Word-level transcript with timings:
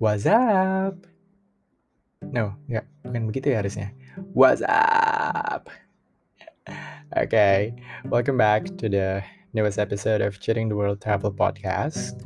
What's 0.00 0.24
up? 0.24 0.96
No, 2.24 2.56
nggak, 2.72 2.88
bukan 3.04 3.28
begitu 3.28 3.52
ya 3.52 3.60
harusnya. 3.60 3.92
What's 4.32 4.64
up? 4.64 5.68
Okay, 7.12 7.76
welcome 8.08 8.40
back 8.40 8.64
to 8.80 8.88
the 8.88 9.20
newest 9.52 9.76
episode 9.76 10.24
of 10.24 10.40
Cheating 10.40 10.72
the 10.72 10.76
World 10.80 11.04
Travel 11.04 11.36
Podcast 11.36 12.16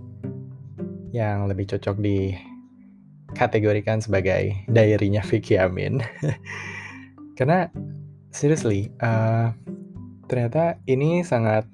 yang 1.11 1.51
lebih 1.51 1.75
cocok 1.75 1.99
dikategorikan 1.99 3.99
sebagai 3.99 4.55
diary-nya 4.71 5.27
Vicky 5.27 5.59
Amin. 5.59 5.99
Karena 7.43 7.67
seriously, 8.31 8.95
uh, 9.03 9.51
ternyata 10.31 10.79
ini 10.87 11.27
sangat 11.27 11.67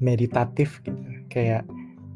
meditatif 0.00 0.80
gitu. 0.80 0.96
Kayak 1.28 1.68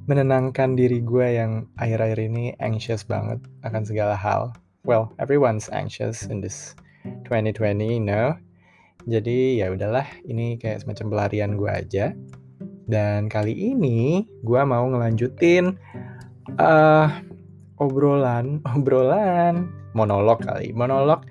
menenangkan 0.08 0.72
diri 0.72 1.04
gue 1.04 1.36
yang 1.36 1.68
akhir-akhir 1.76 2.32
ini 2.32 2.56
anxious 2.64 3.04
banget 3.04 3.44
akan 3.60 3.84
segala 3.84 4.16
hal. 4.16 4.56
Well, 4.88 5.12
everyone's 5.20 5.68
anxious 5.68 6.24
in 6.24 6.40
this 6.40 6.72
2020, 7.28 7.84
you 7.84 8.00
know. 8.00 8.32
Jadi 9.04 9.60
ya 9.60 9.68
udahlah, 9.68 10.08
ini 10.24 10.56
kayak 10.56 10.88
semacam 10.88 11.06
pelarian 11.12 11.60
gue 11.60 11.68
aja. 11.68 12.16
Dan 12.88 13.28
kali 13.28 13.52
ini 13.52 14.24
gue 14.48 14.60
mau 14.64 14.88
ngelanjutin 14.88 15.76
uh, 16.56 17.12
obrolan, 17.77 18.64
obrolan 18.80 19.68
monolog 19.92 20.40
kali, 20.40 20.72
monolog 20.72 21.28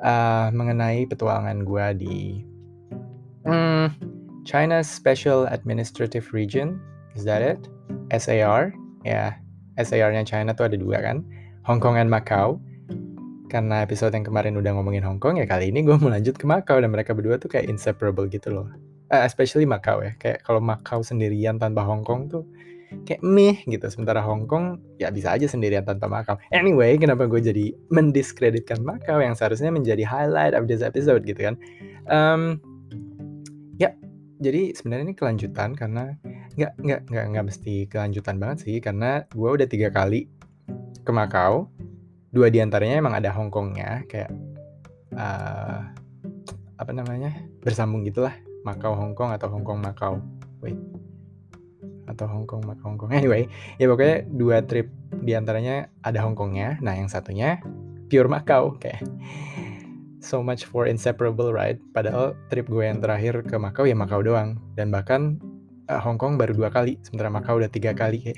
uh, 0.00 0.48
mengenai 0.56 1.04
petualangan 1.04 1.68
gue 1.68 1.86
di 2.00 2.16
hmm, 3.44 3.92
China's 4.48 4.88
Special 4.88 5.44
Administrative 5.52 6.32
Region. 6.32 6.80
Is 7.12 7.28
that 7.28 7.44
it? 7.44 7.60
SAR, 8.12 8.72
ya 9.02 9.36
SAR-nya 9.76 10.24
China 10.24 10.56
tuh 10.56 10.70
ada 10.72 10.76
dua 10.78 11.02
kan, 11.02 11.22
Hong 11.66 11.82
Kong 11.82 11.98
dan 11.98 12.08
Macau. 12.08 12.62
Karena 13.46 13.86
episode 13.86 14.10
yang 14.10 14.26
kemarin 14.26 14.58
udah 14.58 14.74
ngomongin 14.74 15.06
Hong 15.06 15.22
Kong, 15.22 15.38
ya 15.38 15.46
kali 15.46 15.70
ini 15.70 15.86
gue 15.86 15.94
mau 15.94 16.10
lanjut 16.10 16.34
ke 16.34 16.46
Macau 16.50 16.82
dan 16.82 16.90
mereka 16.90 17.14
berdua 17.14 17.38
tuh 17.38 17.46
kayak 17.46 17.70
inseparable 17.70 18.26
gitu 18.26 18.50
loh. 18.50 18.66
Uh, 19.06 19.22
especially 19.22 19.62
Macau 19.62 20.02
ya, 20.02 20.18
kayak 20.18 20.42
kalau 20.42 20.58
Macau 20.58 20.98
sendirian 21.06 21.62
tanpa 21.62 21.86
Hong 21.86 22.02
Kong 22.02 22.26
tuh 22.26 22.42
kayak 23.06 23.22
meh 23.22 23.62
gitu. 23.66 23.86
Sementara 23.86 24.22
Hong 24.22 24.50
Kong 24.50 24.82
ya 24.98 25.14
bisa 25.14 25.34
aja 25.34 25.46
sendirian 25.46 25.86
tanpa 25.86 26.10
Macau. 26.10 26.38
Anyway, 26.50 26.98
kenapa 26.98 27.30
gue 27.30 27.38
jadi 27.38 27.70
mendiskreditkan 27.90 28.82
Macau 28.82 29.22
yang 29.22 29.38
seharusnya 29.38 29.70
menjadi 29.70 30.02
highlight 30.02 30.54
of 30.58 30.66
this 30.66 30.82
episode 30.82 31.22
gitu 31.22 31.38
kan? 31.38 31.54
Um, 32.10 32.58
ya, 33.78 33.94
jadi 34.42 34.74
sebenarnya 34.74 35.12
ini 35.12 35.16
kelanjutan 35.18 35.78
karena 35.78 36.18
nggak 36.56 36.72
nggak 36.80 37.00
nggak 37.12 37.24
nggak 37.36 37.46
mesti 37.52 37.74
kelanjutan 37.92 38.40
banget 38.40 38.64
sih 38.64 38.76
karena 38.80 39.28
gue 39.28 39.48
udah 39.48 39.68
tiga 39.68 39.92
kali 39.92 40.24
ke 41.04 41.12
Makau. 41.12 41.68
Dua 42.32 42.52
di 42.52 42.60
antaranya 42.60 43.00
emang 43.00 43.16
ada 43.16 43.32
Hongkongnya 43.32 44.04
kayak 44.08 44.32
uh, 45.16 45.80
apa 46.76 46.92
namanya 46.92 47.32
bersambung 47.64 48.04
gitulah 48.04 48.34
Makau 48.64 48.92
Hongkong 48.96 49.32
atau 49.36 49.48
Hongkong 49.52 49.80
Makau. 49.80 50.20
Wait. 50.60 50.76
Atau 52.08 52.26
Hongkong 52.28 52.64
Makau 52.64 52.92
Hongkong 52.92 53.12
anyway 53.12 53.46
ya 53.80 53.86
pokoknya 53.88 54.24
dua 54.32 54.64
trip 54.64 54.88
di 55.22 55.32
antaranya 55.36 55.92
ada 56.02 56.24
Hongkongnya 56.24 56.80
nah 56.80 56.96
yang 56.96 57.12
satunya 57.12 57.60
pure 58.08 58.28
Makau 58.32 58.80
kayak. 58.80 59.04
So 60.26 60.42
much 60.42 60.66
for 60.66 60.90
inseparable 60.90 61.54
right 61.54 61.78
padahal 61.94 62.34
trip 62.50 62.66
gue 62.66 62.82
yang 62.82 62.98
terakhir 62.98 63.46
ke 63.46 63.54
Makau 63.60 63.86
ya 63.86 63.94
Makau 63.94 64.26
doang. 64.26 64.58
Dan 64.74 64.90
bahkan 64.90 65.38
uh, 65.90 66.00
Hong 66.02 66.18
Kong 66.18 66.38
baru 66.38 66.52
dua 66.54 66.68
kali 66.70 66.98
sementara 67.02 67.30
Macau 67.30 67.58
udah 67.58 67.70
tiga 67.70 67.94
kali 67.94 68.22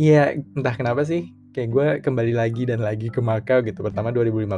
Iya 0.00 0.32
entah 0.56 0.72
kenapa 0.72 1.04
sih 1.04 1.28
kayak 1.52 1.68
gue 1.68 1.86
kembali 2.00 2.32
lagi 2.32 2.64
dan 2.64 2.80
lagi 2.80 3.12
ke 3.12 3.20
Macau 3.20 3.60
gitu. 3.60 3.84
Pertama 3.84 4.08
2015 4.08 4.56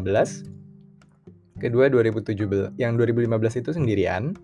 kedua 1.58 1.90
2017 1.90 2.78
yang 2.78 2.94
2015 2.94 3.26
itu 3.58 3.70
sendirian. 3.74 4.38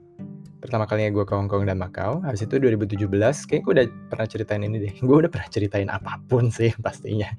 Pertama 0.59 0.91
kalinya 0.91 1.15
gue 1.15 1.23
ke 1.23 1.39
Hong 1.39 1.47
Kong 1.47 1.71
dan 1.71 1.79
Macau 1.79 2.19
habis 2.27 2.43
itu 2.43 2.59
2017 2.59 3.07
kayak 3.47 3.63
gue 3.63 3.73
udah 3.79 3.87
pernah 4.11 4.27
ceritain 4.27 4.59
ini 4.67 4.91
deh 4.91 4.93
gue 5.07 5.17
udah 5.23 5.31
pernah 5.31 5.47
ceritain 5.47 5.87
apa 5.87 6.19
pun 6.27 6.51
sih 6.51 6.75
pastinya. 6.85 7.31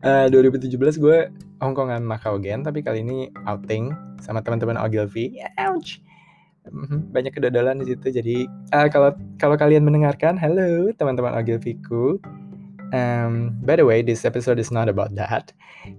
Uh, 0.00 0.32
2017 0.32 0.72
gue 0.96 1.28
Hong 1.60 1.76
Kong 1.76 1.92
dan 1.92 2.08
Macau 2.08 2.40
again 2.40 2.64
tapi 2.64 2.80
kali 2.80 3.04
ini 3.04 3.28
outing 3.44 3.92
sama 4.24 4.40
teman-teman 4.40 4.80
Ogilvy. 4.80 5.44
Ouch 5.60 6.00
banyak 7.12 7.32
kedodolan 7.36 7.80
di 7.82 7.92
situ. 7.92 8.08
Jadi 8.14 8.36
uh, 8.72 8.88
kalau 8.88 9.12
kalau 9.36 9.56
kalian 9.58 9.84
mendengarkan, 9.84 10.38
halo 10.40 10.92
teman-teman 10.96 11.36
Ogilviku. 11.36 12.16
Um, 12.94 13.58
by 13.66 13.74
the 13.74 13.82
way, 13.82 14.06
this 14.06 14.22
episode 14.22 14.62
is 14.62 14.70
not 14.70 14.86
about 14.86 15.12
that. 15.18 15.50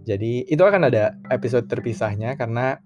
Jadi 0.07 0.47
itu 0.47 0.63
akan 0.63 0.87
ada 0.87 1.13
episode 1.29 1.67
terpisahnya 1.67 2.39
karena 2.39 2.79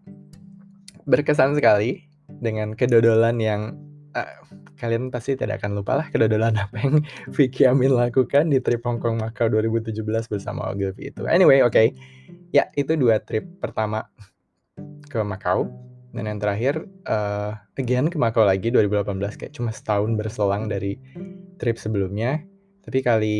berkesan 1.05 1.53
sekali 1.55 2.09
dengan 2.41 2.73
kedodolan 2.73 3.37
yang 3.37 3.77
uh, 4.17 4.33
kalian 4.79 5.11
pasti 5.11 5.35
tidak 5.35 5.59
akan 5.61 5.83
lupa 5.83 5.99
lah 5.99 6.07
kedodolan 6.07 6.55
apa 6.55 6.75
yang 6.79 7.03
Vicky 7.35 7.67
Amin 7.67 7.93
lakukan 7.93 8.49
di 8.49 8.63
trip 8.63 8.81
Hong 8.87 8.97
Kong 8.97 9.19
Macau 9.19 9.51
2017 9.51 9.99
bersama 10.31 10.71
Ogilvy 10.71 11.13
itu. 11.13 11.27
Anyway, 11.27 11.61
oke. 11.61 11.73
Okay. 11.75 11.93
Ya, 12.49 12.71
itu 12.73 12.97
dua 12.97 13.21
trip 13.21 13.45
pertama 13.61 14.09
ke 15.05 15.21
Macau 15.21 15.88
dan 16.09 16.25
yang 16.25 16.41
terakhir, 16.41 16.89
uh, 17.05 17.53
again 17.77 18.09
ke 18.09 18.17
Macau 18.17 18.41
lagi 18.41 18.73
2018 18.73 19.37
kayak 19.37 19.53
cuma 19.53 19.69
setahun 19.69 20.17
berselang 20.17 20.65
dari 20.65 20.97
trip 21.61 21.77
sebelumnya. 21.77 22.41
Tapi 22.81 22.99
kali 23.05 23.37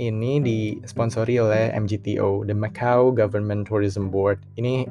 ini 0.00 0.40
disponsori 0.40 1.36
oleh 1.36 1.68
MGTO, 1.76 2.48
the 2.48 2.56
Macau 2.56 3.12
Government 3.12 3.68
Tourism 3.68 4.08
Board. 4.08 4.40
Ini 4.56 4.88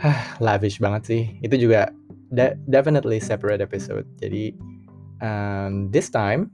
huh, 0.00 0.20
lavish 0.40 0.80
banget 0.80 1.02
sih. 1.04 1.22
Itu 1.44 1.60
juga 1.60 1.92
de 2.32 2.56
definitely 2.64 3.20
separate 3.20 3.60
episode. 3.60 4.08
Jadi 4.16 4.56
um, 5.20 5.92
this 5.92 6.08
time 6.08 6.48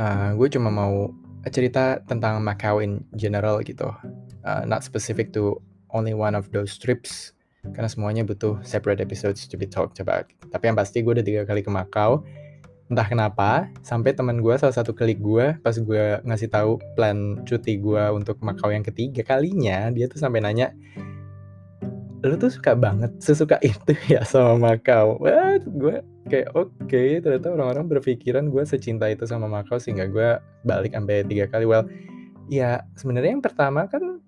uh, 0.00 0.32
gue 0.32 0.48
cuma 0.48 0.72
mau 0.72 1.12
cerita 1.52 2.00
tentang 2.08 2.40
Macau 2.40 2.80
in 2.80 3.04
general 3.20 3.60
gitu. 3.60 3.92
Uh, 4.40 4.64
not 4.64 4.80
specific 4.80 5.36
to 5.36 5.60
only 5.92 6.16
one 6.16 6.32
of 6.32 6.48
those 6.48 6.80
trips 6.80 7.33
karena 7.72 7.88
semuanya 7.88 8.22
butuh 8.26 8.60
separate 8.60 9.00
episodes 9.00 9.48
to 9.48 9.56
be 9.56 9.64
talked 9.64 10.02
about. 10.02 10.28
Tapi 10.52 10.64
yang 10.68 10.76
pasti 10.76 11.00
gue 11.00 11.16
udah 11.16 11.24
tiga 11.24 11.42
kali 11.48 11.64
ke 11.64 11.70
Macau. 11.72 12.20
Entah 12.92 13.08
kenapa, 13.08 13.72
sampai 13.80 14.12
teman 14.12 14.44
gue 14.44 14.52
salah 14.60 14.76
satu 14.76 14.92
klik 14.92 15.16
gue 15.16 15.56
pas 15.64 15.72
gue 15.72 16.20
ngasih 16.20 16.52
tahu 16.52 16.76
plan 16.92 17.40
cuti 17.48 17.80
gue 17.80 18.04
untuk 18.12 18.36
Macau 18.44 18.68
yang 18.68 18.84
ketiga 18.84 19.24
kalinya, 19.24 19.88
dia 19.88 20.04
tuh 20.04 20.20
sampai 20.20 20.44
nanya, 20.44 20.76
lu 22.24 22.40
tuh 22.40 22.48
suka 22.48 22.72
banget 22.72 23.12
sesuka 23.20 23.60
itu 23.60 23.92
ya 24.12 24.24
sama 24.24 24.56
Macau. 24.56 25.20
What? 25.20 25.68
Gue 25.68 26.00
kayak 26.28 26.56
oke, 26.56 26.72
okay, 26.88 27.20
ternyata 27.20 27.52
orang-orang 27.52 27.84
berpikiran 27.88 28.48
gue 28.48 28.64
secinta 28.64 29.08
itu 29.12 29.28
sama 29.28 29.44
Macau 29.44 29.76
sehingga 29.76 30.08
gue 30.08 30.40
balik 30.64 30.96
sampai 30.96 31.24
tiga 31.28 31.44
kali. 31.48 31.68
Well, 31.68 31.84
ya 32.48 32.84
sebenarnya 32.96 33.36
yang 33.36 33.44
pertama 33.44 33.84
kan, 33.88 34.24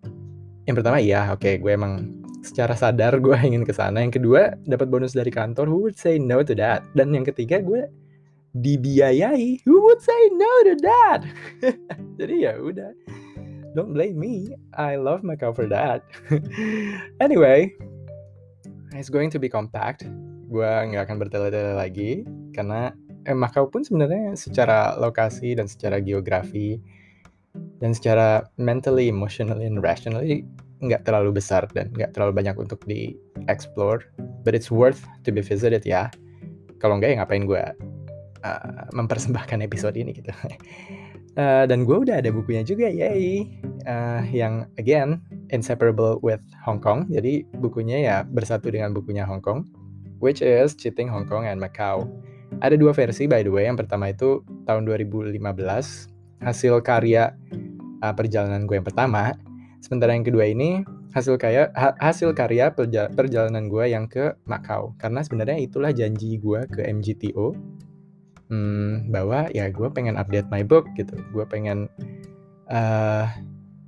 yang 0.69 0.77
pertama 0.77 1.01
iya, 1.01 1.33
oke, 1.33 1.41
okay, 1.41 1.55
gue 1.57 1.73
emang 1.73 2.25
secara 2.47 2.79
sadar 2.79 3.19
gue 3.19 3.35
ingin 3.51 3.67
ke 3.67 3.75
sana. 3.75 4.01
Yang 4.01 4.23
kedua, 4.23 4.55
dapat 4.65 4.87
bonus 4.87 5.13
dari 5.13 5.35
kantor. 5.35 5.67
Who 5.67 5.83
would 5.91 5.99
say 5.99 6.23
no 6.23 6.47
to 6.47 6.55
that? 6.57 6.87
Dan 6.95 7.11
yang 7.13 7.27
ketiga, 7.27 7.59
gue 7.59 7.91
dibiayai. 8.57 9.67
Who 9.67 9.83
would 9.85 10.01
say 10.01 10.21
no 10.33 10.53
to 10.71 10.75
that? 10.87 11.21
Jadi 12.23 12.47
ya 12.47 12.57
udah. 12.57 12.95
Don't 13.77 13.93
blame 13.93 14.17
me. 14.17 14.57
I 14.73 14.97
love 14.97 15.21
Macau 15.21 15.53
for 15.53 15.69
that. 15.69 16.01
anyway, 17.25 17.69
it's 18.97 19.13
going 19.13 19.29
to 19.29 19.37
be 19.37 19.53
compact. 19.53 20.09
Gue 20.49 20.65
nggak 20.65 21.11
akan 21.11 21.17
bertele-tele 21.21 21.77
lagi 21.77 22.25
karena 22.57 22.97
eh, 23.29 23.37
Macau 23.37 23.69
pun 23.69 23.85
sebenarnya 23.85 24.33
secara 24.33 24.97
lokasi 24.97 25.53
dan 25.53 25.69
secara 25.69 26.01
geografi 26.01 26.81
dan 27.85 27.93
secara 27.93 28.49
mentally, 28.57 29.13
emotionally, 29.13 29.69
and 29.69 29.85
rationally 29.85 30.49
nggak 30.81 31.09
terlalu 31.09 31.41
besar 31.41 31.65
dan 31.73 31.89
nggak 31.97 32.13
terlalu 32.13 32.37
banyak 32.37 32.57
untuk 32.61 32.85
di 32.85 33.17
explore 33.49 34.05
but 34.45 34.53
it's 34.53 34.69
worth 34.69 35.05
to 35.25 35.33
be 35.33 35.41
visited 35.41 35.83
ya. 35.83 36.13
Kalau 36.79 37.01
nggak 37.01 37.17
ya 37.17 37.17
ngapain 37.25 37.49
gue 37.49 37.63
uh, 38.45 38.85
mempersembahkan 38.93 39.65
episode 39.65 39.97
ini 39.97 40.13
gitu. 40.13 40.31
Uh, 41.37 41.65
dan 41.71 41.89
gue 41.89 41.97
udah 41.97 42.21
ada 42.21 42.29
bukunya 42.29 42.63
juga 42.63 42.87
yay. 42.87 43.49
Uh, 43.87 44.27
yang 44.35 44.67
again 44.83 45.23
inseparable 45.55 46.21
with 46.21 46.43
Hong 46.67 46.83
Kong. 46.83 47.09
Jadi 47.09 47.49
bukunya 47.63 48.03
ya 48.03 48.17
bersatu 48.27 48.69
dengan 48.69 48.93
bukunya 48.93 49.25
Hong 49.25 49.41
Kong 49.41 49.65
which 50.21 50.41
is 50.41 50.73
Cheating 50.77 51.09
Hong 51.09 51.25
Kong 51.29 51.49
and 51.49 51.61
Macau. 51.61 52.09
Ada 52.61 52.79
dua 52.79 52.93
versi 52.93 53.25
by 53.25 53.43
the 53.43 53.53
way. 53.53 53.65
Yang 53.65 53.87
pertama 53.87 54.13
itu 54.13 54.45
tahun 54.69 54.85
2015 54.85 55.41
hasil 56.45 56.75
karya 56.85 57.33
uh, 58.05 58.13
perjalanan 58.13 58.69
gue 58.69 58.77
yang 58.77 58.87
pertama 58.87 59.33
Sementara 59.87 60.19
yang 60.19 60.27
kedua 60.27 60.51
ini 60.51 60.83
hasil 61.15 61.39
kaya 61.39 61.71
ha, 61.79 61.95
hasil 62.03 62.35
karya 62.35 62.75
perjalanan 63.15 63.71
gue 63.71 63.87
yang 63.87 64.11
ke 64.11 64.35
Macau 64.43 64.99
karena 64.99 65.23
sebenarnya 65.23 65.63
itulah 65.63 65.95
janji 65.95 66.43
gue 66.43 66.67
ke 66.67 66.83
MGTO 66.91 67.55
hmm, 68.51 69.15
bahwa 69.15 69.47
ya 69.55 69.71
gue 69.71 69.87
pengen 69.95 70.19
update 70.19 70.51
my 70.51 70.67
book 70.67 70.91
gitu. 70.99 71.15
Gue 71.31 71.47
pengen 71.47 71.87
uh, 72.67 73.31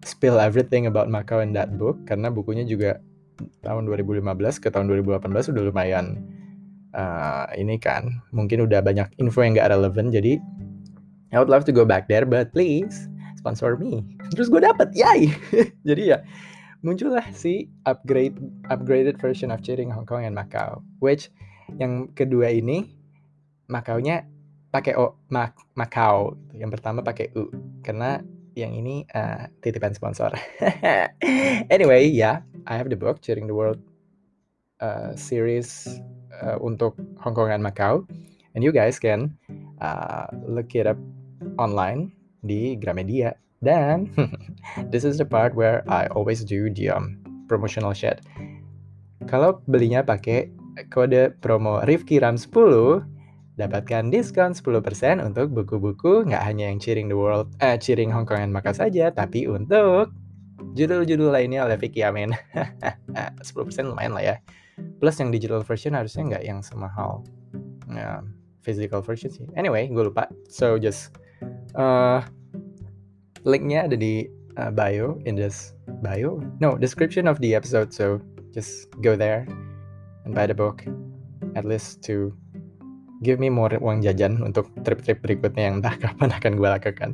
spill 0.07 0.39
everything 0.39 0.87
about 0.87 1.11
Macau 1.11 1.43
in 1.43 1.51
that 1.51 1.75
book. 1.75 1.99
Karena 2.07 2.31
bukunya 2.31 2.63
juga 2.63 3.03
tahun 3.67 3.91
2015 3.91 4.23
ke 4.63 4.71
tahun 4.71 4.87
2018 5.03 5.51
udah 5.51 5.63
lumayan 5.67 6.23
uh, 6.95 7.51
ini 7.59 7.75
kan 7.75 8.23
mungkin 8.31 8.71
udah 8.71 8.87
banyak 8.87 9.11
info 9.19 9.43
yang 9.43 9.59
gak 9.59 9.75
relevan. 9.75 10.15
Jadi 10.15 10.39
I 11.35 11.43
would 11.43 11.51
love 11.51 11.67
to 11.67 11.75
go 11.75 11.83
back 11.83 12.07
there 12.07 12.23
but 12.23 12.55
please 12.55 13.11
sponsor 13.35 13.75
me 13.75 14.07
terus 14.33 14.49
gue 14.49 14.61
dapet 14.61 14.89
yay 14.95 15.33
jadi 15.89 16.03
ya 16.03 16.19
muncullah 16.85 17.25
si 17.35 17.67
upgrade 17.89 18.39
upgraded 18.71 19.19
version 19.19 19.51
of 19.51 19.61
Cheating 19.65 19.91
Hong 19.91 20.07
Kong 20.07 20.23
and 20.23 20.37
Macau 20.37 20.83
which 21.03 21.31
yang 21.77 22.09
kedua 22.15 22.55
ini 22.55 22.89
Macau-nya 23.69 24.25
pakai 24.73 24.97
O 24.97 25.21
Mac 25.29 25.53
Macau 25.77 26.41
yang 26.57 26.73
pertama 26.73 27.05
pakai 27.05 27.29
U 27.37 27.53
karena 27.85 28.25
yang 28.59 28.75
ini 28.75 29.07
uh, 29.15 29.47
titipan 29.63 29.95
sponsor. 29.95 30.35
anyway, 31.75 32.03
ya, 32.11 32.11
yeah, 32.11 32.37
I 32.67 32.75
have 32.75 32.91
the 32.91 32.99
book 32.99 33.23
Cheering 33.23 33.47
the 33.47 33.55
World 33.55 33.79
uh, 34.83 35.15
series 35.15 35.87
uh, 36.43 36.59
untuk 36.59 36.99
Hong 37.23 37.39
Kong 37.39 37.55
and 37.55 37.63
Macau, 37.63 38.03
and 38.59 38.67
you 38.67 38.75
guys 38.75 38.99
can 38.99 39.31
uh, 39.79 40.27
look 40.43 40.75
it 40.75 40.91
up 40.91 40.99
online 41.63 42.11
di 42.43 42.75
Gramedia. 42.75 43.39
Dan 43.59 44.11
this 44.93 45.03
is 45.03 45.19
the 45.19 45.27
part 45.27 45.55
where 45.55 45.83
I 45.91 46.07
always 46.15 46.47
do 46.47 46.71
the 46.71 46.95
um, 46.95 47.19
promotional 47.51 47.93
shit. 47.93 48.23
Kalau 49.27 49.61
belinya 49.67 50.07
pakai 50.07 50.51
kode 50.95 51.35
promo 51.43 51.83
Rifki 51.83 52.23
Ram 52.23 52.39
10 52.39 53.19
Dapatkan 53.59 54.15
diskon 54.15 54.55
10% 54.55 55.19
untuk 55.19 55.51
buku-buku 55.51 56.31
nggak 56.31 56.43
hanya 56.47 56.71
yang 56.71 56.79
Cheering 56.79 57.11
the 57.11 57.19
World, 57.19 57.51
eh, 57.59 57.75
Cheering 57.75 58.07
Hong 58.15 58.23
Kong 58.23 58.39
and 58.39 58.55
Macau 58.55 58.71
saja, 58.71 59.11
tapi 59.11 59.51
untuk 59.51 60.15
judul-judul 60.79 61.35
lainnya 61.35 61.67
oleh 61.67 61.75
Vicky 61.75 62.07
Amin. 62.07 62.31
10% 63.19 63.43
lumayan 63.83 64.15
lah 64.15 64.23
ya. 64.23 64.37
Plus 65.03 65.19
yang 65.19 65.35
digital 65.35 65.67
version 65.67 65.99
harusnya 65.99 66.23
nggak 66.31 66.45
yang 66.47 66.63
semahal 66.63 67.27
ya, 67.91 68.23
physical 68.63 69.03
version 69.03 69.27
sih. 69.27 69.43
Anyway, 69.59 69.91
gue 69.91 70.07
lupa. 70.07 70.31
So 70.47 70.79
just 70.79 71.19
uh, 71.75 72.23
linknya 73.45 73.87
ada 73.87 73.97
di 73.99 74.27
uh, 74.59 74.71
bio 74.75 75.19
in 75.27 75.39
this 75.39 75.77
bio. 76.03 76.43
No, 76.59 76.75
description 76.75 77.31
of 77.31 77.39
the 77.39 77.55
episode. 77.55 77.95
So 77.95 78.19
just 78.51 78.91
go 79.05 79.15
there 79.15 79.47
and 80.27 80.35
buy 80.35 80.51
the 80.51 80.57
book 80.57 80.83
at 81.55 81.65
least 81.65 82.03
to 82.07 82.35
give 83.23 83.43
me 83.43 83.51
more 83.51 83.75
uang 83.79 84.03
jajan 84.03 84.39
untuk 84.43 84.71
trip-trip 84.87 85.23
berikutnya 85.23 85.71
yang 85.71 85.83
entah 85.83 85.95
kapan 86.03 86.31
akan 86.31 86.53
gue 86.55 86.69
lakukan. 86.69 87.11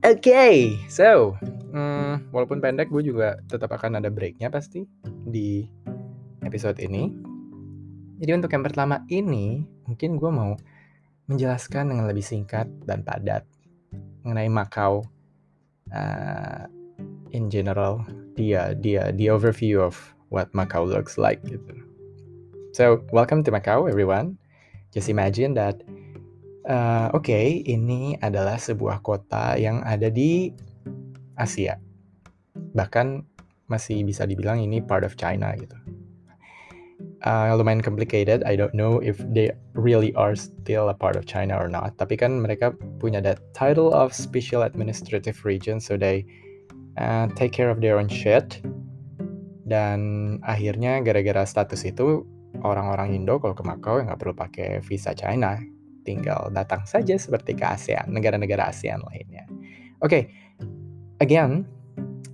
Oke, 0.00 0.32
okay, 0.32 0.56
so 0.88 1.36
hmm, 1.76 2.32
walaupun 2.32 2.64
pendek, 2.64 2.88
gue 2.88 3.04
juga 3.04 3.36
tetap 3.52 3.68
akan 3.76 4.00
ada 4.00 4.08
breaknya 4.08 4.48
pasti 4.48 4.88
di 5.04 5.68
episode 6.40 6.80
ini. 6.80 7.12
Jadi 8.20 8.32
untuk 8.32 8.52
yang 8.52 8.64
pertama 8.64 9.04
ini, 9.12 9.60
mungkin 9.84 10.16
gue 10.16 10.30
mau 10.32 10.56
menjelaskan 11.28 11.92
dengan 11.92 12.08
lebih 12.08 12.24
singkat 12.24 12.68
dan 12.88 13.04
padat 13.04 13.44
mengenai 14.24 14.48
Macau 14.48 15.04
uh, 15.94 16.66
in 17.30 17.50
general, 17.50 18.02
dia 18.34 18.74
dia 18.78 19.14
the 19.14 19.30
overview 19.30 19.82
of 19.82 19.98
what 20.30 20.50
Macau 20.54 20.86
looks 20.86 21.18
like 21.18 21.42
gitu. 21.46 21.80
So 22.76 23.02
welcome 23.10 23.42
to 23.46 23.50
Macau, 23.50 23.90
everyone. 23.90 24.38
Just 24.90 25.10
imagine 25.10 25.54
that, 25.54 25.82
uh, 26.66 27.10
oke, 27.14 27.26
okay, 27.26 27.62
ini 27.66 28.18
adalah 28.18 28.58
sebuah 28.58 29.02
kota 29.06 29.54
yang 29.58 29.82
ada 29.86 30.10
di 30.10 30.50
Asia. 31.38 31.78
Bahkan 32.54 33.22
masih 33.70 34.02
bisa 34.02 34.26
dibilang 34.26 34.58
ini 34.58 34.82
part 34.82 35.06
of 35.06 35.14
China 35.14 35.54
gitu. 35.54 35.78
Uh, 37.20 37.52
lumayan 37.52 37.84
complicated. 37.84 38.40
I 38.48 38.56
don't 38.56 38.72
know 38.72 38.96
if 39.04 39.20
they 39.28 39.52
really 39.76 40.08
are 40.16 40.32
still 40.32 40.88
a 40.88 40.96
part 40.96 41.20
of 41.20 41.28
China 41.28 41.60
or 41.60 41.68
not. 41.68 41.92
Tapi 42.00 42.16
kan 42.16 42.40
mereka 42.40 42.72
punya 42.96 43.20
that 43.20 43.44
title 43.52 43.92
of 43.92 44.16
special 44.16 44.64
administrative 44.64 45.36
region, 45.44 45.84
so 45.84 46.00
they 46.00 46.24
uh, 46.96 47.28
take 47.36 47.52
care 47.52 47.68
of 47.68 47.84
their 47.84 48.00
own 48.00 48.08
shit. 48.08 48.64
Dan 49.68 50.00
akhirnya 50.48 51.04
gara-gara 51.04 51.44
status 51.44 51.84
itu 51.84 52.24
orang-orang 52.64 53.12
Indo 53.12 53.36
kalau 53.36 53.52
ke 53.52 53.68
Makau 53.68 54.00
ya 54.00 54.08
nggak 54.08 54.20
perlu 54.24 54.34
pakai 54.40 54.68
visa 54.80 55.12
China, 55.12 55.60
tinggal 56.08 56.48
datang 56.56 56.88
saja 56.88 57.20
seperti 57.20 57.52
ke 57.52 57.68
ASEAN, 57.68 58.16
negara-negara 58.16 58.72
ASEAN 58.72 59.04
lainnya. 59.12 59.44
Oke, 60.00 60.08
okay. 60.08 60.22
again, 61.20 61.68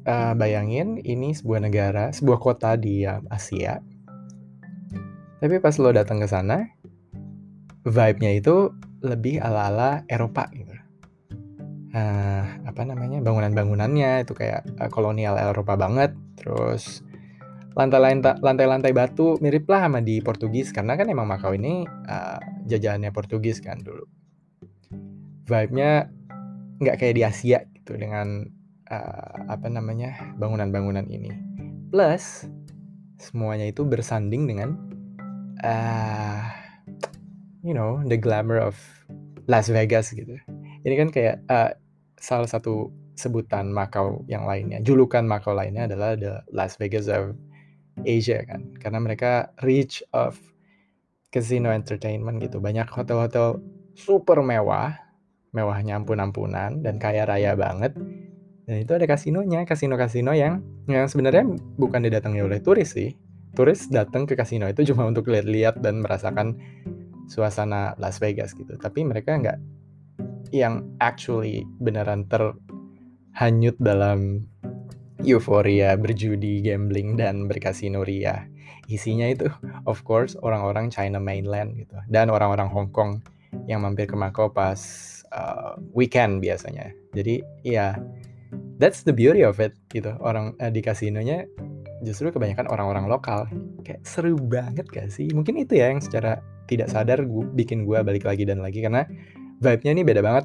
uh, 0.07 0.31
bayangin 0.39 1.03
ini 1.03 1.35
sebuah 1.35 1.67
negara, 1.67 2.15
sebuah 2.15 2.39
kota 2.39 2.79
di 2.79 3.03
Asia. 3.07 3.83
Tapi 5.37 5.61
pas 5.61 5.77
lo 5.77 5.93
datang 5.93 6.19
ke 6.23 6.29
sana, 6.29 6.65
vibe-nya 7.85 8.33
itu 8.41 8.73
lebih 9.05 9.39
ala-ala 9.39 10.03
Eropa 10.09 10.49
gitu. 10.57 10.73
Uh, 11.97 12.45
apa 12.69 12.85
namanya 12.85 13.25
bangunan-bangunannya 13.25 14.29
itu 14.29 14.37
kayak 14.37 14.69
uh, 14.77 14.91
kolonial 14.93 15.37
Eropa 15.41 15.81
banget, 15.81 16.13
terus 16.37 17.01
lantai-lantai 17.77 18.41
lantai-lantai 18.41 18.93
batu 18.97 19.37
mirip 19.45 19.69
lah 19.69 19.85
sama 19.85 20.01
di 20.01 20.25
Portugis 20.25 20.73
karena 20.73 20.97
kan 20.97 21.09
emang 21.13 21.29
Makau 21.29 21.53
ini 21.53 21.85
uh, 21.85 22.41
jajahannya 22.69 23.13
Portugis 23.13 23.61
kan 23.61 23.81
dulu. 23.81 24.05
Vibe-nya 25.49 26.09
nggak 26.81 26.97
kayak 27.01 27.15
di 27.17 27.23
Asia 27.25 27.65
gitu 27.77 27.97
dengan 27.97 28.45
uh, 28.89 29.37
apa 29.49 29.69
namanya 29.69 30.37
bangunan-bangunan 30.37 31.09
ini. 31.09 31.33
Plus 31.93 32.45
semuanya 33.17 33.69
itu 33.69 33.89
bersanding 33.89 34.45
dengan 34.45 34.96
uh, 35.65 36.41
you 37.65 37.73
know 37.73 38.03
the 38.05 38.19
glamour 38.19 38.61
of 38.61 38.77
Las 39.47 39.71
Vegas 39.71 40.11
gitu. 40.11 40.37
Ini 40.83 40.95
kan 40.99 41.09
kayak 41.15 41.37
uh, 41.47 41.71
salah 42.19 42.51
satu 42.51 42.91
sebutan 43.17 43.73
Makau 43.73 44.27
yang 44.29 44.45
lainnya, 44.45 44.83
julukan 44.85 45.25
Makau 45.25 45.57
lainnya 45.57 45.89
adalah 45.89 46.19
the 46.19 46.43
Las 46.53 46.77
Vegas 46.77 47.09
of 47.09 47.35
Asia 48.05 48.45
kan. 48.45 48.77
Karena 48.77 48.99
mereka 49.01 49.51
reach 49.65 50.05
of 50.13 50.37
casino 51.33 51.73
entertainment 51.73 52.43
gitu. 52.43 52.61
Banyak 52.61 52.91
hotel-hotel 52.93 53.63
super 53.97 54.45
mewah 54.45 54.93
mewahnya 55.57 55.97
ampun-ampunan 55.97 56.85
dan 56.85 57.01
kaya 57.01 57.25
raya 57.25 57.57
banget. 57.57 57.97
Dan 58.67 58.83
itu 58.83 58.93
ada 58.93 59.07
kasinonya 59.07 59.65
kasino-kasino 59.65 60.35
yang 60.37 60.61
yang 60.91 61.07
sebenarnya 61.07 61.47
bukan 61.79 62.03
didatangi 62.03 62.43
oleh 62.43 62.59
turis 62.61 62.93
sih 62.93 63.15
turis 63.57 63.89
datang 63.89 64.29
ke 64.29 64.37
kasino 64.37 64.69
itu 64.69 64.93
cuma 64.93 65.07
untuk 65.11 65.33
lihat-lihat 65.33 65.81
dan 65.81 66.05
merasakan 66.05 66.61
suasana 67.27 67.99
Las 67.99 68.23
Vegas 68.23 68.55
gitu 68.55 68.77
tapi 68.79 69.03
mereka 69.03 69.35
nggak 69.35 69.59
yang 70.55 70.87
actually 71.03 71.67
beneran 71.83 72.29
terhanyut 72.31 73.75
dalam 73.83 74.47
euforia 75.25 75.97
berjudi, 75.97 76.61
gambling, 76.61 77.17
dan 77.17 77.49
berkasino 77.49 78.05
ria. 78.05 78.47
Isinya 78.87 79.27
itu, 79.27 79.51
of 79.89 80.05
course, 80.07 80.39
orang-orang 80.45 80.93
China 80.93 81.19
mainland 81.19 81.75
gitu. 81.75 81.97
Dan 82.07 82.31
orang-orang 82.31 82.71
Hong 82.71 82.91
Kong 82.95 83.19
yang 83.67 83.83
mampir 83.83 84.07
ke 84.07 84.15
Macau 84.15 84.53
pas 84.53 84.79
uh, 85.35 85.75
weekend 85.97 86.39
biasanya. 86.45 86.95
Jadi, 87.17 87.43
ya, 87.67 87.75
yeah, 87.75 87.93
that's 88.79 89.03
the 89.03 89.15
beauty 89.15 89.43
of 89.43 89.59
it 89.59 89.75
gitu. 89.91 90.15
Orang 90.23 90.55
uh, 90.63 90.71
di 90.71 90.85
kasinonya 90.85 91.49
justru 92.05 92.29
kebanyakan 92.33 92.69
orang-orang 92.69 93.07
lokal. 93.09 93.49
Kayak 93.85 94.05
seru 94.05 94.37
banget 94.37 94.89
gak 94.89 95.09
sih? 95.09 95.31
Mungkin 95.33 95.57
itu 95.61 95.79
ya 95.79 95.93
yang 95.93 96.01
secara 96.01 96.41
tidak 96.67 96.91
sadar 96.91 97.23
gua, 97.25 97.47
bikin 97.47 97.87
gue 97.87 98.03
balik 98.03 98.27
lagi 98.27 98.43
dan 98.43 98.61
lagi 98.61 98.83
karena 98.83 99.07
vibe-nya 99.63 99.91
ini 99.97 100.03
beda 100.03 100.21
banget. 100.21 100.45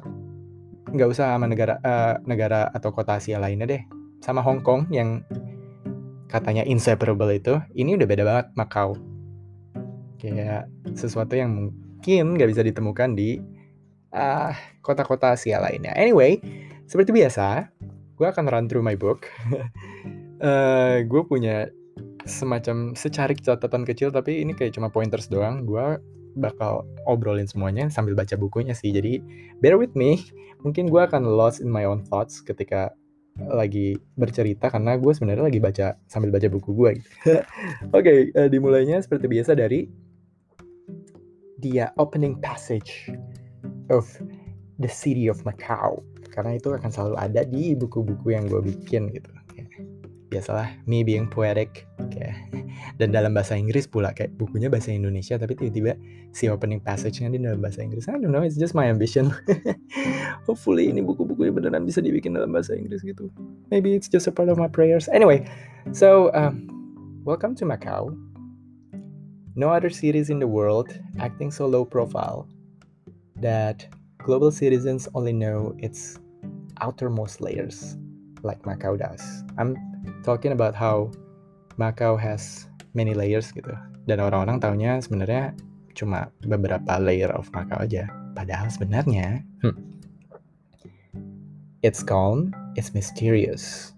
Nggak 0.92 1.08
usah 1.08 1.34
sama 1.34 1.48
negara 1.48 1.80
uh, 1.80 2.20
negara 2.28 2.68
atau 2.70 2.92
kota 2.92 3.16
Asia 3.16 3.40
lainnya 3.40 3.64
deh 3.64 3.82
sama 4.22 4.38
Hong 4.44 4.62
Kong 4.62 4.86
yang 4.94 5.26
katanya 6.30 6.64
inseparable 6.64 7.28
itu, 7.28 7.58
ini 7.76 7.98
udah 7.98 8.06
beda 8.08 8.22
banget 8.24 8.46
Macau. 8.56 8.96
Kayak 10.16 10.70
sesuatu 10.94 11.34
yang 11.34 11.74
mungkin 11.74 12.38
gak 12.38 12.50
bisa 12.54 12.62
ditemukan 12.62 13.18
di 13.18 13.42
kota 14.08 14.54
kota-kota 14.80 15.34
Asia 15.34 15.58
lainnya. 15.58 15.92
Anyway, 15.98 16.38
seperti 16.86 17.10
biasa, 17.10 17.68
gue 18.14 18.26
akan 18.30 18.44
run 18.48 18.66
through 18.70 18.86
my 18.86 18.94
book. 18.94 19.26
uh, 20.42 21.00
gue 21.06 21.22
punya 21.24 21.70
semacam 22.26 22.94
secarik 22.98 23.40
catatan 23.42 23.86
kecil, 23.86 24.10
tapi 24.10 24.42
ini 24.42 24.52
kayak 24.52 24.74
cuma 24.76 24.90
pointers 24.90 25.30
doang. 25.30 25.64
Gue 25.64 25.98
bakal 26.36 26.88
obrolin 27.04 27.44
semuanya 27.44 27.88
sambil 27.92 28.16
baca 28.16 28.34
bukunya 28.36 28.74
sih. 28.74 28.90
Jadi 28.92 29.22
bear 29.62 29.78
with 29.78 29.94
me. 29.94 30.20
Mungkin 30.66 30.90
gue 30.90 31.02
akan 31.02 31.26
lost 31.26 31.58
in 31.60 31.70
my 31.70 31.86
own 31.86 32.06
thoughts 32.06 32.40
ketika 32.42 32.94
lagi 33.48 33.96
bercerita 34.20 34.68
karena 34.68 35.00
gue 35.00 35.08
sebenarnya 35.08 35.48
lagi 35.48 35.60
baca 35.60 35.96
sambil 36.06 36.28
baca 36.28 36.48
buku 36.52 36.70
gue. 36.76 36.90
Gitu. 37.00 37.08
Oke, 37.32 37.40
okay, 37.96 38.18
uh, 38.36 38.48
dimulainya 38.52 39.00
seperti 39.00 39.26
biasa 39.26 39.56
dari 39.56 39.88
dia 41.62 41.94
opening 41.96 42.36
passage 42.42 43.08
of 43.88 44.04
the 44.82 44.90
city 44.90 45.30
of 45.30 45.38
Macau. 45.46 46.02
karena 46.32 46.56
itu 46.56 46.72
akan 46.72 46.88
selalu 46.88 47.16
ada 47.20 47.44
di 47.44 47.76
buku-buku 47.76 48.32
yang 48.32 48.48
gue 48.48 48.64
bikin 48.64 49.12
gitu 49.12 49.28
biasalah 50.32 50.72
me 50.88 51.04
being 51.04 51.28
poetic 51.28 51.84
kayak 52.08 52.32
dan 52.96 53.12
dalam 53.12 53.36
bahasa 53.36 53.52
Inggris 53.52 53.84
pula 53.84 54.16
kayak 54.16 54.32
bukunya 54.40 54.72
bahasa 54.72 54.88
Indonesia 54.88 55.36
tapi 55.36 55.52
tiba-tiba 55.52 56.00
si 56.32 56.48
opening 56.48 56.80
passage-nya 56.80 57.28
di 57.28 57.36
dalam 57.36 57.60
bahasa 57.60 57.84
Inggris. 57.84 58.08
I 58.08 58.16
don't 58.16 58.32
know 58.32 58.40
it's 58.40 58.56
just 58.56 58.72
my 58.72 58.88
ambition. 58.88 59.28
Hopefully 60.48 60.88
ini 60.88 61.04
buku-bukunya 61.04 61.52
beneran 61.52 61.84
bisa 61.84 62.00
dibikin 62.00 62.32
dalam 62.32 62.56
bahasa 62.56 62.72
Inggris 62.72 63.04
gitu. 63.04 63.28
Maybe 63.68 63.92
it's 63.92 64.08
just 64.08 64.24
a 64.24 64.32
part 64.32 64.48
of 64.48 64.56
my 64.56 64.72
prayers. 64.72 65.12
Anyway 65.12 65.44
so 65.92 66.32
um, 66.32 66.64
welcome 67.28 67.52
to 67.60 67.68
Macau. 67.68 68.16
No 69.52 69.68
other 69.68 69.92
series 69.92 70.32
in 70.32 70.40
the 70.40 70.48
world 70.48 70.88
acting 71.20 71.52
so 71.52 71.68
low 71.68 71.84
profile 71.84 72.48
that 73.36 73.84
global 74.24 74.48
citizens 74.48 75.12
only 75.12 75.36
know 75.36 75.76
its 75.76 76.16
outermost 76.80 77.44
layers 77.44 78.00
like 78.42 78.62
Macau 78.62 78.98
does. 78.98 79.44
I'm 79.58 79.91
talking 80.22 80.52
about 80.52 80.74
how 80.74 81.10
Macau 81.78 82.18
has 82.18 82.68
many 82.94 83.14
layers 83.14 83.50
gitu. 83.52 83.72
Dan 84.04 84.18
orang-orang 84.18 84.58
taunya 84.58 84.98
sebenarnya 84.98 85.54
cuma 85.94 86.32
beberapa 86.44 86.98
layer 86.98 87.30
of 87.32 87.48
Macau 87.54 87.78
aja. 87.80 88.08
Padahal 88.32 88.68
sebenarnya, 88.72 89.44
hmm, 89.60 89.76
it's 91.84 92.02
calm, 92.02 92.50
it's 92.74 92.96
mysterious. 92.96 93.92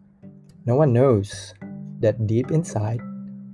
No 0.66 0.74
one 0.74 0.92
knows 0.96 1.54
that 2.00 2.26
deep 2.26 2.50
inside 2.50 3.00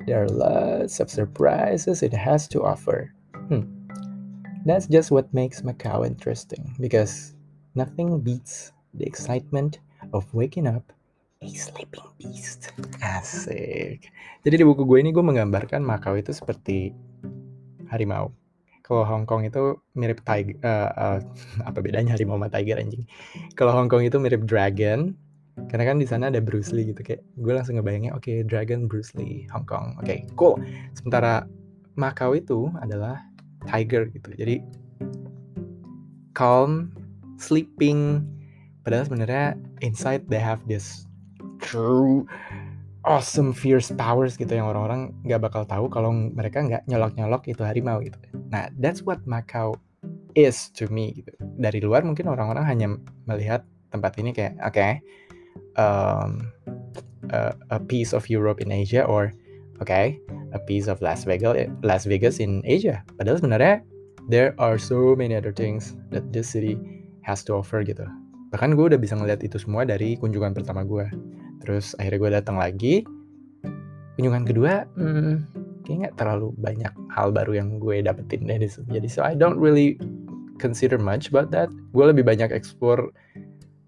there 0.07 0.25
are 0.25 0.29
lots 0.29 1.01
of 1.01 1.11
surprises 1.11 2.03
it 2.03 2.15
has 2.15 2.49
to 2.49 2.65
offer. 2.65 3.13
Hmm. 3.49 3.69
That's 4.65 4.87
just 4.87 5.11
what 5.11 5.33
makes 5.33 5.63
Macau 5.63 6.07
interesting 6.07 6.77
because 6.81 7.35
nothing 7.75 8.21
beats 8.21 8.73
the 8.95 9.05
excitement 9.05 9.81
of 10.13 10.33
waking 10.35 10.67
up 10.67 10.93
A 11.41 11.49
Sleeping 11.57 12.05
Beast. 12.21 12.69
Asik. 13.01 14.13
Jadi 14.45 14.55
di 14.61 14.65
buku 14.69 14.85
gue 14.85 15.01
ini 15.01 15.09
gue 15.09 15.25
menggambarkan 15.25 15.81
Macau 15.81 16.13
itu 16.13 16.37
seperti 16.37 16.93
harimau. 17.89 18.29
Kalau 18.85 19.09
Hong 19.09 19.25
Kong 19.25 19.49
itu 19.49 19.81
mirip 19.97 20.21
tiger, 20.21 20.61
uh, 20.61 20.93
uh, 20.93 21.19
apa 21.69 21.81
bedanya 21.81 22.13
harimau 22.13 22.37
sama 22.37 22.53
tiger 22.53 22.77
anjing? 22.77 23.09
Kalau 23.57 23.73
Hong 23.73 23.89
Kong 23.89 24.05
itu 24.05 24.21
mirip 24.21 24.45
dragon, 24.45 25.17
karena 25.73 25.89
kan 25.89 25.97
di 25.97 26.05
sana 26.05 26.29
ada 26.29 26.45
Bruce 26.45 26.77
Lee 26.77 26.93
gitu 26.93 27.01
kayak 27.01 27.25
gue 27.41 27.53
langsung 27.57 27.81
ngebayangnya 27.81 28.13
oke 28.13 28.25
okay, 28.25 28.45
Dragon 28.45 28.89
Bruce 28.89 29.13
Lee 29.17 29.45
Hong 29.53 29.69
Kong 29.69 29.97
oke 30.01 30.09
okay, 30.09 30.25
cool 30.41 30.57
sementara 30.97 31.45
Macau 32.01 32.33
itu 32.33 32.73
adalah 32.81 33.21
tiger 33.69 34.09
gitu 34.09 34.33
jadi 34.41 34.65
calm 36.33 36.89
sleeping 37.37 38.25
padahal 38.89 39.05
sebenarnya 39.05 39.61
inside 39.85 40.25
they 40.33 40.41
have 40.41 40.65
this 40.65 41.10
true 41.61 42.27
awesome 43.05 43.57
fierce 43.57 43.89
powers 43.97 44.37
gitu 44.37 44.53
yang 44.53 44.69
orang-orang 44.69 45.17
nggak 45.25 45.41
bakal 45.41 45.65
tahu 45.65 45.89
kalau 45.89 46.13
mereka 46.13 46.61
nggak 46.61 46.85
nyolok-nyolok 46.85 47.49
itu 47.49 47.63
harimau 47.65 48.01
gitu. 48.05 48.17
Nah, 48.53 48.69
that's 48.77 49.01
what 49.01 49.25
Macau 49.25 49.77
is 50.37 50.69
to 50.77 50.89
me 50.93 51.17
gitu. 51.17 51.33
Dari 51.57 51.81
luar 51.81 52.05
mungkin 52.05 52.29
orang-orang 52.29 52.65
hanya 52.69 52.89
melihat 53.25 53.65
tempat 53.89 54.21
ini 54.21 54.37
kayak 54.37 54.55
oke 54.61 54.77
okay, 54.77 54.93
um, 55.81 56.53
a, 57.33 57.57
a 57.73 57.81
piece 57.81 58.13
of 58.13 58.29
Europe 58.29 58.61
in 58.61 58.69
Asia 58.69 59.03
or 59.09 59.33
okay, 59.81 60.21
a 60.53 60.61
piece 60.61 60.85
of 60.85 61.01
Las 61.01 61.25
Vegas 61.25 61.73
Las 61.81 62.05
Vegas 62.05 62.37
in 62.37 62.61
Asia. 62.69 63.01
Padahal 63.17 63.41
sebenarnya 63.41 63.75
there 64.29 64.53
are 64.61 64.77
so 64.77 65.17
many 65.17 65.33
other 65.33 65.57
things 65.57 65.97
that 66.13 66.23
this 66.37 66.53
city 66.53 66.77
has 67.25 67.41
to 67.49 67.57
offer 67.57 67.81
gitu. 67.81 68.05
Bahkan 68.53 68.77
gue 68.77 68.93
udah 68.93 69.01
bisa 69.01 69.17
ngeliat 69.17 69.41
itu 69.41 69.57
semua 69.57 69.89
dari 69.89 70.21
kunjungan 70.21 70.53
pertama 70.53 70.85
gue 70.85 71.09
terus 71.61 71.93
akhirnya 72.01 72.19
gue 72.19 72.31
datang 72.43 72.57
lagi. 72.57 73.05
Kunjungan 74.17 74.45
kedua 74.45 74.85
hmm, 74.97 75.35
kayak 75.85 75.97
nggak 75.97 76.15
terlalu 76.21 76.53
banyak 76.61 76.93
hal 77.13 77.33
baru 77.33 77.57
yang 77.57 77.81
gue 77.81 78.05
dapetin 78.05 78.45
dari 78.49 78.67
situ. 78.69 78.85
Jadi 78.89 79.09
so 79.09 79.25
I 79.25 79.33
don't 79.33 79.57
really 79.57 79.97
consider 80.61 81.01
much 81.01 81.33
about 81.33 81.49
that. 81.53 81.73
Gue 81.97 82.05
lebih 82.09 82.25
banyak 82.27 82.53
explore 82.53 83.13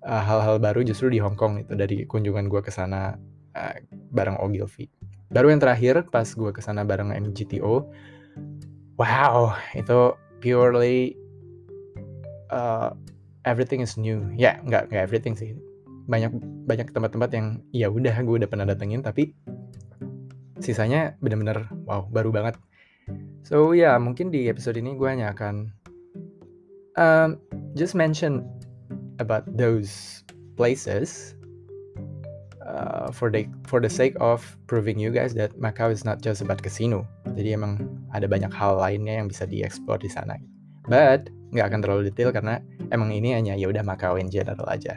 uh, 0.09 0.23
hal-hal 0.23 0.57
baru 0.57 0.85
justru 0.85 1.13
di 1.13 1.19
Hong 1.21 1.37
Kong 1.37 1.61
itu 1.61 1.77
dari 1.77 2.09
kunjungan 2.09 2.49
gue 2.49 2.61
ke 2.65 2.73
sana 2.73 3.17
uh, 3.57 3.77
bareng 4.13 4.41
Ogilvy. 4.41 4.89
Baru 5.33 5.49
yang 5.49 5.61
terakhir 5.61 6.09
pas 6.13 6.29
gue 6.29 6.51
ke 6.53 6.61
sana 6.61 6.85
bareng 6.85 7.13
MGTO 7.13 7.89
wow 9.01 9.57
itu 9.73 10.13
purely 10.45 11.17
uh, 12.53 12.93
everything 13.45 13.81
is 13.81 13.97
new. 14.01 14.25
Ya 14.37 14.37
yeah, 14.37 14.55
nggak 14.65 14.93
nggak 14.93 15.03
everything 15.09 15.37
sih 15.37 15.57
banyak 16.07 16.33
banyak 16.67 16.91
tempat-tempat 16.91 17.31
yang 17.35 17.47
ya 17.71 17.87
udah 17.91 18.15
gue 18.23 18.37
udah 18.43 18.51
pernah 18.51 18.67
datengin 18.67 19.03
tapi 19.03 19.35
sisanya 20.63 21.19
bener-bener 21.19 21.67
wow 21.87 22.07
baru 22.11 22.31
banget. 22.31 22.55
So 23.43 23.75
ya 23.75 23.95
yeah, 23.95 23.97
mungkin 23.99 24.31
di 24.31 24.47
episode 24.47 24.79
ini 24.79 24.95
gue 24.95 25.09
hanya 25.09 25.35
akan 25.35 25.75
um, 26.95 27.39
just 27.75 27.99
mention 27.99 28.47
about 29.19 29.47
those 29.59 30.23
places 30.55 31.35
uh, 32.63 33.11
for 33.11 33.31
the 33.31 33.51
for 33.67 33.83
the 33.83 33.91
sake 33.91 34.15
of 34.23 34.43
proving 34.71 34.99
you 34.99 35.11
guys 35.11 35.35
that 35.35 35.55
Macau 35.59 35.91
is 35.91 36.07
not 36.07 36.23
just 36.23 36.43
about 36.43 36.63
casino. 36.63 37.07
Jadi 37.35 37.59
emang 37.59 37.83
ada 38.15 38.31
banyak 38.31 38.51
hal 38.55 38.79
lainnya 38.79 39.19
yang 39.19 39.27
bisa 39.27 39.47
dieksplor 39.47 39.99
di 39.99 40.11
sana. 40.11 40.39
But 40.87 41.31
nggak 41.53 41.67
akan 41.69 41.81
terlalu 41.85 42.03
detail 42.11 42.31
karena 42.31 42.63
emang 42.95 43.11
ini 43.13 43.35
hanya 43.35 43.59
ya 43.59 43.69
udah 43.69 43.83
Macau 43.85 44.17
in 44.17 44.33
general 44.33 44.65
aja 44.67 44.97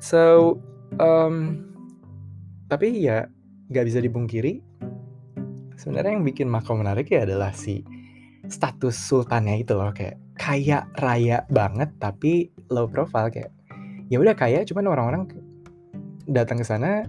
So, 0.00 0.56
um, 1.00 1.64
tapi 2.68 2.92
ya 3.00 3.28
nggak 3.72 3.86
bisa 3.86 3.98
dipungkiri, 4.02 4.62
sebenarnya 5.78 6.18
yang 6.18 6.26
bikin 6.26 6.48
Macau 6.50 6.76
menarik 6.76 7.10
ya 7.10 7.24
adalah 7.24 7.52
si 7.54 7.82
status 8.46 8.94
sultannya 8.94 9.62
itu 9.62 9.74
loh 9.74 9.90
kayak 9.90 10.18
kaya 10.38 10.86
raya 11.02 11.42
banget 11.50 11.90
tapi 11.98 12.52
low 12.70 12.86
profile 12.86 13.26
kayak 13.32 13.50
ya 14.06 14.22
udah 14.22 14.38
kaya 14.38 14.62
cuman 14.62 14.86
orang-orang 14.86 15.26
datang 16.30 16.62
ke 16.62 16.66
sana 16.66 17.06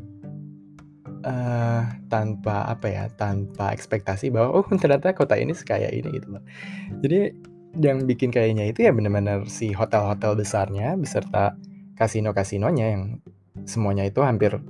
uh, 1.26 1.82
tanpa 2.10 2.70
apa 2.70 2.88
ya 2.90 3.04
tanpa 3.18 3.74
ekspektasi 3.74 4.34
bahwa 4.34 4.62
oh 4.62 4.66
ternyata 4.82 5.14
kota 5.14 5.38
ini 5.38 5.54
sekaya 5.54 5.90
ini 5.94 6.10
gitu 6.18 6.38
loh. 6.38 6.44
Jadi 7.02 7.34
yang 7.78 8.10
bikin 8.10 8.34
kayaknya 8.34 8.74
itu 8.74 8.90
ya 8.90 8.92
benar-benar 8.94 9.46
si 9.46 9.70
hotel-hotel 9.70 10.34
besarnya 10.34 10.98
beserta 10.98 11.54
kasino-kasinonya 11.98 12.86
yang 12.94 13.04
semuanya 13.66 14.06
itu 14.06 14.22
hampir 14.22 14.62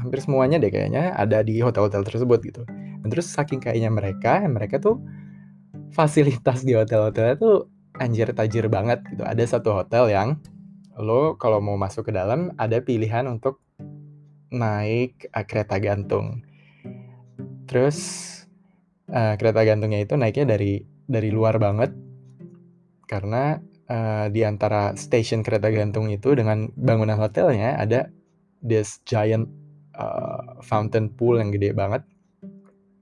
hampir 0.00 0.18
semuanya 0.20 0.60
deh 0.60 0.68
kayaknya 0.68 1.12
ada 1.16 1.40
di 1.40 1.60
hotel-hotel 1.60 2.04
tersebut 2.04 2.40
gitu. 2.44 2.62
Dan 3.04 3.08
terus 3.12 3.28
saking 3.28 3.60
kayaknya 3.60 3.92
mereka, 3.92 4.40
mereka 4.48 4.80
tuh 4.80 5.00
fasilitas 5.92 6.64
di 6.64 6.76
hotel-hotelnya 6.76 7.36
tuh 7.36 7.68
anjir 8.00 8.32
tajir 8.32 8.66
banget 8.68 9.04
gitu. 9.12 9.22
Ada 9.24 9.58
satu 9.58 9.76
hotel 9.76 10.10
yang 10.12 10.28
lo 10.98 11.34
kalau 11.40 11.58
mau 11.58 11.74
masuk 11.74 12.10
ke 12.10 12.12
dalam 12.14 12.54
ada 12.56 12.78
pilihan 12.78 13.26
untuk 13.26 13.60
naik 14.54 15.28
uh, 15.34 15.44
kereta 15.44 15.80
gantung. 15.82 16.42
Terus 17.66 17.98
uh, 19.10 19.34
kereta 19.40 19.66
gantungnya 19.66 20.04
itu 20.04 20.14
naiknya 20.14 20.54
dari 20.54 20.84
dari 21.04 21.28
luar 21.34 21.58
banget 21.58 21.92
karena 23.04 23.60
uh, 23.88 24.26
di 24.30 24.44
antara 24.44 24.92
stasiun 24.96 25.44
kereta 25.44 25.68
gantung 25.72 26.08
itu 26.08 26.32
dengan 26.36 26.70
bangunan 26.76 27.18
hotelnya 27.18 27.76
ada 27.76 28.08
this 28.64 29.00
giant 29.04 29.48
uh, 29.96 30.60
fountain 30.64 31.12
pool 31.12 31.36
yang 31.40 31.52
gede 31.52 31.76
banget. 31.76 32.02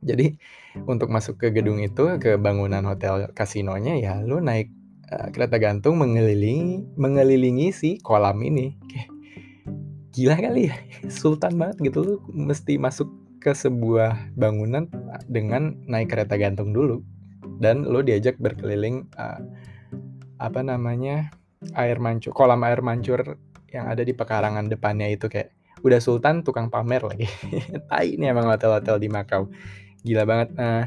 Jadi 0.02 0.34
untuk 0.88 1.12
masuk 1.14 1.38
ke 1.38 1.54
gedung 1.54 1.78
itu 1.78 2.18
ke 2.18 2.34
bangunan 2.40 2.82
hotel 2.82 3.30
kasinonya 3.36 4.02
ya 4.02 4.18
lu 4.24 4.42
naik 4.42 4.72
uh, 5.14 5.30
kereta 5.30 5.62
gantung 5.62 6.00
mengelilingi 6.02 6.98
mengelilingi 6.98 7.70
si 7.70 7.90
kolam 8.02 8.42
ini. 8.42 8.74
Gila 10.12 10.36
kali 10.36 10.68
ya, 10.68 10.76
sultan 11.08 11.56
banget 11.56 11.92
gitu 11.92 11.98
lu 12.04 12.14
mesti 12.28 12.76
masuk 12.76 13.08
ke 13.42 13.50
sebuah 13.56 14.34
bangunan 14.38 14.86
dengan 15.26 15.74
naik 15.90 16.14
kereta 16.14 16.38
gantung 16.38 16.70
dulu 16.70 17.02
dan 17.58 17.82
lu 17.82 18.02
diajak 18.02 18.38
berkeliling 18.38 19.06
uh, 19.18 19.42
apa 20.42 20.66
namanya 20.66 21.30
air 21.78 22.02
mancur 22.02 22.34
kolam 22.34 22.66
air 22.66 22.82
mancur 22.82 23.38
yang 23.70 23.86
ada 23.88 24.02
di 24.02 24.12
pekarangan 24.12 24.66
depannya 24.66 25.08
itu 25.14 25.30
kayak 25.30 25.54
udah 25.82 25.98
sultan 25.98 26.44
tukang 26.46 26.68
pamer 26.70 27.02
lagi. 27.02 27.26
Tai 27.88 28.06
ini 28.06 28.28
emang 28.30 28.46
hotel-hotel 28.46 29.02
di 29.02 29.08
Makau. 29.10 29.50
Gila 30.04 30.22
banget. 30.26 30.54
Nah 30.54 30.86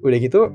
udah 0.00 0.18
gitu 0.20 0.52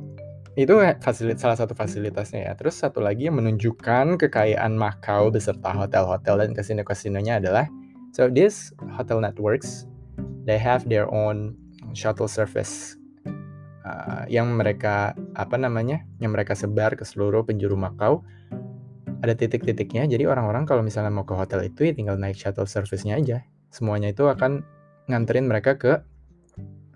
itu 0.55 0.71
fasilitas 1.03 1.43
salah 1.43 1.57
satu 1.59 1.75
fasilitasnya 1.75 2.47
ya. 2.47 2.53
Terus 2.55 2.79
satu 2.79 3.03
lagi 3.03 3.27
yang 3.27 3.37
menunjukkan 3.37 4.15
kekayaan 4.15 4.73
Makau 4.79 5.29
beserta 5.29 5.75
hotel-hotel 5.75 6.47
dan 6.47 6.49
kasino-kasinonya 6.55 7.43
adalah 7.43 7.67
so 8.15 8.31
this 8.31 8.71
hotel 8.95 9.19
networks 9.19 9.83
they 10.47 10.55
have 10.55 10.87
their 10.87 11.11
own 11.11 11.51
shuttle 11.91 12.31
service 12.31 12.95
uh, 13.85 14.25
yang 14.27 14.49
mereka 14.57 15.13
apa 15.37 15.55
namanya 15.55 16.01
yang 16.17 16.33
mereka 16.33 16.57
sebar 16.57 16.97
ke 16.97 17.05
seluruh 17.05 17.45
penjuru 17.45 17.77
Makau 17.77 18.25
ada 19.21 19.33
titik-titiknya. 19.37 20.09
Jadi 20.09 20.25
orang-orang 20.25 20.65
kalau 20.65 20.81
misalnya 20.81 21.13
mau 21.13 21.23
ke 21.23 21.37
hotel 21.37 21.65
itu 21.65 21.87
ya 21.87 21.93
tinggal 21.93 22.17
naik 22.17 22.35
shuttle 22.35 22.67
service-nya 22.67 23.21
aja. 23.21 23.45
Semuanya 23.69 24.11
itu 24.11 24.25
akan 24.25 24.65
nganterin 25.07 25.45
mereka 25.45 25.77
ke 25.77 26.01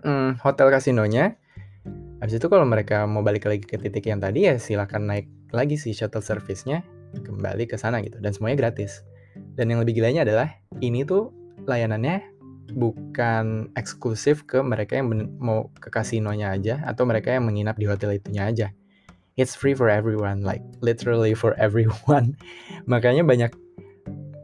hmm, 0.04 0.42
hotel 0.42 0.68
kasinonya. 0.68 1.38
Habis 2.20 2.36
itu 2.36 2.46
kalau 2.52 2.68
mereka 2.68 3.08
mau 3.08 3.24
balik 3.24 3.48
lagi 3.48 3.64
ke 3.64 3.80
titik 3.80 4.04
yang 4.04 4.20
tadi 4.20 4.44
ya 4.44 4.60
silahkan 4.60 5.00
naik 5.00 5.26
lagi 5.56 5.80
si 5.80 5.96
shuttle 5.96 6.20
service-nya 6.20 6.84
kembali 7.16 7.66
ke 7.66 7.74
sana 7.80 8.04
gitu 8.04 8.20
dan 8.20 8.36
semuanya 8.36 8.68
gratis. 8.68 9.02
Dan 9.56 9.72
yang 9.72 9.80
lebih 9.80 9.98
gilanya 9.98 10.22
adalah 10.22 10.52
ini 10.84 11.02
tuh 11.02 11.32
layanannya 11.64 12.39
bukan 12.72 13.70
eksklusif 13.76 14.46
ke 14.46 14.62
mereka 14.64 14.98
yang 14.98 15.10
mau 15.38 15.68
ke 15.78 15.90
kasinonya 15.92 16.54
aja 16.54 16.74
atau 16.86 17.04
mereka 17.04 17.34
yang 17.34 17.46
menginap 17.46 17.76
di 17.76 17.86
hotel 17.86 18.16
itunya 18.16 18.46
aja. 18.48 18.68
It's 19.38 19.56
free 19.56 19.72
for 19.72 19.88
everyone, 19.88 20.42
like 20.44 20.62
literally 20.84 21.32
for 21.32 21.56
everyone. 21.64 22.34
Makanya 22.90 23.22
banyak 23.22 23.52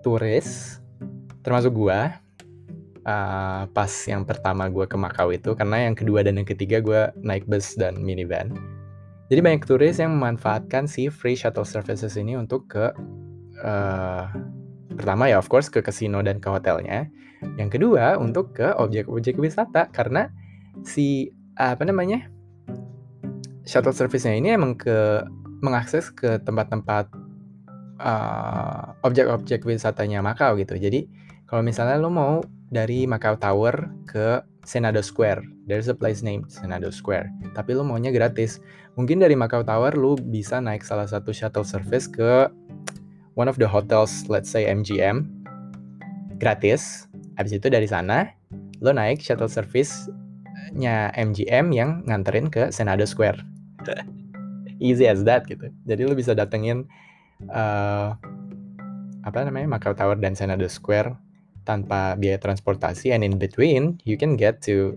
turis, 0.06 0.78
termasuk 1.42 1.74
gua, 1.74 2.14
uh, 3.02 3.66
pas 3.70 3.92
yang 4.06 4.22
pertama 4.22 4.70
gua 4.70 4.86
ke 4.86 4.94
Makau 4.94 5.34
itu, 5.34 5.52
karena 5.58 5.90
yang 5.90 5.98
kedua 5.98 6.22
dan 6.22 6.38
yang 6.38 6.48
ketiga 6.48 6.78
gua 6.78 7.10
naik 7.18 7.44
bus 7.50 7.74
dan 7.74 7.98
minivan. 7.98 8.54
Jadi 9.26 9.40
banyak 9.42 9.66
turis 9.66 9.98
yang 9.98 10.14
memanfaatkan 10.14 10.86
si 10.86 11.10
free 11.10 11.34
shuttle 11.34 11.66
services 11.66 12.14
ini 12.14 12.38
untuk 12.38 12.70
ke 12.70 12.94
uh, 13.66 14.30
pertama 14.94 15.26
ya 15.26 15.42
of 15.42 15.50
course 15.50 15.66
ke 15.66 15.82
kasino 15.82 16.22
dan 16.22 16.38
ke 16.38 16.46
hotelnya. 16.46 17.10
Yang 17.60 17.80
kedua 17.80 18.16
untuk 18.16 18.56
ke 18.56 18.72
objek-objek 18.76 19.36
wisata 19.36 19.88
karena 19.92 20.32
si 20.84 21.32
apa 21.56 21.84
namanya 21.88 22.28
shuttle 23.64 23.96
service-nya 23.96 24.36
ini 24.36 24.54
emang 24.54 24.76
ke 24.76 25.24
mengakses 25.64 26.12
ke 26.12 26.38
tempat-tempat 26.44 27.08
uh, 28.00 28.94
objek-objek 29.02 29.64
wisatanya 29.64 30.20
Macau 30.20 30.54
gitu. 30.60 30.76
Jadi 30.76 31.08
kalau 31.48 31.64
misalnya 31.64 31.96
lo 31.96 32.12
mau 32.12 32.44
dari 32.70 33.06
Macau 33.06 33.38
Tower 33.38 33.90
ke 34.06 34.42
Senado 34.66 34.98
Square. 34.98 35.46
There's 35.70 35.86
a 35.86 35.94
place 35.94 36.26
named 36.26 36.50
Senado 36.50 36.90
Square. 36.90 37.30
Tapi 37.54 37.70
lo 37.74 37.86
maunya 37.86 38.10
gratis. 38.10 38.58
Mungkin 38.98 39.22
dari 39.22 39.38
Macau 39.38 39.62
Tower 39.62 39.94
lo 39.94 40.18
bisa 40.18 40.58
naik 40.58 40.82
salah 40.82 41.06
satu 41.06 41.30
shuttle 41.30 41.62
service 41.62 42.10
ke 42.10 42.50
one 43.38 43.46
of 43.46 43.62
the 43.62 43.68
hotels, 43.70 44.26
let's 44.26 44.50
say 44.50 44.66
MGM. 44.66 45.30
Gratis. 46.42 47.06
Habis 47.36 47.60
itu 47.60 47.68
dari 47.68 47.88
sana 47.88 48.28
lo 48.80 48.92
naik 48.92 49.20
shuttle 49.20 49.48
service-nya 49.48 51.12
MGM 51.16 51.72
yang 51.72 52.04
nganterin 52.04 52.48
ke 52.48 52.68
Senado 52.72 53.04
Square. 53.04 53.40
Easy 54.82 55.08
as 55.08 55.24
that 55.24 55.48
gitu. 55.48 55.72
Jadi 55.88 56.02
lo 56.04 56.12
bisa 56.12 56.36
datengin 56.36 56.84
uh, 57.48 58.16
apa 59.26 59.38
namanya 59.42 59.76
Macau 59.76 59.92
Tower 59.92 60.16
dan 60.16 60.38
Senado 60.38 60.64
Square 60.70 61.16
tanpa 61.66 62.14
biaya 62.14 62.38
transportasi 62.38 63.10
and 63.10 63.26
in 63.26 63.36
between 63.42 63.98
you 64.06 64.14
can 64.14 64.38
get 64.38 64.62
to 64.62 64.94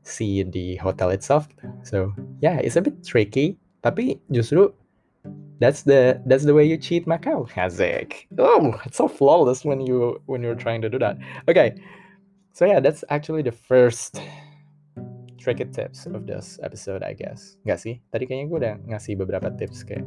see 0.00 0.40
the 0.40 0.80
hotel 0.80 1.12
itself 1.12 1.44
so 1.84 2.08
yeah 2.40 2.56
it's 2.56 2.80
a 2.80 2.82
bit 2.82 2.96
tricky 3.04 3.60
tapi 3.84 4.16
justru 4.32 4.72
that's 5.58 5.82
the 5.82 6.20
that's 6.26 6.44
the 6.44 6.54
way 6.54 6.64
you 6.64 6.76
cheat 6.76 7.06
Macau. 7.06 7.48
Hazik 7.50 8.26
oh 8.38 8.78
it's 8.84 8.96
so 8.96 9.08
flawless 9.08 9.64
when 9.64 9.80
you 9.80 10.20
when 10.26 10.42
you're 10.42 10.58
trying 10.58 10.82
to 10.82 10.88
do 10.88 10.98
that. 10.98 11.16
Okay. 11.48 11.74
So 12.52 12.64
yeah 12.64 12.80
that's 12.80 13.04
actually 13.08 13.42
the 13.42 13.52
first 13.52 14.20
tricky 15.38 15.66
tips 15.66 16.06
of 16.06 16.26
this 16.26 16.58
episode 16.62 17.02
I 17.02 17.12
guess. 17.14 17.56
Nggak 17.64 17.78
sih? 17.80 17.94
Tadi 18.10 18.24
kayaknya 18.26 18.46
gue 18.50 18.58
udah 18.58 18.74
ngasih 18.90 19.14
beberapa 19.20 19.52
tips 19.54 19.84
kayak 19.86 20.04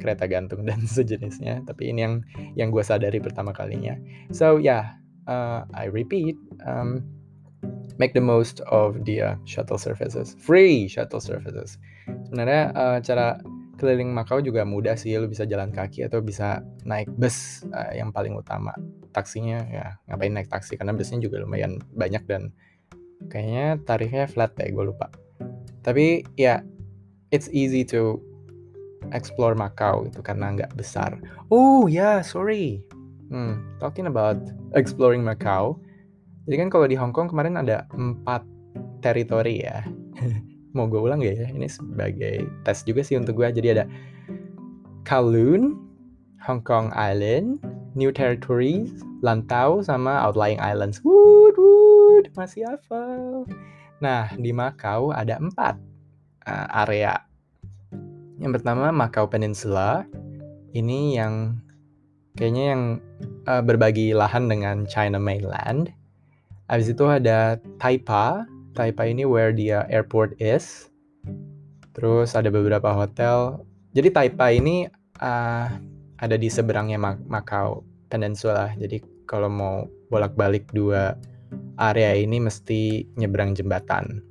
kereta 0.00 0.24
gantung 0.30 0.64
dan 0.64 0.86
sejenisnya 0.96 1.62
tapi 1.68 1.92
ini 1.92 2.00
yang 2.02 2.14
yang 2.56 2.68
gue 2.70 2.82
sadari 2.82 3.20
pertama 3.20 3.52
kalinya. 3.52 3.98
So 4.30 4.56
yeah 4.56 5.00
uh, 5.30 5.64
I 5.74 5.84
repeat, 5.84 6.36
um, 6.66 7.04
make 7.98 8.14
the 8.14 8.20
most 8.20 8.60
of 8.66 9.04
the 9.04 9.22
uh, 9.22 9.34
shuttle 9.44 9.78
services, 9.78 10.36
free 10.38 10.88
shuttle 10.88 11.20
services. 11.20 11.78
Sebenarnya 12.26 12.74
uh, 12.74 12.98
cara 13.00 13.38
keliling 13.80 14.12
Makau 14.12 14.44
juga 14.44 14.68
mudah 14.68 14.94
sih, 15.00 15.16
lu 15.16 15.24
bisa 15.26 15.48
jalan 15.48 15.72
kaki 15.72 16.04
atau 16.04 16.20
bisa 16.20 16.60
naik 16.84 17.08
bus 17.16 17.64
uh, 17.72 17.96
yang 17.96 18.12
paling 18.12 18.36
utama. 18.36 18.76
Taksinya 19.10 19.64
ya 19.72 19.96
ngapain 20.06 20.36
naik 20.36 20.52
taksi 20.52 20.76
karena 20.76 20.92
busnya 20.92 21.18
juga 21.18 21.40
lumayan 21.40 21.80
banyak 21.96 22.22
dan 22.28 22.52
kayaknya 23.32 23.80
tarifnya 23.88 24.28
flat 24.28 24.52
deh, 24.60 24.68
gue 24.68 24.84
lupa. 24.84 25.08
Tapi 25.80 26.28
ya 26.36 26.60
it's 27.32 27.48
easy 27.50 27.82
to 27.88 28.20
explore 29.16 29.56
Makau 29.56 30.04
itu 30.04 30.20
karena 30.20 30.52
nggak 30.52 30.76
besar. 30.76 31.16
Oh 31.48 31.88
ya, 31.88 31.96
yeah, 31.98 32.16
sorry. 32.20 32.84
Hmm, 33.30 33.62
talking 33.78 34.10
about 34.10 34.36
exploring 34.74 35.22
Macau. 35.22 35.78
Jadi 36.50 36.66
kan 36.66 36.68
kalau 36.68 36.86
di 36.90 36.98
Hong 36.98 37.14
Kong 37.14 37.30
kemarin 37.30 37.56
ada 37.56 37.86
empat 37.94 38.42
teritori 39.00 39.62
ya. 39.62 39.86
Mau 40.72 40.86
gue 40.86 41.00
ulang 41.02 41.18
gak 41.18 41.34
ya? 41.34 41.48
Ini 41.50 41.66
sebagai 41.66 42.46
tes 42.62 42.86
juga 42.86 43.02
sih 43.02 43.18
untuk 43.18 43.42
gue. 43.42 43.48
Jadi 43.50 43.68
ada 43.74 43.84
Kowloon, 45.02 45.74
Hong 46.46 46.62
Kong 46.62 46.94
Island, 46.94 47.58
New 47.98 48.14
Territories, 48.14 49.02
Lantau, 49.20 49.82
sama 49.82 50.22
Outlying 50.22 50.62
Islands. 50.62 51.02
Wood, 51.02 51.58
wood, 51.58 52.30
masih 52.38 52.64
hafal. 52.70 53.44
Nah, 54.00 54.32
di 54.38 54.54
Macau 54.54 55.12
ada 55.12 55.36
empat 55.36 55.76
uh, 56.46 56.66
area. 56.86 57.20
Yang 58.40 58.60
pertama 58.60 58.88
Macau 58.94 59.28
Peninsula. 59.28 60.08
Ini 60.72 61.18
yang 61.18 61.58
kayaknya 62.38 62.64
yang 62.72 62.82
uh, 63.50 63.60
berbagi 63.60 64.14
lahan 64.14 64.46
dengan 64.46 64.86
China 64.86 65.18
mainland. 65.18 65.90
Habis 66.70 66.94
itu 66.94 67.04
ada 67.10 67.58
Taipa. 67.82 68.46
Taipa 68.74 69.06
ini 69.06 69.26
where 69.26 69.50
the 69.50 69.82
airport 69.90 70.38
is. 70.38 70.90
Terus 71.94 72.38
ada 72.38 72.48
beberapa 72.48 72.94
hotel. 72.94 73.66
Jadi 73.92 74.08
Taipa 74.14 74.54
ini 74.54 74.86
uh, 75.18 75.66
ada 76.20 76.36
di 76.38 76.46
seberangnya 76.46 77.00
Macau 77.02 77.82
Peninsula. 78.06 78.70
Jadi 78.78 79.02
kalau 79.26 79.50
mau 79.50 79.76
bolak-balik 80.10 80.70
dua 80.70 81.18
area 81.78 82.14
ini 82.14 82.38
mesti 82.38 83.06
nyebrang 83.18 83.56
jembatan. 83.58 84.22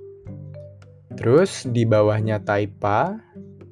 Terus 1.20 1.68
di 1.68 1.84
bawahnya 1.84 2.40
Taipa, 2.40 3.20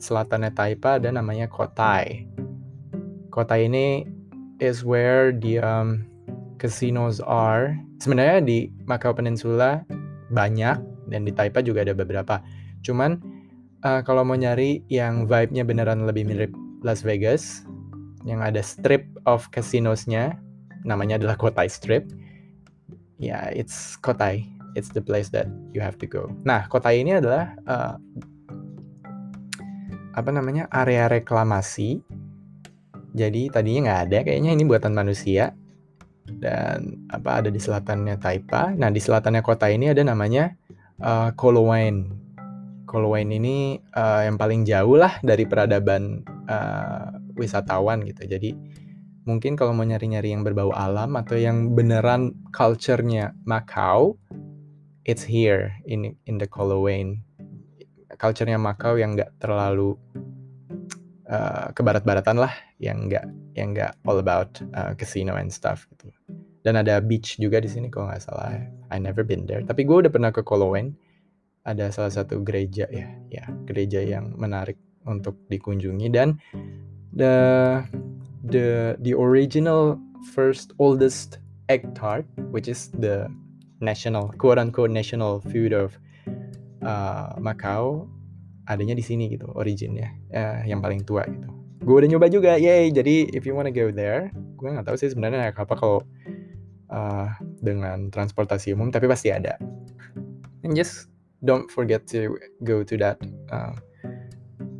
selatannya 0.01 0.51
Taipa 0.51 0.99
ada 0.99 1.13
namanya 1.13 1.47
Kotai. 1.47 2.27
Kotai 3.32 3.71
ini 3.71 4.03
is 4.60 4.84
where 4.84 5.32
the 5.32 5.62
um, 5.62 6.03
casinos 6.60 7.23
are. 7.23 7.77
Sebenarnya 8.01 8.43
di 8.43 8.58
Macau 8.84 9.13
Peninsula 9.13 9.86
banyak 10.34 10.78
dan 11.08 11.22
di 11.24 11.32
Taipei 11.32 11.63
juga 11.63 11.84
ada 11.84 11.96
beberapa. 11.96 12.44
Cuman 12.84 13.20
uh, 13.84 14.02
kalau 14.04 14.24
mau 14.28 14.36
nyari 14.36 14.84
yang 14.92 15.26
vibe-nya 15.26 15.63
beneran 15.63 16.06
lebih 16.08 16.28
mirip 16.28 16.52
Las 16.86 17.02
Vegas, 17.02 17.63
yang 18.28 18.44
ada 18.44 18.60
strip 18.60 19.08
of 19.26 19.48
casinosnya, 19.56 20.36
namanya 20.84 21.18
adalah 21.18 21.40
Kotai 21.40 21.72
Strip. 21.72 22.08
Ya, 23.18 23.34
yeah, 23.34 23.44
it's 23.56 23.98
Kotai. 23.98 24.46
It's 24.78 24.94
the 24.94 25.02
place 25.02 25.34
that 25.34 25.50
you 25.74 25.82
have 25.82 25.98
to 25.98 26.06
go. 26.06 26.30
Nah, 26.46 26.70
Kotai 26.70 27.02
ini 27.02 27.18
adalah 27.18 27.58
uh, 27.66 27.98
apa 30.13 30.30
namanya 30.30 30.70
area 30.70 31.10
reklamasi 31.10 32.06
jadi 33.18 33.50
tadinya 33.50 33.90
nggak 33.90 34.02
ada, 34.10 34.20
kayaknya 34.30 34.52
ini 34.54 34.63
buatan 34.70 34.94
manusia. 34.94 35.58
Dan 36.28 37.08
apa 37.08 37.40
ada 37.40 37.50
di 37.50 37.58
selatannya 37.58 38.20
Taipa. 38.20 38.76
Nah 38.76 38.92
di 38.92 39.00
selatannya 39.00 39.40
kota 39.40 39.72
ini 39.72 39.96
ada 39.96 40.04
namanya 40.04 40.52
uh, 41.00 41.32
Kolowain. 41.34 42.12
Kolowain 42.88 43.32
ini 43.32 43.80
uh, 43.96 44.28
yang 44.28 44.36
paling 44.36 44.68
jauh 44.68 45.00
lah 45.00 45.20
dari 45.24 45.48
peradaban 45.48 46.24
uh, 46.48 47.16
wisatawan 47.40 48.04
gitu. 48.04 48.28
Jadi 48.28 48.56
mungkin 49.28 49.60
kalau 49.60 49.76
mau 49.76 49.84
nyari-nyari 49.84 50.32
yang 50.32 50.44
berbau 50.44 50.72
alam 50.72 51.20
atau 51.20 51.36
yang 51.36 51.76
beneran 51.76 52.32
culture-nya 52.56 53.36
Macau, 53.44 54.16
it's 55.04 55.24
here 55.24 55.76
in 55.88 56.16
in 56.28 56.40
the 56.40 56.48
Kolowain. 56.48 57.24
Culture-nya 58.20 58.60
Macau 58.60 58.96
yang 59.00 59.16
nggak 59.20 59.36
terlalu 59.40 60.00
uh, 61.28 61.72
kebarat-baratan 61.76 62.40
lah 62.40 62.66
yang 62.78 63.10
enggak 63.10 63.26
yang 63.58 63.74
enggak 63.74 63.98
all 64.06 64.22
about 64.22 64.62
uh, 64.78 64.94
casino 64.94 65.38
and 65.38 65.50
stuff 65.50 65.90
gitu. 65.96 66.13
Dan 66.62 66.78
ada 66.78 67.00
beach 67.00 67.40
juga 67.40 67.63
di 67.63 67.70
sini 67.72 67.88
kalau 67.88 68.12
nggak 68.12 68.24
salah. 68.24 68.60
I 68.92 68.98
never 69.00 69.24
been 69.24 69.48
there. 69.48 69.63
Tapi 69.63 69.88
gue 69.88 70.06
udah 70.06 70.12
pernah 70.12 70.32
ke 70.36 70.44
Kolowen. 70.44 70.94
Ada 71.68 71.92
salah 71.92 72.12
satu 72.12 72.48
gereja 72.48 72.88
ya, 72.88 73.12
ya 73.28 73.44
gereja 73.68 74.00
yang 74.00 74.32
menarik 74.40 74.80
untuk 75.04 75.36
dikunjungi 75.52 76.08
dan 76.08 76.40
the 77.12 77.36
the 78.48 78.96
the 79.04 79.12
original 79.12 80.00
first 80.32 80.72
oldest 80.80 81.44
egg 81.68 81.84
tart, 81.92 82.24
which 82.56 82.72
is 82.72 82.88
the 82.96 83.28
national 83.84 84.32
quote 84.40 84.56
unquote 84.56 84.92
national 84.92 85.44
food 85.52 85.76
of 85.76 86.00
uh, 86.88 87.36
Macau 87.38 88.08
adanya 88.68 88.96
di 88.98 89.04
sini 89.06 89.32
gitu 89.32 89.48
originnya 89.56 90.12
uh, 90.36 90.62
yang 90.68 90.84
paling 90.84 91.04
tua 91.08 91.24
gitu 91.24 91.48
gue 91.88 91.95
udah 92.04 92.10
nyoba 92.12 92.28
juga, 92.28 92.60
yay. 92.60 92.91
Jadi 92.91 93.32
if 93.32 93.47
you 93.47 93.56
wanna 93.56 93.71
go 93.71 93.88
there, 93.95 94.28
gue 94.60 94.67
nggak 94.67 94.84
tahu 94.84 95.00
sih 95.00 95.08
sebenarnya 95.08 95.47
naik 95.47 95.56
apa 95.56 95.71
kalau 95.80 96.04
uh, 96.91 97.32
dengan 97.63 98.12
transportasi 98.12 98.76
umum, 98.76 98.91
tapi 98.91 99.08
pasti 99.08 99.32
ada. 99.32 99.56
And 100.67 100.76
just 100.76 101.08
don't 101.47 101.71
forget 101.71 102.04
to 102.12 102.36
go 102.67 102.84
to 102.84 103.00
that 103.00 103.23
uh, 103.56 103.71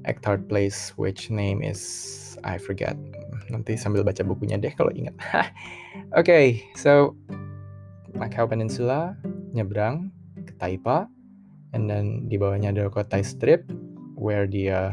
Ectart 0.04 0.52
place, 0.52 0.92
which 1.00 1.32
name 1.32 1.64
is 1.64 2.36
I 2.44 2.60
forget. 2.60 3.00
Nanti 3.48 3.80
sambil 3.80 4.04
baca 4.04 4.24
bukunya 4.28 4.60
deh 4.60 4.76
kalau 4.76 4.92
ingat. 4.92 5.16
Oke, 5.32 5.48
okay, 6.20 6.46
so 6.76 7.16
Macau 8.16 8.48
Peninsula 8.48 9.16
nyebrang 9.56 10.12
ke 10.44 10.56
Taipa, 10.60 11.08
and 11.72 11.88
then 11.88 12.28
di 12.28 12.36
bawahnya 12.36 12.76
ada 12.76 12.92
Kotai 12.92 13.24
Strip, 13.24 13.68
where 14.16 14.48
the 14.48 14.92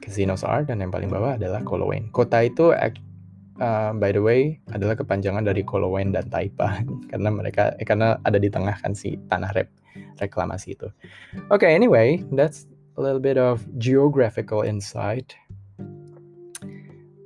casinos 0.00 0.42
are, 0.42 0.64
dan 0.64 0.80
yang 0.80 0.90
paling 0.90 1.12
bawah 1.12 1.36
adalah 1.36 1.60
Kolowain. 1.62 2.08
Kota 2.10 2.42
itu, 2.42 2.72
uh, 2.72 3.90
by 3.94 4.10
the 4.10 4.22
way, 4.24 4.58
adalah 4.72 4.96
kepanjangan 4.96 5.44
dari 5.44 5.62
Kolowain 5.62 6.10
dan 6.10 6.26
Taipa, 6.32 6.82
karena 7.12 7.28
mereka, 7.30 7.76
eh, 7.76 7.86
karena 7.86 8.16
ada 8.24 8.40
di 8.40 8.48
tengah 8.48 8.74
kan 8.80 8.96
si 8.96 9.20
tanah 9.28 9.52
rep, 9.52 9.68
reklamasi 10.18 10.74
itu. 10.74 10.88
Oke, 11.52 11.68
okay, 11.68 11.76
anyway, 11.76 12.24
that's 12.34 12.66
a 12.96 13.00
little 13.00 13.22
bit 13.22 13.36
of 13.36 13.62
geographical 13.78 14.64
insight 14.64 15.36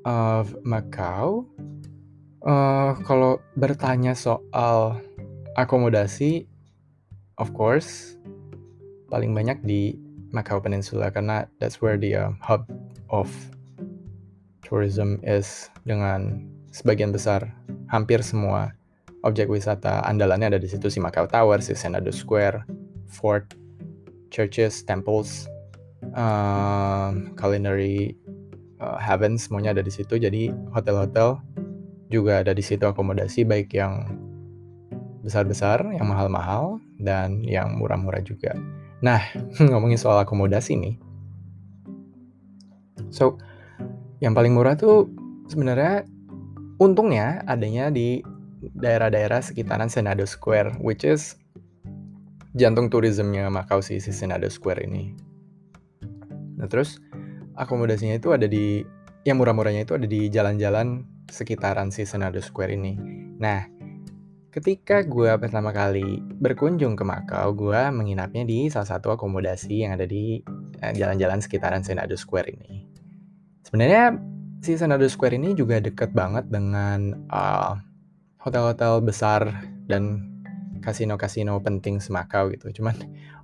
of 0.04 0.52
Macau. 0.66 1.48
Uh, 2.44 2.92
kalau 3.08 3.40
bertanya 3.56 4.12
soal 4.12 5.00
akomodasi, 5.56 6.44
of 7.40 7.56
course, 7.56 8.20
paling 9.08 9.32
banyak 9.32 9.56
di 9.64 9.96
Macau 10.34 10.58
Peninsula 10.58 11.14
karena 11.14 11.46
that's 11.62 11.78
where 11.78 11.94
the 11.94 12.18
uh, 12.18 12.34
hub 12.42 12.66
of 13.08 13.30
tourism 14.66 15.22
is 15.22 15.70
dengan 15.86 16.42
sebagian 16.74 17.14
besar 17.14 17.54
hampir 17.86 18.18
semua 18.26 18.74
objek 19.22 19.46
wisata 19.48 20.02
andalannya 20.04 20.52
ada 20.52 20.60
di 20.60 20.68
situ 20.68 20.90
si 20.92 20.98
Macau 21.00 21.24
Tower, 21.24 21.62
si 21.62 21.72
Senado 21.72 22.12
Square, 22.12 22.66
Fort, 23.08 23.54
churches, 24.34 24.82
temples, 24.82 25.46
um, 26.18 27.32
culinary 27.38 28.18
uh, 28.82 29.00
heaven 29.00 29.40
semuanya 29.40 29.78
ada 29.78 29.82
di 29.86 29.92
situ. 29.94 30.20
Jadi 30.20 30.52
hotel-hotel 30.74 31.40
juga 32.12 32.44
ada 32.44 32.52
di 32.52 32.60
situ 32.60 32.84
akomodasi 32.84 33.48
baik 33.48 33.72
yang 33.72 34.04
besar-besar, 35.24 35.80
yang 35.96 36.04
mahal-mahal, 36.04 36.76
dan 37.00 37.40
yang 37.48 37.80
murah-murah 37.80 38.20
juga. 38.20 38.52
Nah, 39.04 39.20
ngomongin 39.68 40.00
soal 40.00 40.24
akomodasi 40.24 40.80
nih. 40.80 40.96
So, 43.12 43.36
yang 44.24 44.32
paling 44.32 44.56
murah 44.56 44.80
tuh 44.80 45.12
sebenarnya 45.52 46.08
untungnya 46.80 47.44
adanya 47.44 47.92
di 47.92 48.24
daerah-daerah 48.72 49.44
sekitaran 49.44 49.92
Senado 49.92 50.24
Square, 50.24 50.80
which 50.80 51.04
is 51.04 51.36
jantung 52.56 52.88
turismenya 52.88 53.52
Macau 53.52 53.84
sih, 53.84 54.00
si 54.00 54.10
Senado 54.10 54.48
Square 54.48 54.88
ini. 54.88 55.12
Nah 56.56 56.66
terus 56.70 56.96
akomodasinya 57.60 58.16
itu 58.16 58.32
ada 58.32 58.48
di 58.48 58.80
yang 59.28 59.36
murah-murahnya 59.36 59.84
itu 59.84 59.94
ada 60.00 60.08
di 60.08 60.32
jalan-jalan 60.32 61.04
sekitaran 61.28 61.92
si 61.92 62.08
Senado 62.08 62.40
Square 62.40 62.72
ini. 62.72 62.96
Nah, 63.36 63.68
ketika 64.54 65.02
gue 65.02 65.34
pertama 65.34 65.74
kali 65.74 66.22
berkunjung 66.38 66.94
ke 66.94 67.02
Makau, 67.02 67.50
gue 67.58 67.80
menginapnya 67.90 68.46
di 68.46 68.70
salah 68.70 68.86
satu 68.86 69.18
akomodasi 69.18 69.82
yang 69.82 69.98
ada 69.98 70.06
di 70.06 70.38
eh, 70.78 70.92
jalan-jalan 70.94 71.42
sekitaran 71.42 71.82
Senado 71.82 72.14
Square 72.14 72.54
ini. 72.54 72.86
Sebenarnya 73.66 74.14
si 74.62 74.78
Senado 74.78 75.10
Square 75.10 75.34
ini 75.34 75.58
juga 75.58 75.82
deket 75.82 76.14
banget 76.14 76.46
dengan 76.46 77.26
uh, 77.34 77.74
hotel-hotel 78.38 79.02
besar 79.02 79.42
dan 79.90 80.30
kasino-kasino 80.86 81.58
penting 81.58 81.98
semakau 81.98 82.54
gitu. 82.54 82.70
Cuman 82.78 82.94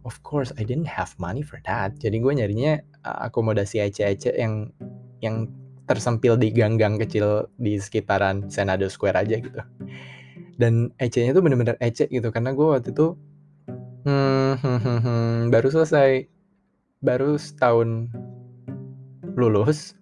of 0.06 0.14
course 0.22 0.54
I 0.54 0.62
didn't 0.62 0.86
have 0.86 1.10
money 1.18 1.42
for 1.42 1.58
that. 1.66 1.98
Jadi 1.98 2.22
gue 2.22 2.32
nyarinya 2.38 2.78
uh, 3.02 3.26
akomodasi 3.26 3.82
ece-ece 3.82 4.30
yang 4.38 4.70
yang 5.18 5.50
tersempil 5.90 6.38
di 6.38 6.54
gang-gang 6.54 7.02
kecil 7.02 7.50
di 7.58 7.82
sekitaran 7.82 8.46
Senado 8.46 8.86
Square 8.86 9.26
aja 9.26 9.42
gitu. 9.42 9.58
Dan 10.60 10.92
ece-nya 11.00 11.32
tuh 11.32 11.40
bener-bener 11.40 11.80
ece 11.80 12.04
gitu 12.12 12.28
karena 12.28 12.52
gue 12.52 12.66
waktu 12.68 12.92
itu 12.92 13.16
hmm, 14.04 15.48
baru 15.52 15.68
selesai 15.72 16.28
baru 17.00 17.40
setahun 17.40 18.12
lulus 19.40 19.96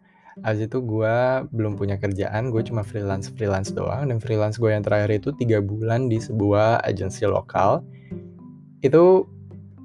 Abis 0.46 0.70
itu 0.70 0.78
gue 0.78 1.16
belum 1.50 1.74
punya 1.74 1.98
kerjaan, 1.98 2.54
gue 2.54 2.62
cuma 2.62 2.86
freelance-freelance 2.86 3.74
doang. 3.74 4.10
Dan 4.10 4.22
freelance 4.22 4.60
gue 4.60 4.70
yang 4.70 4.86
terakhir 4.86 5.18
itu 5.18 5.34
tiga 5.34 5.58
bulan 5.58 6.06
di 6.06 6.22
sebuah 6.22 6.84
agensi 6.86 7.26
lokal. 7.26 7.82
Itu 8.84 9.26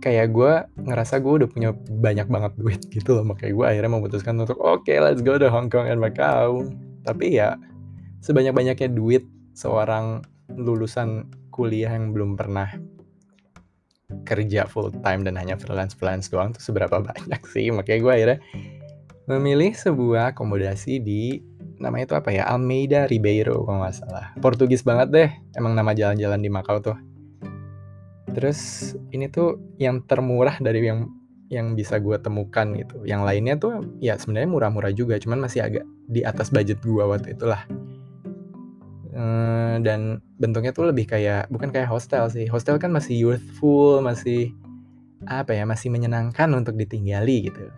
kayak 0.03 0.36
gue 0.36 0.53
ngerasa 0.83 1.23
gue 1.23 1.33
udah 1.41 1.49
punya 1.49 1.71
banyak 1.73 2.27
banget 2.29 2.53
duit 2.59 2.81
gitu 2.95 3.17
loh. 3.17 3.25
Makanya 3.25 3.53
gue 3.53 3.65
akhirnya 3.65 3.91
memutuskan 3.97 4.36
untuk 4.38 4.59
oke 4.62 4.86
okay, 4.86 5.01
let's 5.01 5.25
go 5.25 5.41
to 5.41 5.49
Hong 5.49 5.73
Kong 5.73 5.89
and 5.89 5.97
Macau. 5.97 6.69
Tapi 7.01 7.41
ya 7.41 7.57
sebanyak-banyaknya 8.21 8.93
duit 8.93 9.25
seorang 9.57 10.21
lulusan 10.57 11.29
kuliah 11.53 11.93
yang 11.93 12.13
belum 12.13 12.37
pernah 12.37 12.69
kerja 14.25 14.69
full 14.69 14.93
time 15.01 15.25
dan 15.25 15.37
hanya 15.41 15.57
freelance 15.57 15.97
freelance 15.97 16.29
doang 16.29 16.53
tuh 16.53 16.61
seberapa 16.61 17.01
banyak 17.01 17.41
sih? 17.49 17.69
Makanya 17.73 17.99
gue 17.99 18.13
akhirnya 18.13 18.39
memilih 19.25 19.71
sebuah 19.73 20.35
akomodasi 20.35 20.99
di 20.99 21.41
namanya 21.81 22.13
itu 22.13 22.15
apa 22.17 22.29
ya? 22.29 22.43
Almeida 22.47 23.09
Ribeiro 23.09 23.65
kalau 23.65 23.81
nggak 23.81 23.95
salah. 23.97 24.25
Portugis 24.39 24.85
banget 24.85 25.07
deh 25.09 25.29
emang 25.57 25.73
nama 25.73 25.91
jalan-jalan 25.91 26.39
di 26.39 26.49
Makau 26.49 26.79
tuh. 26.83 26.97
Terus 28.33 28.93
ini 29.13 29.29
tuh 29.29 29.61
yang 29.77 30.01
termurah 30.05 30.57
dari 30.57 30.89
yang 30.89 31.09
yang 31.53 31.77
bisa 31.77 32.01
gue 32.01 32.17
temukan 32.17 32.73
gitu. 32.73 33.05
Yang 33.05 33.21
lainnya 33.21 33.55
tuh 33.61 33.85
ya 34.01 34.17
sebenarnya 34.17 34.49
murah-murah 34.49 34.93
juga 34.93 35.21
cuman 35.21 35.45
masih 35.45 35.61
agak 35.61 35.85
di 36.09 36.25
atas 36.25 36.49
budget 36.49 36.81
gue 36.81 37.03
waktu 37.03 37.37
itulah 37.37 37.61
ehm, 39.13 39.86
dan 39.86 40.19
bentuknya 40.41 40.73
tuh 40.73 40.89
lebih 40.89 41.08
kayak 41.08 41.47
bukan 41.54 41.69
kayak 41.69 41.89
hostel 41.89 42.28
sih. 42.28 42.49
Hostel 42.49 42.82
kan 42.82 42.89
masih 42.89 43.15
youthful 43.15 44.02
masih 44.02 44.52
apa 45.23 45.56
ya 45.56 45.63
masih 45.63 45.88
menyenangkan 45.93 46.52
untuk 46.52 46.76
ditinggali 46.76 47.47
gitu. 47.47 47.71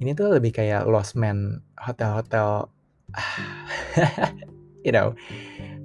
Ini 0.00 0.12
tuh 0.16 0.36
lebih 0.36 0.52
kayak 0.52 0.88
Lost 0.88 1.18
Man 1.18 1.60
hotel-hotel 1.76 2.68
you 4.86 4.92
know. 4.92 5.12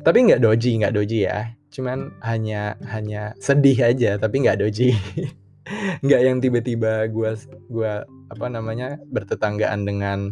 Tapi 0.06 0.18
nggak 0.32 0.42
doji 0.42 0.80
nggak 0.80 0.96
doji 0.96 1.28
ya. 1.28 1.52
Cuman 1.74 2.16
hanya 2.24 2.80
hanya 2.88 3.36
sedih 3.38 3.92
aja 3.92 4.16
tapi 4.16 4.46
nggak 4.46 4.64
doji. 4.64 4.96
Nggak 6.00 6.22
yang 6.24 6.40
tiba-tiba 6.40 7.12
gue 7.12 7.32
gua 7.68 8.08
apa 8.32 8.48
namanya 8.48 8.96
bertetanggaan 9.12 9.84
dengan 9.84 10.32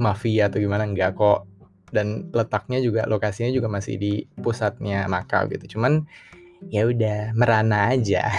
mafia 0.00 0.48
atau 0.48 0.64
gimana 0.64 0.88
nggak 0.88 1.12
kok 1.12 1.44
dan 1.92 2.32
letaknya 2.32 2.80
juga 2.80 3.04
lokasinya 3.06 3.52
juga 3.52 3.68
masih 3.68 4.00
di 4.00 4.12
pusatnya 4.40 5.06
Makau 5.06 5.46
gitu. 5.52 5.76
Cuman 5.78 6.02
ya 6.72 6.88
udah 6.88 7.36
merana 7.36 7.92
aja. 7.94 8.32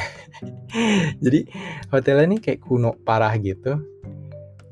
Jadi 1.24 1.48
hotelnya 1.94 2.26
ini 2.36 2.38
kayak 2.42 2.66
kuno 2.66 2.98
parah 3.06 3.34
gitu. 3.40 3.80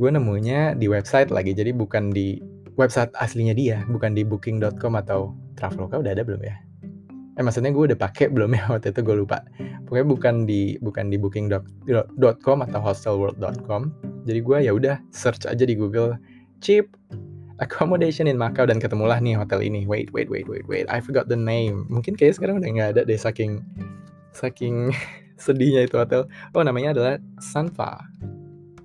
Gue 0.01 0.09
nemunya 0.09 0.73
di 0.75 0.89
website 0.89 1.29
lagi 1.29 1.53
jadi 1.53 1.77
bukan 1.77 2.09
di 2.09 2.41
website 2.73 3.13
aslinya 3.21 3.53
dia 3.53 3.85
bukan 3.85 4.17
di 4.17 4.25
booking.com 4.25 4.97
atau 4.97 5.37
traveloka 5.53 6.01
udah 6.01 6.09
ada 6.17 6.25
belum 6.25 6.41
ya? 6.41 6.57
Eh 7.37 7.45
maksudnya 7.45 7.69
gue 7.69 7.93
udah 7.93 7.99
pakai 8.01 8.29
belum 8.33 8.49
ya? 8.57 8.65
Waktu 8.65 8.97
itu 8.97 9.05
gue 9.05 9.15
lupa. 9.21 9.45
Pokoknya 9.85 10.07
bukan 10.09 10.35
di 10.49 10.81
bukan 10.81 11.13
di 11.13 11.21
booking.com 11.21 12.57
atau 12.65 12.79
hostelworld.com 12.81 13.93
jadi 14.25 14.39
gue 14.41 14.57
ya 14.69 14.71
udah 14.73 14.95
search 15.09 15.49
aja 15.49 15.63
di 15.65 15.73
Google 15.73 16.17
cheap 16.61 16.93
accommodation 17.61 18.25
in 18.25 18.35
Macau 18.35 18.65
dan 18.65 18.81
ketemulah 18.81 19.21
nih 19.21 19.37
hotel 19.37 19.61
ini. 19.61 19.85
Wait, 19.85 20.09
wait, 20.11 20.27
wait, 20.27 20.49
wait, 20.49 20.65
wait. 20.65 20.89
I 20.89 20.99
forgot 20.99 21.29
the 21.29 21.37
name. 21.37 21.85
Mungkin 21.87 22.17
kayak 22.17 22.41
sekarang 22.41 22.59
udah 22.59 22.69
nggak 22.73 22.89
ada 22.97 23.01
deh 23.05 23.15
saking 23.15 23.61
saking 24.33 24.89
sedihnya 25.43 25.85
itu 25.85 26.01
hotel. 26.01 26.25
Oh, 26.57 26.65
namanya 26.65 26.97
adalah 26.97 27.15
Sanfa. 27.37 28.01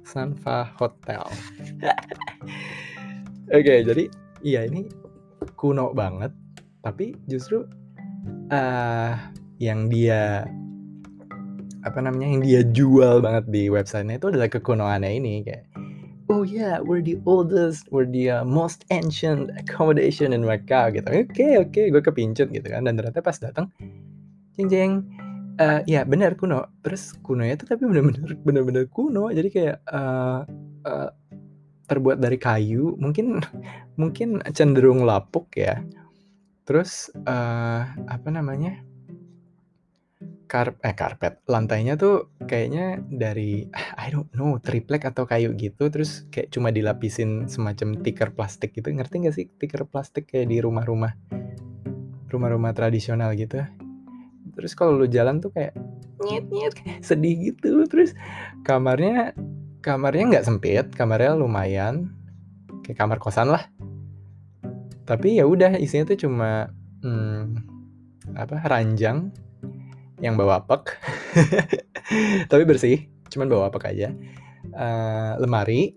Sanfa 0.07 0.71
Hotel. 0.79 1.27
Oke, 3.51 3.63
okay, 3.63 3.79
jadi 3.83 4.05
iya 4.47 4.67
ini 4.67 4.87
kuno 5.59 5.91
banget, 5.91 6.31
tapi 6.83 7.19
justru 7.27 7.67
uh, 8.55 9.13
yang 9.59 9.91
dia 9.91 10.47
apa 11.87 12.03
namanya 12.03 12.27
yang 12.27 12.43
dia 12.43 12.61
jual 12.67 13.23
banget 13.23 13.45
di 13.51 13.71
websitenya 13.71 14.19
itu 14.19 14.35
adalah 14.35 14.51
kekunoannya 14.51 15.11
ini 15.23 15.47
kayak 15.47 15.71
oh 16.29 16.43
yeah, 16.43 16.81
we're 16.81 17.03
the 17.03 17.19
oldest, 17.27 17.91
we're 17.91 18.09
the 18.09 18.31
uh, 18.31 18.45
most 18.45 18.85
ancient 18.91 19.51
accommodation 19.59 20.33
in 20.33 20.43
Macau 20.43 20.91
gitu. 20.95 21.07
Oke 21.07 21.31
okay, 21.31 21.53
oke, 21.59 21.71
okay. 21.75 21.87
gue 21.91 22.03
kepincut 22.03 22.49
gitu 22.51 22.67
kan. 22.67 22.87
Dan 22.87 22.99
ternyata 22.99 23.23
pas 23.23 23.39
datang, 23.39 23.71
jeng 24.59 24.69
jeng, 24.71 24.93
uh, 25.59 25.81
ya 25.87 26.07
benar 26.07 26.39
kuno. 26.39 26.67
Terus 26.87 27.15
kunonya 27.27 27.59
tuh 27.59 27.69
tapi 27.75 27.87
benar-benar 27.87 28.31
benar-benar 28.43 28.85
kuno. 28.91 29.31
Jadi 29.31 29.49
kayak 29.51 29.79
uh, 29.91 30.47
uh, 30.87 31.11
terbuat 31.87 32.19
dari 32.19 32.39
kayu, 32.39 32.99
mungkin 32.99 33.43
mungkin 34.01 34.43
cenderung 34.55 35.07
lapuk 35.07 35.51
ya. 35.55 35.83
Terus 36.67 37.11
uh, 37.27 37.87
apa 38.11 38.29
namanya? 38.31 38.86
Karp 40.47 40.79
eh 40.87 40.95
karpet, 40.95 41.43
lantainya 41.51 41.99
tuh 41.99 42.31
kayaknya 42.47 43.03
dari 43.03 43.67
I 44.03 44.15
don't 44.15 44.31
know, 44.39 44.63
triplek 44.63 45.03
atau 45.03 45.27
kayu 45.27 45.53
gitu, 45.59 45.91
terus 45.91 46.23
kayak 46.31 46.55
cuma 46.55 46.71
dilapisin 46.71 47.51
semacam 47.51 47.99
tikar 47.99 48.31
plastik 48.31 48.75
gitu, 48.79 48.95
ngerti 48.95 49.27
nggak 49.27 49.35
sih 49.35 49.47
tikar 49.59 49.91
plastik 49.91 50.31
kayak 50.31 50.47
di 50.55 50.63
rumah-rumah? 50.63 51.19
Rumah-rumah 52.31 52.73
tradisional 52.79 53.35
gitu. 53.35 53.59
Terus 54.55 54.73
kalau 54.79 54.95
lu 54.95 55.11
jalan 55.11 55.43
tuh 55.43 55.51
kayak 55.51 55.75
nyet 56.23 56.47
nyet 56.49 56.75
sedih 57.03 57.51
gitu, 57.51 57.83
terus 57.91 58.15
kamarnya 58.63 59.35
kamarnya 59.83 60.25
nggak 60.31 60.47
sempit, 60.47 60.87
kamarnya 60.95 61.35
lumayan. 61.35 62.15
Kayak 62.87 63.03
kamar 63.03 63.19
kosan 63.19 63.51
lah. 63.51 63.67
Tapi 65.07 65.43
ya 65.43 65.47
udah 65.47 65.75
isinya 65.79 66.15
tuh 66.15 66.27
cuma 66.27 66.71
hmm, 67.03 67.63
apa 68.35 68.63
ranjang 68.67 69.31
yang 70.25 70.35
bawa 70.35 70.65
apek 70.65 70.97
tapi 72.51 72.63
bersih 72.65 73.05
cuman 73.37 73.53
bawa 73.53 73.69
apek 73.69 73.93
aja. 73.93 74.09
Uh, 74.73 75.37
lemari. 75.43 75.93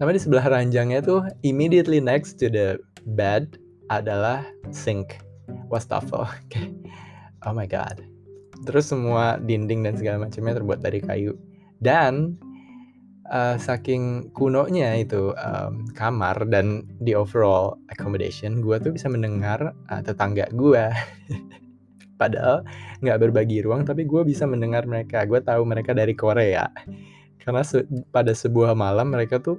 Sama 0.00 0.10
di 0.10 0.20
sebelah 0.20 0.42
ranjangnya 0.48 1.04
tuh 1.04 1.22
immediately 1.46 2.02
next 2.02 2.40
to 2.42 2.50
the 2.50 2.80
bed 3.14 3.60
adalah 3.92 4.42
sink. 4.74 5.22
Wastafel. 5.70 6.26
Oh 7.42 7.50
my 7.50 7.66
god. 7.66 7.98
Terus 8.70 8.94
semua 8.94 9.34
dinding 9.42 9.82
dan 9.82 9.98
segala 9.98 10.30
macamnya 10.30 10.62
terbuat 10.62 10.78
dari 10.78 11.02
kayu. 11.02 11.34
Dan 11.82 12.38
uh, 13.34 13.58
saking 13.58 14.30
kunonya 14.30 15.02
itu 15.02 15.34
um, 15.34 15.82
kamar 15.90 16.38
dan 16.46 16.86
di 17.02 17.18
overall 17.18 17.82
accommodation 17.90 18.62
gue 18.62 18.78
tuh 18.78 18.94
bisa 18.94 19.10
mendengar 19.10 19.74
uh, 19.90 20.02
tetangga 20.06 20.46
gue 20.54 20.86
padahal 22.22 22.62
nggak 23.02 23.18
berbagi 23.18 23.66
ruang 23.66 23.82
tapi 23.82 24.06
gue 24.06 24.22
bisa 24.22 24.46
mendengar 24.46 24.86
mereka. 24.86 25.26
Gue 25.26 25.42
tahu 25.42 25.66
mereka 25.66 25.90
dari 25.90 26.14
Korea. 26.14 26.70
Karena 27.42 27.66
se 27.66 27.82
pada 28.14 28.30
sebuah 28.30 28.78
malam 28.78 29.10
mereka 29.10 29.42
tuh 29.42 29.58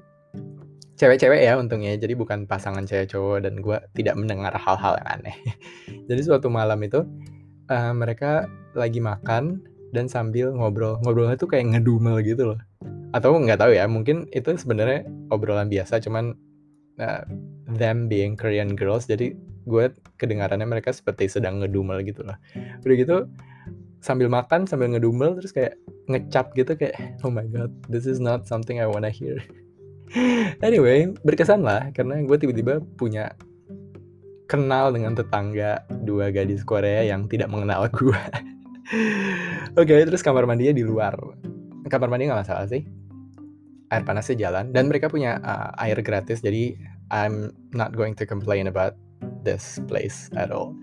cewek-cewek 0.96 1.44
ya 1.44 1.60
untungnya. 1.60 2.00
Jadi 2.00 2.16
bukan 2.16 2.48
pasangan 2.48 2.88
cewek 2.88 3.12
cowok 3.12 3.38
dan 3.44 3.60
gue 3.60 3.78
tidak 4.00 4.16
mendengar 4.16 4.56
hal-hal 4.56 4.96
yang 5.04 5.10
aneh. 5.20 5.36
Jadi 6.10 6.22
suatu 6.24 6.48
malam 6.48 6.80
itu 6.80 7.04
uh, 7.68 7.92
mereka 7.92 8.48
lagi 8.74 9.04
makan 9.04 9.60
dan 9.92 10.08
sambil 10.08 10.56
ngobrol. 10.56 10.98
Ngobrolnya 11.04 11.36
tuh 11.36 11.52
kayak 11.52 11.76
ngedumel 11.76 12.24
gitu 12.24 12.56
loh. 12.56 12.60
Atau 13.14 13.36
nggak 13.38 13.62
tahu 13.62 13.76
ya 13.76 13.86
mungkin 13.86 14.26
itu 14.34 14.56
sebenarnya 14.58 15.06
obrolan 15.30 15.70
biasa 15.70 16.02
cuman 16.02 16.34
uh, 16.98 17.22
them 17.78 18.10
being 18.10 18.34
Korean 18.40 18.74
girls. 18.74 19.06
Jadi 19.06 19.38
gue 19.64 19.92
kedengarannya 20.20 20.68
mereka 20.68 20.92
seperti 20.92 21.32
sedang 21.32 21.64
ngedumel 21.64 22.04
gitu 22.04 22.24
lah. 22.24 22.38
Udah 22.84 22.96
gitu 22.96 23.18
sambil 24.04 24.28
makan 24.28 24.68
sambil 24.68 24.92
ngedumel 24.92 25.40
terus 25.40 25.56
kayak 25.56 25.80
ngecap 26.12 26.52
gitu 26.60 26.76
kayak 26.76 27.16
oh 27.24 27.32
my 27.32 27.48
god 27.48 27.72
this 27.88 28.04
is 28.04 28.20
not 28.20 28.44
something 28.44 28.84
I 28.84 28.88
wanna 28.88 29.10
hear. 29.10 29.40
Anyway 30.68 31.10
berkesan 31.24 31.64
lah 31.64 31.90
karena 31.96 32.22
gue 32.22 32.38
tiba-tiba 32.38 32.84
punya 33.00 33.34
kenal 34.46 34.94
dengan 34.94 35.16
tetangga 35.16 35.88
dua 36.04 36.30
gadis 36.30 36.62
Korea 36.62 37.02
yang 37.08 37.26
tidak 37.32 37.50
mengenal 37.50 37.88
gue 37.90 38.14
oke 39.80 39.88
okay, 39.88 40.04
terus 40.04 40.22
kamar 40.22 40.44
mandinya 40.44 40.76
di 40.76 40.84
luar. 40.84 41.16
Kamar 41.88 42.12
mandi 42.12 42.28
nggak 42.28 42.44
masalah 42.44 42.68
sih. 42.68 42.84
Air 43.90 44.04
panasnya 44.04 44.50
jalan 44.50 44.76
dan 44.76 44.90
mereka 44.90 45.08
punya 45.08 45.40
uh, 45.40 45.72
air 45.80 45.98
gratis 46.02 46.42
jadi 46.44 46.76
I'm 47.14 47.54
not 47.78 47.94
going 47.94 48.18
to 48.18 48.26
complain 48.26 48.66
about 48.66 48.98
this 49.44 49.80
place 49.86 50.32
at 50.40 50.50
all. 50.50 50.76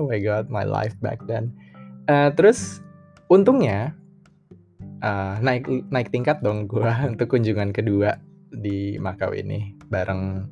oh 0.00 0.04
my 0.08 0.18
god, 0.20 0.48
my 0.50 0.64
life 0.64 0.96
back 1.00 1.20
then. 1.28 1.52
Uh, 2.10 2.30
terus 2.34 2.80
untungnya 3.32 3.94
uh, 5.02 5.38
naik 5.42 5.66
naik 5.90 6.10
tingkat 6.10 6.40
dong 6.42 6.66
gue 6.70 6.86
untuk 7.10 7.36
kunjungan 7.36 7.70
kedua 7.70 8.18
di 8.50 8.96
Makau 8.96 9.34
ini 9.36 9.74
bareng 9.92 10.46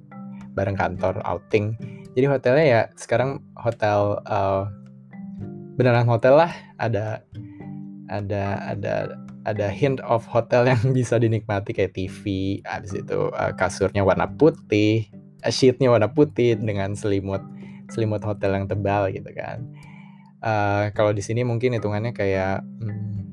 bareng 0.54 0.76
kantor 0.78 1.18
outing. 1.26 1.74
Jadi 2.14 2.26
hotelnya 2.30 2.66
ya 2.66 2.80
sekarang 2.94 3.42
hotel 3.58 4.22
uh, 4.30 4.70
beneran 5.74 6.06
hotel 6.06 6.38
lah 6.38 6.52
ada 6.78 7.26
ada 8.06 8.62
ada 8.70 8.94
ada 9.44 9.66
hint 9.68 10.00
of 10.06 10.24
hotel 10.26 10.64
yang 10.68 10.80
bisa 10.96 11.20
dinikmati 11.20 11.76
kayak 11.76 11.94
TV, 11.94 12.22
habis 12.64 12.96
itu 12.96 13.28
uh, 13.32 13.52
kasurnya 13.54 14.02
warna 14.02 14.28
putih, 14.28 15.08
sheetnya 15.52 15.92
warna 15.92 16.08
putih 16.12 16.56
dengan 16.56 16.96
selimut 16.96 17.44
selimut 17.92 18.24
hotel 18.24 18.56
yang 18.56 18.66
tebal 18.68 19.12
gitu 19.12 19.28
kan. 19.36 19.64
Uh, 20.44 20.92
kalau 20.92 21.12
di 21.16 21.24
sini 21.24 21.40
mungkin 21.40 21.72
hitungannya 21.72 22.12
kayak 22.12 22.60
hmm, 22.60 23.24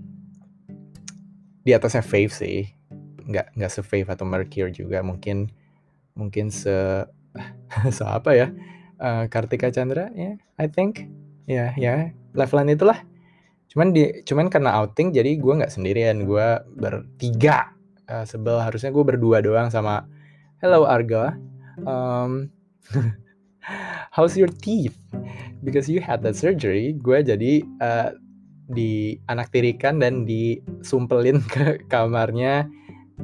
di 1.68 1.72
atasnya 1.76 2.04
Fave 2.04 2.32
sih, 2.32 2.72
nggak 3.28 3.56
nggak 3.56 3.72
se 3.72 3.84
Fave 3.84 4.08
atau 4.12 4.24
Mercure 4.24 4.72
juga. 4.72 5.04
Mungkin 5.04 5.52
mungkin 6.16 6.52
se 6.52 7.08
se 7.96 8.04
apa 8.04 8.32
ya? 8.36 8.48
Uh, 9.02 9.26
Kartika 9.28 9.74
Chandra 9.74 10.14
ya 10.14 10.36
yeah, 10.36 10.36
I 10.60 10.68
think. 10.72 11.08
Ya 11.50 11.56
yeah, 11.56 11.70
ya 11.76 11.84
yeah. 11.84 12.00
levelan 12.36 12.72
itulah. 12.72 13.00
Cuman 13.72 13.96
di 13.96 14.24
cuman 14.28 14.52
karena 14.52 14.76
outing 14.84 15.16
jadi 15.16 15.36
gue 15.36 15.54
nggak 15.64 15.74
sendirian. 15.74 16.24
Gue 16.24 16.60
bertiga. 16.76 17.76
Uh, 18.08 18.28
sebel 18.28 18.60
harusnya 18.60 18.92
gue 18.92 19.04
berdua 19.08 19.40
doang 19.40 19.72
sama 19.72 20.04
hello 20.60 20.84
Arga 20.84 21.40
um, 21.88 22.50
how's 24.16 24.38
your 24.38 24.50
teeth? 24.50 24.98
Because 25.64 25.88
you 25.90 26.02
had 26.02 26.26
that 26.26 26.36
surgery, 26.36 26.98
gue 26.98 27.22
jadi 27.22 27.62
uh, 27.82 28.18
di 28.72 29.20
anak 29.28 29.52
tirikan 29.54 30.02
dan 30.02 30.26
disumpelin 30.26 31.44
ke 31.54 31.86
kamarnya. 31.92 32.66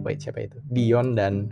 Wait, 0.05 0.21
siapa 0.21 0.45
itu? 0.45 0.57
Dion 0.69 1.17
dan 1.17 1.49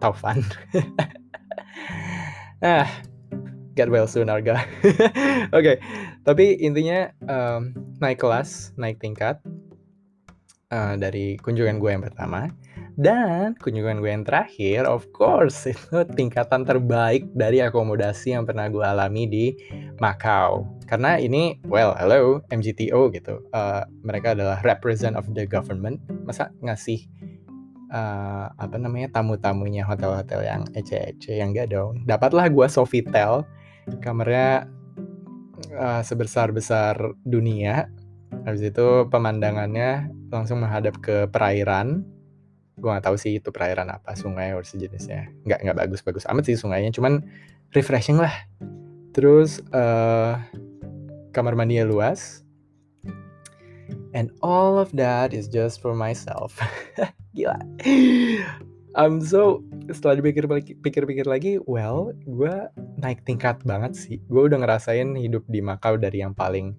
Taufan. 0.00 0.40
ah, 2.64 2.88
get 3.76 3.92
well 3.92 4.08
soon, 4.08 4.32
Arga. 4.32 4.64
Oke, 5.52 5.52
okay, 5.52 5.76
tapi 6.24 6.56
intinya 6.56 7.12
um, 7.28 7.76
naik 8.00 8.18
kelas, 8.18 8.72
naik 8.80 8.98
tingkat 8.98 9.38
uh, 10.72 10.96
dari 10.96 11.36
kunjungan 11.38 11.76
gue 11.76 11.90
yang 11.92 12.02
pertama. 12.02 12.48
Dan 12.92 13.56
kunjungan 13.56 14.04
gue 14.04 14.10
yang 14.12 14.26
terakhir, 14.26 14.84
of 14.84 15.08
course, 15.16 15.64
itu 15.72 16.04
tingkatan 16.12 16.68
terbaik 16.68 17.24
dari 17.32 17.64
akomodasi 17.64 18.36
yang 18.36 18.44
pernah 18.44 18.68
gue 18.68 18.84
alami 18.84 19.24
di 19.24 19.46
Macau. 19.96 20.68
Karena 20.84 21.16
ini, 21.16 21.56
well, 21.64 21.96
hello, 21.96 22.44
MGTO 22.52 23.08
gitu. 23.16 23.40
Uh, 23.56 23.88
mereka 24.04 24.36
adalah 24.36 24.60
represent 24.60 25.16
of 25.16 25.24
the 25.32 25.48
government. 25.48 26.04
Masa 26.28 26.52
ngasih 26.60 27.00
uh, 27.92 28.52
apa 28.52 28.76
namanya 28.76 29.08
tamu-tamunya 29.16 29.88
hotel-hotel 29.88 30.44
yang 30.44 30.62
ece-ece 30.76 31.40
yang 31.40 31.56
gak 31.56 31.72
dong. 31.72 32.04
Dapatlah 32.04 32.52
gue 32.52 32.66
Sofitel, 32.68 33.48
kamarnya 34.04 34.68
uh, 35.80 36.04
sebesar-besar 36.04 37.00
dunia. 37.24 37.88
Habis 38.48 38.72
itu 38.72 39.06
pemandangannya 39.12 40.08
langsung 40.32 40.64
menghadap 40.64 41.00
ke 41.04 41.28
perairan 41.28 42.11
gue 42.82 42.90
gak 42.90 43.06
tahu 43.06 43.14
sih 43.14 43.38
itu 43.38 43.54
perairan 43.54 43.86
apa 43.94 44.18
sungai 44.18 44.50
atau 44.50 44.66
sejenisnya. 44.66 45.30
Nggak 45.46 45.58
nggak 45.62 45.78
bagus 45.86 46.02
bagus 46.02 46.26
amat 46.26 46.50
sih 46.50 46.58
sungainya 46.58 46.90
cuman 46.90 47.22
refreshing 47.78 48.18
lah. 48.18 48.34
Terus 49.14 49.62
uh, 49.70 50.34
kamar 51.30 51.54
mandinya 51.54 51.86
luas. 51.86 52.42
And 54.12 54.34
all 54.42 54.76
of 54.76 54.90
that 54.98 55.30
is 55.32 55.46
just 55.46 55.80
for 55.80 55.94
myself. 55.94 56.58
Gila. 57.38 57.56
I'm 58.92 59.24
so 59.24 59.64
setelah 59.88 60.20
dipikir 60.20 60.44
pikir-pikir 60.84 61.24
lagi 61.24 61.56
well 61.64 62.12
gue 62.28 62.52
naik 62.98 63.22
tingkat 63.24 63.62
banget 63.62 63.94
sih. 63.94 64.18
Gue 64.26 64.50
udah 64.50 64.58
ngerasain 64.58 65.16
hidup 65.16 65.46
di 65.48 65.64
Macau 65.64 65.96
dari 65.96 66.20
yang 66.20 66.34
paling 66.34 66.76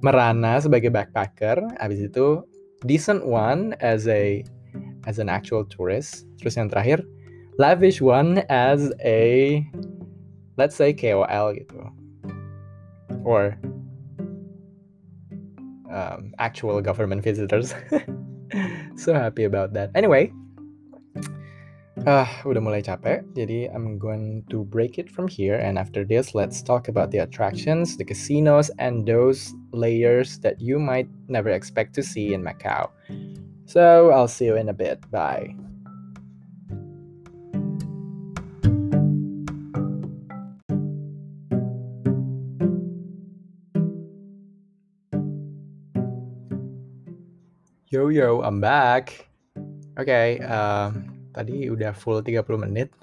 merana 0.00 0.58
sebagai 0.58 0.88
backpacker. 0.90 1.60
Abis 1.78 2.08
itu 2.10 2.42
decent 2.82 3.22
one 3.22 3.78
as 3.78 4.10
a 4.10 4.42
as 5.06 5.18
an 5.18 5.28
actual 5.30 5.64
tourist. 5.64 6.26
Terus 6.42 6.58
yang 6.58 6.68
terakhir, 6.68 7.00
lavish 7.58 8.02
one 8.02 8.44
as 8.50 8.92
a 9.02 9.62
let's 10.58 10.74
say 10.74 10.92
KOL 10.92 11.54
gitu. 11.54 11.78
Or 13.24 13.58
um, 15.90 16.34
actual 16.38 16.80
government 16.80 17.22
visitors. 17.22 17.74
so 18.96 19.14
happy 19.14 19.44
about 19.44 19.72
that. 19.74 19.90
Anyway, 19.94 20.32
uh, 22.06 22.28
udah 22.46 22.62
mulai 22.62 22.84
capek, 22.84 23.26
jadi 23.34 23.72
I'm 23.74 23.98
going 23.98 24.46
to 24.48 24.62
break 24.62 24.98
it 24.98 25.10
from 25.10 25.26
here. 25.26 25.58
And 25.58 25.78
after 25.78 26.04
this, 26.04 26.34
let's 26.34 26.62
talk 26.62 26.88
about 26.88 27.10
the 27.10 27.18
attractions, 27.24 27.96
the 27.96 28.04
casinos, 28.04 28.70
and 28.78 29.06
those 29.06 29.52
layers 29.72 30.38
that 30.40 30.60
you 30.60 30.78
might 30.78 31.08
never 31.28 31.50
expect 31.50 31.94
to 31.98 32.02
see 32.02 32.32
in 32.32 32.42
Macau. 32.42 32.88
So 33.66 34.14
I'll 34.14 34.30
see 34.30 34.46
you 34.46 34.54
in 34.54 34.70
a 34.70 34.76
bit. 34.76 35.02
Bye. 35.10 35.58
Yo 47.90 48.06
yo, 48.14 48.38
I'm 48.46 48.62
back. 48.62 49.26
Oke, 49.96 50.06
okay, 50.06 50.28
uh, 50.46 50.94
tadi 51.34 51.66
udah 51.66 51.90
full 51.90 52.22
30 52.22 52.46
menit. 52.62 52.94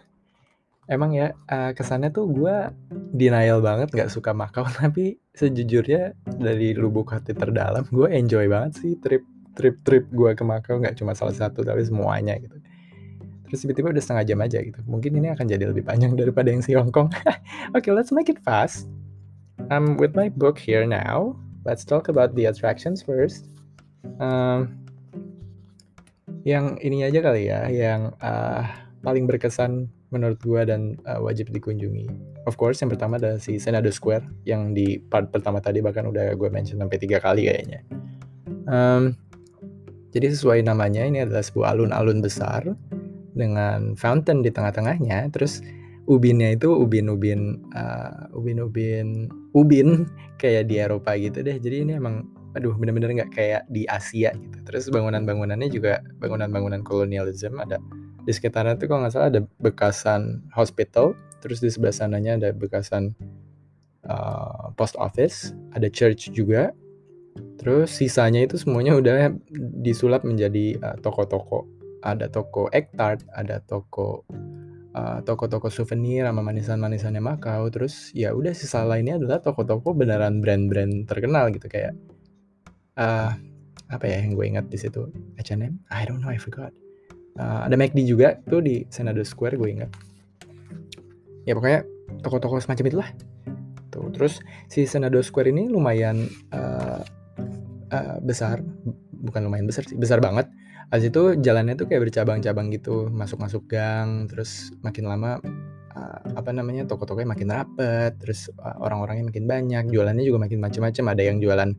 Emang 0.87 1.11
ya, 1.11 1.35
uh, 1.51 1.71
kesannya 1.75 2.11
tuh 2.11 2.29
gue 2.31 2.71
denial 3.11 3.63
banget 3.63 3.91
gak 3.91 4.11
suka 4.11 4.31
Makau, 4.35 4.63
tapi 4.79 5.19
sejujurnya 5.33 6.13
dari 6.27 6.77
lubuk 6.77 7.09
hati 7.09 7.33
terdalam 7.33 7.89
gue 7.89 8.05
enjoy 8.13 8.45
banget 8.45 8.77
sih 8.77 8.93
trip 9.01 9.25
trip 9.53 9.81
trip 9.85 10.05
gue 10.09 10.31
ke 10.33 10.43
Makau 10.45 10.81
nggak 10.81 10.97
cuma 10.97 11.13
salah 11.17 11.33
satu 11.33 11.61
tapi 11.65 11.81
semuanya 11.85 12.37
gitu. 12.37 12.57
Terus 13.49 13.69
tiba-tiba 13.69 13.93
udah 13.93 14.01
setengah 14.01 14.25
jam 14.25 14.39
aja 14.41 14.59
gitu. 14.65 14.79
Mungkin 14.89 15.13
ini 15.13 15.29
akan 15.29 15.45
jadi 15.45 15.69
lebih 15.69 15.85
panjang 15.85 16.17
daripada 16.21 16.49
yang 16.49 16.65
si 16.65 16.73
Hongkong. 16.73 17.09
Oke, 17.09 17.37
okay, 17.77 17.91
let's 17.93 18.09
make 18.09 18.27
it 18.27 18.41
fast. 18.41 18.89
I'm 19.69 19.95
with 20.01 20.17
my 20.17 20.33
book 20.33 20.57
here 20.57 20.83
now. 20.89 21.37
Let's 21.63 21.85
talk 21.85 22.09
about 22.09 22.35
the 22.35 22.51
attractions 22.51 22.99
first 22.99 23.53
um, 24.19 24.83
yang 26.43 26.75
ini 26.83 27.07
aja 27.07 27.23
kali 27.23 27.47
ya, 27.47 27.71
yang 27.71 28.11
uh, 28.19 28.67
paling 28.99 29.25
berkesan 29.25 29.87
menurut 30.11 30.37
gue 30.43 30.61
dan 30.67 30.99
uh, 31.07 31.23
wajib 31.23 31.49
dikunjungi. 31.49 32.11
Of 32.45 32.59
course, 32.59 32.83
yang 32.83 32.91
pertama 32.91 33.17
ada 33.17 33.39
si 33.39 33.57
Senado 33.57 33.89
Square 33.89 34.27
yang 34.43 34.75
di 34.75 34.99
part 34.99 35.31
pertama 35.31 35.63
tadi 35.63 35.79
bahkan 35.79 36.05
udah 36.05 36.35
gue 36.35 36.49
mention 36.51 36.83
sampai 36.83 36.99
tiga 36.99 37.23
kali 37.23 37.47
kayaknya. 37.47 37.81
Um, 38.67 39.15
jadi 40.13 40.29
sesuai 40.29 40.61
namanya 40.61 41.01
ini 41.09 41.25
adalah 41.25 41.41
sebuah 41.41 41.73
alun-alun 41.73 42.21
besar 42.21 42.61
dengan 43.33 43.97
fountain 43.97 44.45
di 44.45 44.53
tengah-tengahnya. 44.53 45.33
Terus 45.33 45.65
ubinnya 46.05 46.53
itu 46.53 46.69
ubin-ubin 46.69 47.57
uh, 47.73 48.29
ubin-ubin 48.37 49.27
ubin 49.57 50.05
kayak 50.41 50.69
di 50.69 50.77
Eropa 50.77 51.17
gitu 51.17 51.41
deh. 51.41 51.57
Jadi 51.57 51.89
ini 51.89 51.97
emang 51.97 52.29
aduh 52.53 52.77
bener-bener 52.77 53.17
nggak 53.17 53.33
kayak 53.33 53.63
di 53.73 53.89
Asia 53.89 54.29
gitu. 54.37 54.57
Terus 54.69 54.93
bangunan-bangunannya 54.93 55.73
juga 55.73 56.05
bangunan-bangunan 56.21 56.85
kolonialisme 56.85 57.57
ada 57.57 57.81
di 58.23 58.31
sekitarnya 58.31 58.77
tuh 58.77 58.87
kalau 58.87 59.03
nggak 59.03 59.13
salah 59.17 59.29
ada 59.33 59.41
bekasan 59.59 60.45
hospital, 60.53 61.17
terus 61.43 61.59
di 61.59 61.67
sebelah 61.67 61.91
sananya 61.91 62.39
ada 62.39 62.49
bekasan 62.55 63.11
uh, 64.07 64.71
post 64.77 64.95
office, 64.95 65.51
ada 65.75 65.89
church 65.91 66.31
juga. 66.31 66.71
Terus 67.63 67.95
sisanya 67.95 68.43
itu 68.43 68.59
semuanya 68.59 68.99
udah 68.99 69.31
disulap 69.79 70.27
menjadi 70.27 70.75
uh, 70.83 70.97
toko-toko. 70.99 71.63
Ada 72.03 72.27
toko 72.27 72.67
egg 72.75 72.91
tart, 72.99 73.23
ada 73.31 73.63
toko 73.63 74.27
uh, 74.91 75.23
toko-toko 75.23 75.71
souvenir 75.71 76.27
sama 76.27 76.43
manisan-manisannya 76.43 77.23
Makau. 77.23 77.71
Terus 77.71 78.11
ya 78.11 78.35
udah 78.35 78.51
sisa 78.51 78.83
lainnya 78.83 79.15
adalah 79.15 79.39
toko-toko 79.39 79.95
beneran 79.95 80.43
brand-brand 80.43 81.07
terkenal 81.07 81.55
gitu. 81.55 81.71
Kayak 81.71 81.95
uh, 82.99 83.31
apa 83.87 84.05
ya 84.09 84.19
yang 84.25 84.35
gue 84.35 84.45
ingat 84.45 84.65
di 84.67 84.75
situ? 84.75 85.07
H&M 85.39 85.79
I 85.87 86.01
don't 86.03 86.19
know 86.19 86.27
I 86.27 86.39
forgot. 86.41 86.75
Uh, 87.39 87.65
ada 87.65 87.73
McD 87.73 88.05
juga 88.05 88.37
tuh 88.45 88.61
di 88.61 88.85
Senado 88.91 89.23
Square 89.25 89.57
gue 89.57 89.69
ingat. 89.71 89.89
Ya 91.47 91.55
pokoknya 91.55 91.87
toko-toko 92.21 92.59
semacam 92.59 92.85
itulah. 92.91 93.09
Tuh 93.87 94.11
terus 94.11 94.43
si 94.67 94.83
Senado 94.83 95.23
Square 95.23 95.53
ini 95.53 95.71
lumayan 95.71 96.27
uh, 96.51 97.01
uh, 97.93 98.17
besar 98.25 98.65
bukan 99.13 99.45
lumayan 99.45 99.69
besar 99.69 99.85
sih 99.85 99.95
besar 99.95 100.17
banget. 100.17 100.49
Habis 100.89 101.09
itu 101.09 101.21
jalannya 101.41 101.73
tuh 101.77 101.89
kayak 101.89 102.09
bercabang-cabang 102.09 102.69
gitu 102.73 103.09
masuk-masuk 103.09 103.65
gang 103.69 104.25
terus 104.29 104.73
makin 104.81 105.09
lama 105.09 105.37
uh, 105.95 106.19
apa 106.37 106.49
namanya 106.53 106.85
toko-tokonya 106.89 107.29
makin 107.33 107.49
rapet 107.49 108.13
terus 108.21 108.49
uh, 108.61 108.77
orang-orangnya 108.81 109.29
makin 109.33 109.45
banyak 109.45 109.83
jualannya 109.89 110.25
juga 110.25 110.39
makin 110.45 110.59
macam-macam 110.61 111.05
ada 111.13 111.23
yang 111.23 111.37
jualan 111.41 111.69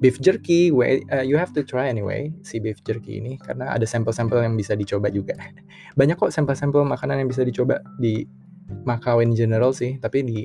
beef 0.00 0.20
jerky 0.20 0.68
uh, 0.68 1.24
you 1.24 1.36
have 1.40 1.52
to 1.56 1.64
try 1.64 1.88
anyway 1.88 2.28
si 2.44 2.60
beef 2.60 2.80
jerky 2.84 3.20
ini 3.20 3.40
karena 3.40 3.72
ada 3.72 3.88
sampel-sampel 3.88 4.44
yang 4.44 4.54
bisa 4.58 4.76
dicoba 4.76 5.08
juga. 5.08 5.32
Banyak 5.98 6.20
kok 6.20 6.28
sampel-sampel 6.34 6.84
makanan 6.84 7.24
yang 7.24 7.28
bisa 7.30 7.40
dicoba 7.46 7.80
di 7.96 8.26
Macau 8.84 9.20
in 9.20 9.36
general 9.36 9.76
sih 9.76 10.00
tapi 10.00 10.24
di 10.24 10.44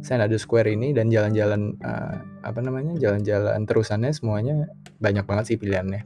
Senado 0.00 0.36
Square 0.40 0.72
ini 0.72 0.96
dan 0.96 1.12
jalan-jalan 1.12 1.76
uh, 1.84 2.16
apa 2.40 2.60
namanya 2.64 2.96
jalan-jalan 2.96 3.68
terusannya 3.68 4.12
semuanya 4.16 4.68
banyak 4.96 5.24
banget 5.28 5.54
sih 5.54 5.56
pilihannya. 5.60 6.02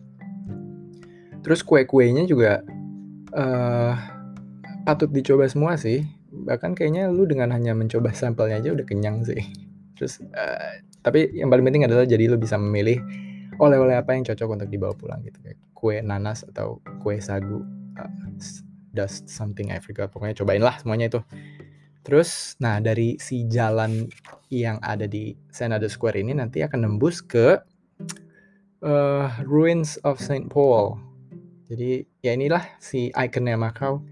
Terus 1.47 1.63
kue-kuenya 1.63 2.27
juga 2.27 2.65
uh, 3.37 3.95
patut 4.83 5.11
dicoba 5.11 5.47
semua 5.47 5.79
sih. 5.79 6.03
Bahkan 6.35 6.75
kayaknya 6.75 7.07
lu 7.13 7.29
dengan 7.31 7.55
hanya 7.55 7.77
mencoba 7.77 8.11
sampelnya 8.11 8.59
aja 8.59 8.75
udah 8.75 8.87
kenyang 8.87 9.23
sih. 9.23 9.41
Terus 9.95 10.19
uh, 10.35 10.83
tapi 11.07 11.31
yang 11.37 11.53
paling 11.53 11.63
penting 11.63 11.87
adalah 11.87 12.03
jadi 12.03 12.27
lo 12.27 12.41
bisa 12.41 12.59
memilih 12.59 12.99
oleh-oleh 13.63 13.95
apa 13.95 14.19
yang 14.19 14.27
cocok 14.27 14.59
untuk 14.59 14.69
dibawa 14.73 14.97
pulang 14.99 15.23
gitu. 15.23 15.39
Kayak 15.39 15.59
kue 15.71 16.03
nanas 16.03 16.43
atau 16.43 16.83
kue 16.99 17.23
sagu 17.23 17.63
uh, 17.95 18.11
dust 18.95 19.27
something 19.27 19.75
I 19.75 19.83
forgot 19.83 20.09
pokoknya 20.15 20.39
cobain 20.39 20.63
lah 20.63 20.79
semuanya 20.79 21.11
itu 21.11 21.21
terus 22.05 22.55
nah 22.61 22.79
dari 22.79 23.17
si 23.19 23.49
jalan 23.49 24.07
yang 24.53 24.79
ada 24.85 25.09
di 25.09 25.35
Senado 25.51 25.89
Square 25.91 26.21
ini 26.21 26.37
nanti 26.37 26.63
akan 26.63 26.87
nembus 26.87 27.25
ke 27.25 27.59
uh, 28.85 29.27
ruins 29.43 29.97
of 30.05 30.21
Saint 30.21 30.47
Paul. 30.53 31.01
Jadi 31.73 32.05
ya 32.21 32.37
inilah 32.37 32.63
si 32.79 33.09
ikonnya 33.11 33.57
Macau 33.57 34.05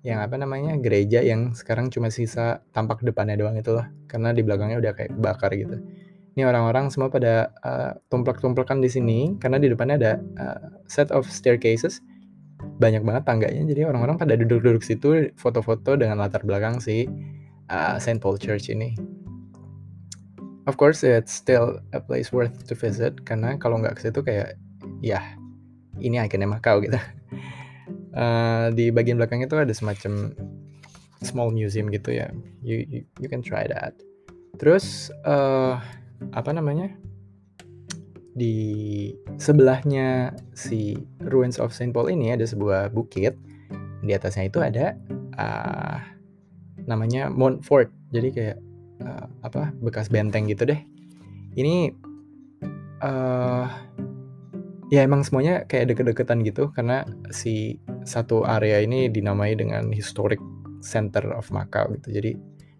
yang 0.00 0.24
apa 0.24 0.40
namanya 0.40 0.80
gereja 0.80 1.20
yang 1.20 1.52
sekarang 1.52 1.92
cuma 1.92 2.08
sisa 2.08 2.64
tampak 2.72 3.04
depannya 3.04 3.36
doang 3.36 3.60
itu 3.60 3.76
loh 3.76 3.84
karena 4.08 4.32
di 4.32 4.40
belakangnya 4.40 4.80
udah 4.80 4.92
kayak 4.96 5.12
bakar 5.20 5.52
gitu. 5.52 5.76
Ini 6.38 6.46
orang-orang 6.46 6.88
semua 6.88 7.10
pada 7.10 7.50
uh, 7.60 7.92
tumplek-tumplekan 8.08 8.80
di 8.80 8.88
sini 8.88 9.18
karena 9.42 9.58
di 9.58 9.68
depannya 9.68 9.96
ada 9.98 10.12
uh, 10.38 10.60
set 10.86 11.10
of 11.12 11.26
staircases 11.28 12.00
banyak 12.80 13.04
banget 13.04 13.28
tangganya 13.28 13.62
jadi 13.68 13.92
orang-orang 13.92 14.16
pada 14.16 14.34
duduk-duduk 14.40 14.80
situ 14.80 15.28
foto-foto 15.36 16.00
dengan 16.00 16.16
latar 16.16 16.40
belakang 16.40 16.80
si 16.80 17.04
uh, 17.68 18.00
Saint 18.00 18.16
Paul 18.18 18.40
Church 18.40 18.72
ini. 18.72 18.96
Of 20.64 20.80
course 20.80 21.04
it's 21.04 21.36
still 21.36 21.84
a 21.92 22.00
place 22.00 22.32
worth 22.32 22.64
to 22.68 22.74
visit 22.74 23.20
karena 23.28 23.60
kalau 23.60 23.76
nggak 23.84 24.00
ke 24.00 24.08
situ 24.08 24.24
kayak 24.24 24.56
ya 25.04 25.20
ini 26.00 26.16
ikonnya 26.24 26.48
Macau 26.48 26.80
gitu. 26.80 26.96
Uh, 28.10 28.74
di 28.74 28.90
bagian 28.90 29.22
belakang 29.22 29.38
itu 29.38 29.54
ada 29.54 29.70
semacam 29.70 30.34
small 31.22 31.54
museum 31.54 31.86
gitu 31.94 32.10
ya. 32.10 32.34
You 32.58 32.82
you, 32.82 33.00
you 33.22 33.30
can 33.30 33.38
try 33.38 33.70
that. 33.70 33.94
Terus 34.58 35.14
uh, 35.22 35.78
apa 36.34 36.50
namanya 36.50 36.90
di 38.40 38.56
sebelahnya 39.36 40.32
si 40.56 40.96
Ruins 41.20 41.60
of 41.60 41.76
Saint 41.76 41.92
Paul 41.92 42.08
ini 42.08 42.32
ada 42.32 42.48
sebuah 42.48 42.88
bukit. 42.96 43.36
Di 44.00 44.16
atasnya 44.16 44.48
itu 44.48 44.64
ada 44.64 44.96
uh, 45.36 46.00
namanya 46.88 47.28
Mount 47.28 47.60
Fort. 47.60 47.92
Jadi 48.16 48.28
kayak 48.32 48.58
uh, 49.04 49.28
apa 49.44 49.76
bekas 49.84 50.08
benteng 50.08 50.48
gitu 50.48 50.64
deh. 50.64 50.80
Ini 51.52 51.92
uh, 53.04 53.68
ya 54.88 55.04
emang 55.04 55.20
semuanya 55.20 55.68
kayak 55.68 55.92
deket-deketan 55.92 56.40
gitu 56.48 56.72
karena 56.72 57.04
si 57.28 57.76
satu 58.08 58.48
area 58.48 58.80
ini 58.80 59.12
dinamai 59.12 59.52
dengan 59.52 59.92
historic 59.92 60.40
center 60.80 61.36
of 61.36 61.52
Macau 61.52 61.92
gitu. 61.92 62.08
Jadi 62.08 62.32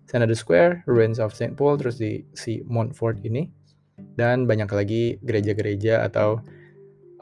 Senado 0.08 0.34
Square, 0.34 0.88
Ruins 0.90 1.22
of 1.22 1.36
St. 1.36 1.54
Paul, 1.54 1.78
terus 1.78 2.02
di 2.02 2.26
si 2.34 2.66
Montfort 2.66 3.22
ini, 3.22 3.46
dan 4.20 4.44
banyak 4.44 4.68
lagi 4.68 5.16
gereja-gereja 5.24 6.04
atau 6.04 6.44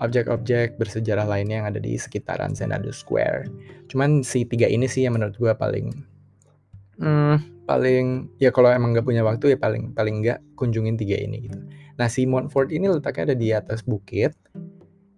objek-objek 0.03 0.75
bersejarah 0.79 1.27
lainnya 1.27 1.62
yang 1.62 1.68
ada 1.70 1.79
di 1.79 1.95
sekitaran 1.95 2.59
Senado 2.59 2.91
Square. 2.91 3.47
Cuman 3.87 4.27
si 4.27 4.43
tiga 4.43 4.66
ini 4.66 4.91
sih 4.91 5.07
yang 5.07 5.14
menurut 5.14 5.39
gue 5.39 5.55
paling, 5.55 5.95
hmm, 6.99 7.66
paling 7.66 8.35
ya 8.43 8.51
kalau 8.51 8.75
emang 8.75 8.99
gak 8.99 9.07
punya 9.07 9.23
waktu 9.23 9.55
ya 9.55 9.59
paling 9.59 9.95
paling 9.95 10.27
nggak 10.27 10.43
kunjungin 10.59 10.99
tiga 10.99 11.18
ini 11.18 11.47
gitu. 11.47 11.59
Nah 11.99 12.11
si 12.11 12.27
Montfort 12.27 12.75
ini 12.75 12.91
letaknya 12.91 13.35
ada 13.35 13.37
di 13.39 13.49
atas 13.55 13.87
bukit, 13.87 14.35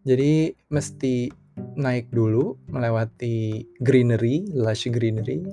jadi 0.04 0.52
mesti 0.68 1.32
naik 1.76 2.08
dulu 2.08 2.56
melewati 2.72 3.68
greenery, 3.84 4.48
lush 4.56 4.88
greenery, 4.88 5.44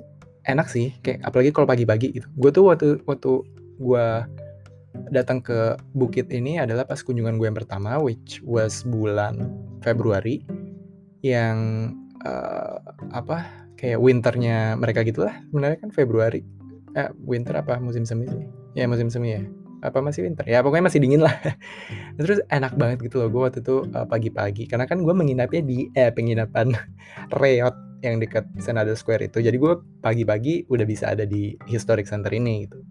enak 0.48 0.66
sih 0.72 0.96
kayak 1.04 1.20
apalagi 1.28 1.52
kalau 1.52 1.68
pagi-pagi 1.68 2.16
gitu 2.16 2.26
gue 2.40 2.50
tuh 2.50 2.64
waktu 2.72 2.88
waktu 3.04 3.44
gue 3.78 4.06
datang 5.08 5.40
ke 5.40 5.78
bukit 5.96 6.28
ini 6.34 6.60
adalah 6.60 6.84
pas 6.84 7.00
kunjungan 7.00 7.40
gue 7.40 7.46
yang 7.48 7.58
pertama 7.58 7.96
which 7.98 8.42
was 8.44 8.84
bulan 8.84 9.50
Februari 9.80 10.42
yang 11.22 11.90
uh, 12.22 12.78
apa 13.14 13.68
kayak 13.78 14.02
winternya 14.02 14.74
mereka 14.74 15.06
gitulah 15.06 15.34
sebenarnya 15.48 15.78
kan 15.78 15.90
Februari. 15.94 16.42
Eh 16.98 17.08
winter 17.22 17.54
apa? 17.54 17.78
Musim 17.78 18.02
semi 18.02 18.26
sih? 18.26 18.42
Ya 18.74 18.90
musim 18.90 19.06
semi 19.08 19.38
ya. 19.38 19.42
Apa 19.78 20.02
masih 20.02 20.26
winter? 20.26 20.42
Ya 20.42 20.58
pokoknya 20.66 20.90
masih 20.90 20.98
dingin 20.98 21.22
lah. 21.22 21.34
Terus 22.18 22.42
enak 22.50 22.74
banget 22.74 23.06
gitu 23.06 23.22
loh 23.22 23.30
gue 23.30 23.42
waktu 23.46 23.62
itu 23.62 23.86
uh, 23.94 24.06
pagi-pagi. 24.10 24.66
Karena 24.66 24.90
kan 24.90 25.06
gue 25.06 25.14
menginapnya 25.14 25.62
di 25.62 25.86
eh 25.94 26.10
penginapan 26.10 26.74
Reot 27.40 27.76
yang 28.02 28.18
dekat 28.18 28.46
Senado 28.58 28.94
Square 28.98 29.30
itu. 29.30 29.38
Jadi 29.38 29.54
gue 29.54 29.78
pagi-pagi 30.02 30.66
udah 30.66 30.86
bisa 30.86 31.14
ada 31.14 31.22
di 31.22 31.54
Historic 31.70 32.10
Center 32.10 32.30
ini 32.34 32.66
gitu. 32.66 32.82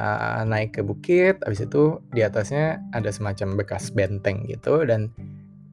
Uh, 0.00 0.48
naik 0.48 0.72
ke 0.72 0.80
bukit, 0.80 1.44
habis 1.44 1.60
itu 1.60 2.00
di 2.16 2.24
atasnya 2.24 2.80
ada 2.96 3.12
semacam 3.12 3.60
bekas 3.60 3.92
benteng 3.92 4.48
gitu 4.48 4.80
dan 4.88 5.12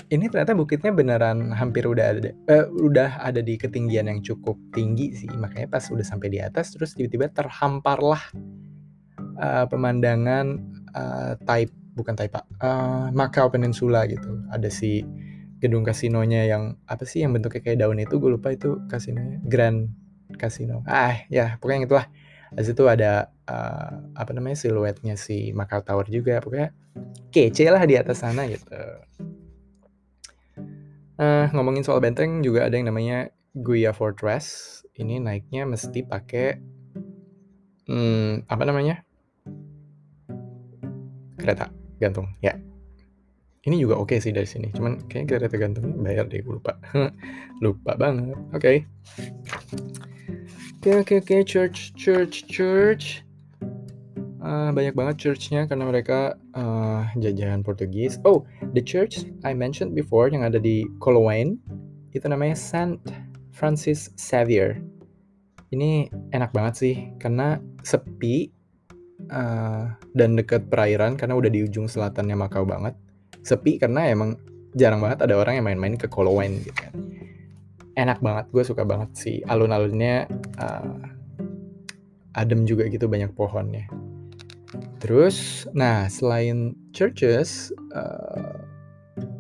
ini 0.08 0.32
ternyata 0.32 0.56
bukitnya 0.56 0.92
beneran 0.96 1.52
hampir 1.52 1.84
udah 1.84 2.16
ada 2.16 2.32
uh, 2.48 2.68
udah 2.72 3.20
ada 3.20 3.44
di 3.44 3.60
ketinggian 3.60 4.08
yang 4.08 4.20
cukup 4.24 4.56
tinggi 4.72 5.12
sih. 5.16 5.28
Makanya 5.28 5.68
pas 5.68 5.84
udah 5.92 6.04
sampai 6.04 6.32
di 6.32 6.40
atas 6.40 6.72
terus 6.72 6.96
tiba-tiba 6.96 7.28
terhamparlah 7.32 8.20
uh, 9.40 9.66
pemandangan 9.68 10.60
uh, 10.96 11.34
Taip 11.44 11.72
bukan 11.96 12.16
Taipa 12.16 12.48
uh, 12.64 13.12
Macau 13.12 13.52
Peninsula 13.52 14.08
gitu. 14.08 14.48
Ada 14.52 14.72
si 14.72 15.04
gedung 15.60 15.84
kasinonya 15.84 16.48
yang 16.48 16.78
apa 16.88 17.04
sih 17.04 17.26
yang 17.26 17.34
bentuknya 17.36 17.66
kayak 17.66 17.80
daun 17.82 18.00
itu 18.00 18.16
gue 18.16 18.32
lupa 18.32 18.54
itu 18.54 18.80
kasinonya 18.88 19.44
Grand 19.44 19.92
Casino. 20.40 20.88
Ah 20.88 21.28
ya 21.28 21.60
pokoknya 21.60 21.90
itulah 21.90 22.08
di 22.54 22.64
situ 22.64 22.88
ada 22.88 23.28
uh, 23.50 23.92
apa 24.16 24.32
namanya 24.32 24.56
siluetnya 24.56 25.20
si 25.20 25.52
Macau 25.52 25.84
Tower 25.84 26.08
juga. 26.08 26.40
Pokoknya 26.40 26.72
kece 27.32 27.68
lah 27.68 27.84
di 27.84 28.00
atas 28.00 28.24
sana 28.24 28.48
gitu. 28.48 28.72
Uh, 31.18 31.50
ngomongin 31.52 31.82
soal 31.82 31.98
benteng 31.98 32.46
juga 32.46 32.70
ada 32.70 32.78
yang 32.78 32.88
namanya 32.94 33.34
Guia 33.58 33.92
Fortress. 33.92 34.80
Ini 34.98 35.22
naiknya 35.22 35.66
mesti 35.66 36.06
pakai 36.06 36.48
hmm, 37.90 38.48
apa 38.48 38.64
namanya? 38.64 39.02
Kereta 41.38 41.70
gantung 41.98 42.32
ya. 42.40 42.56
Ini 43.68 43.76
juga 43.84 44.00
oke 44.00 44.16
okay 44.16 44.24
sih 44.24 44.32
dari 44.32 44.48
sini. 44.48 44.72
Cuman 44.72 45.12
kayaknya 45.12 45.28
kereta 45.28 45.56
gantungnya 45.60 46.00
bayar 46.00 46.26
deh 46.32 46.40
gue 46.40 46.56
lupa. 46.56 46.80
Lupa 47.64 48.00
banget. 48.00 48.38
Oke. 48.56 48.86
okay. 48.88 49.98
Oke 50.88 51.04
okay, 51.04 51.20
oke 51.20 51.20
okay, 51.20 51.20
oke 51.20 51.28
okay. 51.28 51.42
church 51.44 51.92
church 52.00 52.36
church 52.48 53.20
uh, 54.40 54.72
banyak 54.72 54.96
banget 54.96 55.20
churchnya 55.20 55.68
karena 55.68 55.84
mereka 55.84 56.40
uh, 56.56 57.04
jajahan 57.20 57.60
Portugis 57.60 58.24
oh 58.24 58.48
the 58.72 58.80
church 58.80 59.28
I 59.44 59.52
mentioned 59.52 59.92
before 59.92 60.32
yang 60.32 60.48
ada 60.48 60.64
di 60.64 60.88
Coloane 61.04 61.60
itu 62.16 62.24
namanya 62.32 62.56
Saint 62.56 63.04
Francis 63.52 64.16
Xavier 64.16 64.80
ini 65.76 66.08
enak 66.32 66.56
banget 66.56 66.74
sih 66.80 66.96
karena 67.20 67.60
sepi 67.84 68.48
uh, 69.28 69.92
dan 70.16 70.40
dekat 70.40 70.72
perairan 70.72 71.20
karena 71.20 71.36
udah 71.36 71.52
di 71.52 71.68
ujung 71.68 71.92
selatannya 71.92 72.40
Makau 72.40 72.64
banget 72.64 72.96
sepi 73.44 73.76
karena 73.76 74.08
emang 74.08 74.40
jarang 74.80 75.04
banget 75.04 75.28
ada 75.28 75.36
orang 75.36 75.60
yang 75.60 75.68
main-main 75.68 76.00
ke 76.00 76.08
Kolowen 76.08 76.64
gitu 76.64 76.80
kan. 76.80 76.96
Enak 77.98 78.22
banget, 78.22 78.46
gue 78.54 78.62
suka 78.62 78.86
banget 78.86 79.10
sih 79.18 79.38
alun-alunnya 79.50 80.30
uh, 80.62 81.02
adem 82.38 82.70
juga 82.70 82.86
gitu 82.94 83.10
banyak 83.10 83.34
pohonnya. 83.34 83.90
Terus, 85.02 85.66
nah 85.74 86.06
selain 86.06 86.78
churches, 86.94 87.74
uh, 87.98 88.62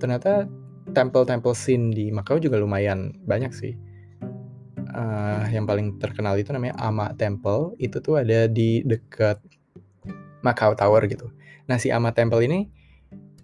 ternyata 0.01 0.49
temple-temple 0.97 1.53
scene 1.53 1.93
di 1.93 2.09
Macau 2.09 2.41
juga 2.41 2.57
lumayan 2.57 3.13
banyak 3.29 3.53
sih. 3.53 3.77
Uh, 4.97 5.45
yang 5.53 5.69
paling 5.69 6.01
terkenal 6.01 6.33
itu 6.41 6.49
namanya 6.49 6.73
Ama 6.81 7.13
Temple, 7.13 7.77
itu 7.77 8.01
tuh 8.01 8.17
ada 8.17 8.49
di 8.49 8.81
dekat 8.81 9.37
Macau 10.41 10.73
Tower 10.73 11.05
gitu. 11.05 11.29
Nah 11.69 11.77
si 11.77 11.93
Ama 11.93 12.09
Temple 12.17 12.41
ini 12.41 12.65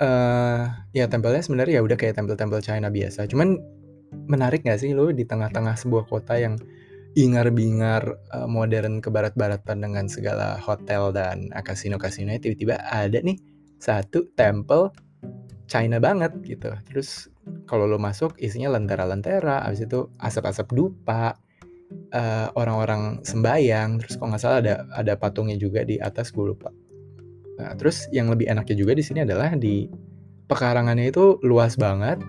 uh, 0.01 0.66
ya 0.95 1.05
tempelnya 1.05 1.45
sebenarnya 1.45 1.78
ya 1.78 1.84
udah 1.86 1.97
kayak 1.99 2.18
tempel-tempel 2.18 2.64
China 2.66 2.89
biasa. 2.89 3.30
Cuman 3.30 3.61
menarik 4.30 4.64
nggak 4.64 4.80
sih 4.80 4.95
lo 4.95 5.11
di 5.11 5.28
tengah-tengah 5.28 5.76
sebuah 5.78 6.05
kota 6.07 6.38
yang 6.39 6.55
ingar-bingar 7.14 8.18
uh, 8.34 8.49
modern 8.49 8.97
ke 8.97 9.14
barat-baratan 9.14 9.86
dengan 9.86 10.05
segala 10.09 10.57
hotel 10.57 11.14
dan 11.14 11.53
kasino-kasino 11.53 12.34
tiba-tiba 12.41 12.82
ada 12.89 13.22
nih 13.22 13.38
satu 13.78 14.26
tempel 14.34 14.89
China 15.70 16.01
banget 16.01 16.34
gitu. 16.45 16.74
Terus 16.89 17.30
kalau 17.68 17.88
lo 17.88 17.99
masuk 17.99 18.36
isinya 18.39 18.76
lentera-lentera, 18.76 19.64
habis 19.64 19.84
itu 19.84 20.07
asap-asap 20.20 20.72
dupa, 20.76 21.36
uh, 22.16 22.47
orang-orang 22.55 23.24
sembayang, 23.24 24.03
terus 24.03 24.16
kalau 24.20 24.34
nggak 24.34 24.43
salah 24.43 24.59
ada 24.64 24.76
ada 24.95 25.14
patungnya 25.20 25.57
juga 25.59 25.84
di 25.84 25.99
atas 25.99 26.32
gue 26.32 26.45
lupa. 26.45 26.72
Nah, 27.59 27.78
terus 27.78 28.09
yang 28.09 28.34
lebih 28.34 28.49
enaknya 28.49 28.76
juga 28.76 28.97
di 28.97 29.03
sini 29.05 29.22
adalah 29.22 29.53
di 29.53 29.86
pekarangannya 30.49 31.09
itu 31.14 31.38
luas 31.45 31.78
banget 31.78 32.20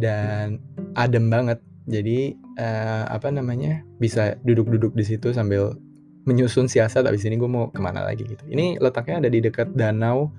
dan 0.00 0.58
adem 0.96 1.28
banget. 1.28 1.60
Jadi 1.90 2.34
uh, 2.56 3.04
apa 3.10 3.28
namanya 3.28 3.82
bisa 3.98 4.38
duduk-duduk 4.42 4.96
di 4.96 5.04
situ 5.04 5.30
sambil 5.36 5.76
menyusun 6.24 6.66
siasat. 6.66 7.04
Abis 7.04 7.28
ini 7.28 7.36
gue 7.36 7.50
mau 7.50 7.68
ke 7.68 7.80
mana 7.80 8.04
lagi 8.04 8.24
gitu. 8.24 8.42
Ini 8.48 8.80
letaknya 8.80 9.22
ada 9.26 9.30
di 9.30 9.40
dekat 9.44 9.76
danau 9.76 10.32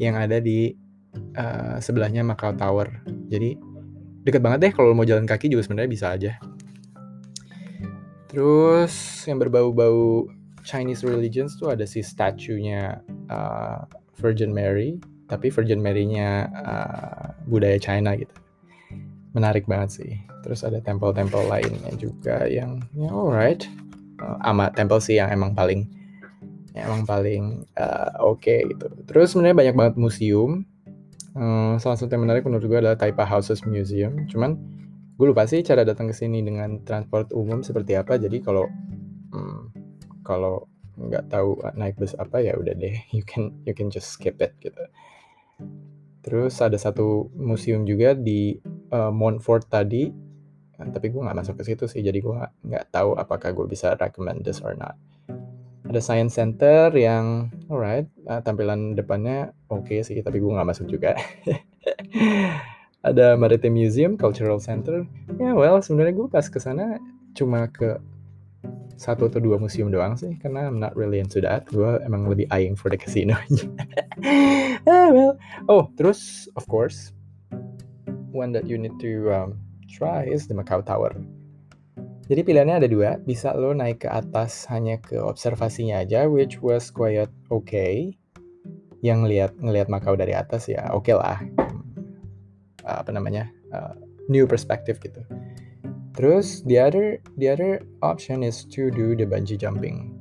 yang 0.00 0.16
ada 0.16 0.40
di 0.40 0.72
uh, 1.36 1.76
sebelahnya 1.80 2.24
Macau 2.24 2.52
Tower. 2.56 2.88
Jadi 3.28 3.56
dekat 4.26 4.42
banget 4.42 4.58
deh 4.68 4.72
kalau 4.74 4.92
mau 4.92 5.06
jalan 5.06 5.24
kaki 5.24 5.52
juga 5.52 5.64
sebenarnya 5.66 5.90
bisa 5.90 6.06
aja. 6.12 6.32
Terus 8.26 9.24
yang 9.24 9.40
berbau-bau 9.40 10.28
Chinese 10.66 11.06
religions 11.06 11.56
tuh 11.56 11.72
ada 11.72 11.86
si 11.86 12.02
statunya 12.02 13.00
uh, 13.30 13.86
Virgin 14.18 14.50
Mary, 14.50 14.98
tapi 15.30 15.48
Virgin 15.48 15.78
Mary-nya 15.78 16.50
uh, 16.52 17.26
budaya 17.46 17.78
China 17.78 18.12
gitu. 18.18 18.34
Menarik 19.36 19.68
banget 19.68 20.00
sih. 20.00 20.12
Terus 20.40 20.64
ada 20.64 20.80
temple-temple 20.80 21.44
lainnya 21.44 21.92
juga 22.00 22.48
yang 22.48 22.80
ya 22.96 23.12
alright. 23.12 23.68
Uh, 24.16 24.40
ama 24.40 24.72
temple 24.72 24.96
sih 25.04 25.20
yang 25.20 25.28
emang 25.28 25.52
paling 25.52 25.84
yang 26.72 26.88
emang 26.88 27.04
paling 27.04 27.44
uh, 27.76 28.16
oke 28.24 28.40
okay, 28.40 28.64
gitu. 28.72 28.88
Terus 29.04 29.36
sebenarnya 29.36 29.56
banyak 29.60 29.74
banget 29.76 29.94
museum. 30.00 30.64
Uh, 31.36 31.76
salah 31.76 32.00
satu 32.00 32.16
yang 32.16 32.24
menarik 32.24 32.48
menurut 32.48 32.64
gue 32.64 32.80
adalah 32.80 32.96
Taipa 32.96 33.28
Houses 33.28 33.60
Museum. 33.68 34.24
Cuman 34.24 34.56
gue 35.20 35.26
lupa 35.28 35.44
sih 35.44 35.60
cara 35.60 35.84
datang 35.84 36.08
ke 36.08 36.16
sini 36.16 36.40
dengan 36.40 36.80
transport 36.88 37.28
umum 37.36 37.60
seperti 37.60 37.92
apa. 37.92 38.16
Jadi 38.16 38.40
kalau 38.40 38.64
hmm, 39.36 39.60
kalau 40.24 40.64
nggak 40.96 41.28
tahu 41.28 41.60
naik 41.76 42.00
bus 42.00 42.16
apa 42.16 42.40
ya 42.40 42.56
udah 42.56 42.72
deh 42.72 42.96
you 43.16 43.22
can 43.22 43.52
you 43.68 43.76
can 43.76 43.92
just 43.92 44.16
skip 44.16 44.40
it 44.40 44.56
gitu 44.64 44.80
terus 46.24 46.58
ada 46.58 46.74
satu 46.74 47.30
museum 47.36 47.86
juga 47.86 48.16
di 48.16 48.58
uh, 48.92 49.12
Montfort 49.12 49.66
tadi. 49.70 50.12
Tapi 50.76 51.08
gue 51.08 51.22
nggak 51.24 51.38
masuk 51.40 51.56
ke 51.56 51.72
situ 51.72 51.88
sih 51.88 52.04
jadi 52.04 52.20
gue 52.20 52.36
nggak 52.68 52.92
tahu 52.92 53.16
apakah 53.16 53.56
gue 53.56 53.64
bisa 53.64 53.96
recommend 53.96 54.44
this 54.44 54.60
or 54.60 54.76
not. 54.76 54.92
Ada 55.88 56.02
science 56.02 56.36
center 56.36 56.92
yang 56.92 57.48
alright 57.72 58.04
uh, 58.28 58.44
tampilan 58.44 58.92
depannya 58.92 59.56
oke 59.72 59.88
okay 59.88 60.04
sih 60.04 60.20
tapi 60.20 60.36
gue 60.36 60.52
nggak 60.52 60.68
masuk 60.68 60.84
juga. 60.92 61.16
Ada 63.08 63.40
maritime 63.40 63.86
museum 63.86 64.20
cultural 64.20 64.60
center. 64.60 65.08
Ya 65.40 65.48
yeah, 65.48 65.54
well 65.56 65.80
sebenarnya 65.80 66.12
gue 66.12 66.28
pas 66.28 66.44
ke 66.44 66.60
sana 66.60 67.00
cuma 67.32 67.72
ke 67.72 67.96
satu 68.96 69.28
atau 69.28 69.40
dua 69.40 69.60
museum 69.60 69.92
doang 69.92 70.16
sih 70.16 70.36
karena 70.40 70.68
I'm 70.68 70.76
not 70.76 70.92
really 70.92 71.24
into 71.24 71.40
that. 71.40 71.64
Gue 71.72 72.04
emang 72.04 72.28
lebih 72.28 72.52
eyeing 72.52 72.76
for 72.76 72.92
the 72.92 73.00
casino 73.00 73.32
ah, 74.92 75.08
well. 75.08 75.40
Oh 75.72 75.88
terus 75.96 76.52
of 76.52 76.68
course 76.68 77.15
one 78.36 78.52
that 78.52 78.68
you 78.68 78.76
need 78.76 78.92
to 79.00 79.32
um, 79.32 79.56
try 79.88 80.28
is 80.28 80.44
the 80.44 80.52
Macau 80.52 80.84
Tower 80.84 81.16
jadi 82.28 82.44
pilihannya 82.44 82.84
ada 82.84 82.88
dua 82.92 83.16
bisa 83.24 83.56
lo 83.56 83.72
naik 83.72 84.04
ke 84.04 84.08
atas 84.12 84.68
hanya 84.68 85.00
ke 85.00 85.16
observasinya 85.16 86.04
aja 86.04 86.28
which 86.28 86.60
was 86.60 86.92
quite 86.92 87.32
okay 87.48 88.12
yang 89.00 89.24
ngelihat 89.24 89.56
ngelihat 89.56 89.88
Macau 89.88 90.12
dari 90.12 90.36
atas 90.36 90.68
ya 90.68 90.92
oke 90.92 91.08
okay 91.08 91.16
lah 91.16 91.40
apa 92.84 93.10
namanya 93.10 93.48
uh, 93.72 93.96
new 94.28 94.44
perspective 94.44 95.00
gitu 95.00 95.24
Terus 96.16 96.64
the 96.64 96.80
other 96.80 97.20
the 97.36 97.52
other 97.52 97.84
option 98.00 98.40
is 98.40 98.64
to 98.72 98.88
do 98.88 99.12
the 99.12 99.28
bungee 99.28 99.60
jumping. 99.60 100.16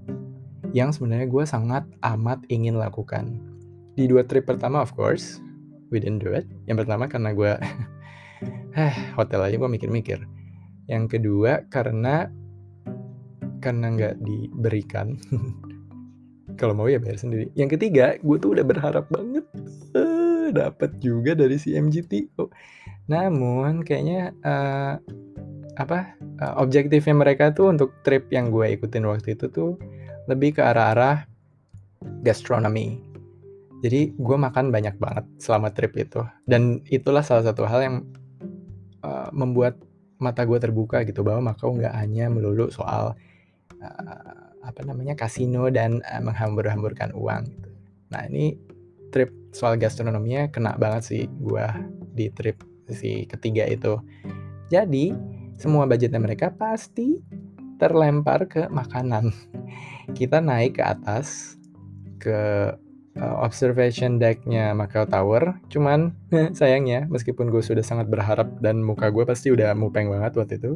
Yang 0.76 0.99
sebenarnya 0.99 1.32
gue 1.32 1.43
sangat 1.47 1.84
amat 2.03 2.43
ingin 2.51 2.76
lakukan. 2.76 3.39
Di 3.95 4.11
dua 4.11 4.28
trip 4.28 4.43
pertama 4.43 4.84
of 4.84 4.91
course, 4.91 5.39
we 5.95 6.03
didn't 6.03 6.20
do 6.20 6.36
it. 6.36 6.43
Yang 6.68 6.84
pertama 6.84 7.07
karena 7.07 7.32
gue 7.32 7.55
eh 8.75 8.95
hotel 9.15 9.41
aja 9.45 9.55
gue 9.55 9.69
mikir-mikir. 9.69 10.19
Yang 10.86 11.17
kedua 11.17 11.65
karena 11.71 12.29
karena 13.63 13.88
nggak 13.93 14.15
diberikan. 14.21 15.17
Kalau 16.59 16.77
mau 16.77 16.88
ya 16.88 17.01
bayar 17.01 17.19
sendiri. 17.19 17.51
Yang 17.57 17.75
ketiga, 17.75 18.15
gue 18.21 18.38
tuh 18.39 18.55
udah 18.55 18.63
berharap 18.63 19.09
banget 19.11 19.43
uh, 19.97 20.53
dapat 20.53 20.93
juga 21.01 21.33
dari 21.36 21.57
si 21.57 21.73
MGT. 21.75 22.38
Oh. 22.39 22.47
Namun 23.11 23.83
kayaknya 23.83 24.31
uh, 24.45 24.95
apa 25.75 26.15
uh, 26.39 26.53
objektifnya 26.61 27.11
mereka 27.17 27.51
tuh 27.51 27.75
untuk 27.75 27.91
trip 28.07 28.31
yang 28.31 28.53
gue 28.53 28.77
ikutin 28.79 29.03
waktu 29.03 29.36
itu 29.36 29.51
tuh 29.51 29.75
lebih 30.31 30.55
ke 30.55 30.61
arah-arah 30.63 31.27
gastronomy. 32.23 33.01
Jadi 33.83 34.15
gue 34.15 34.38
makan 34.39 34.71
banyak 34.71 34.95
banget 34.97 35.25
selama 35.38 35.69
trip 35.75 35.93
itu 35.99 36.23
dan 36.47 36.81
itulah 36.88 37.21
salah 37.21 37.43
satu 37.43 37.67
hal 37.67 37.83
yang 37.83 37.97
uh, 39.05 39.29
membuat 39.29 39.77
mata 40.17 40.41
gue 40.47 40.57
terbuka 40.57 41.05
gitu 41.05 41.21
bahwa 41.21 41.53
Makau 41.53 41.77
nggak 41.77 41.93
hanya 41.93 42.31
melulu 42.33 42.73
soal 42.73 43.13
uh, 43.77 44.41
apa 44.65 44.81
namanya 44.81 45.13
kasino 45.13 45.69
dan 45.69 46.01
uh, 46.01 46.21
menghambur-hamburkan 46.25 47.13
uang 47.13 47.45
gitu. 47.45 47.69
Nah 48.09 48.25
ini 48.25 48.57
trip 49.13 49.29
soal 49.53 49.77
gastronominya 49.77 50.49
kena 50.49 50.75
banget 50.75 51.03
sih 51.05 51.23
gue 51.29 51.65
di 52.17 52.33
trip 52.33 52.65
si 52.89 53.29
ketiga 53.29 53.69
itu. 53.69 54.01
Jadi 54.73 55.13
semua 55.55 55.85
budgetnya 55.85 56.19
mereka 56.19 56.49
pasti 56.51 57.21
terlempar 57.77 58.49
ke 58.49 58.67
makanan. 58.67 59.29
Kita 60.17 60.41
naik 60.41 60.81
ke 60.81 60.83
atas 60.83 61.55
ke 62.17 62.73
uh, 63.20 63.36
observation 63.43 64.20
decknya 64.20 64.76
Macau 64.76 65.07
Tower. 65.07 65.55
Cuman 65.72 66.16
sayangnya 66.59 67.07
meskipun 67.07 67.51
gue 67.51 67.63
sudah 67.63 67.84
sangat 67.84 68.11
berharap 68.11 68.47
dan 68.59 68.84
muka 68.84 69.11
gue 69.11 69.24
pasti 69.24 69.51
udah 69.51 69.72
mupeng 69.76 70.11
banget 70.11 70.36
waktu 70.36 70.55
itu, 70.59 70.72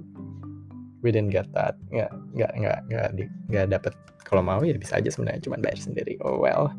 we 1.03 1.11
didn't 1.11 1.31
get 1.31 1.47
that. 1.55 1.75
Nggak 1.91 2.11
nggak 2.35 2.51
nggak 2.55 2.79
nggak 2.89 3.07
nggak 3.51 3.65
dapet. 3.71 3.93
Kalau 4.27 4.45
mau 4.45 4.61
ya 4.61 4.77
bisa 4.77 5.01
aja 5.01 5.09
sebenarnya, 5.09 5.41
cuman 5.41 5.59
bayar 5.63 5.79
sendiri. 5.81 6.19
Oh 6.21 6.37
well. 6.37 6.71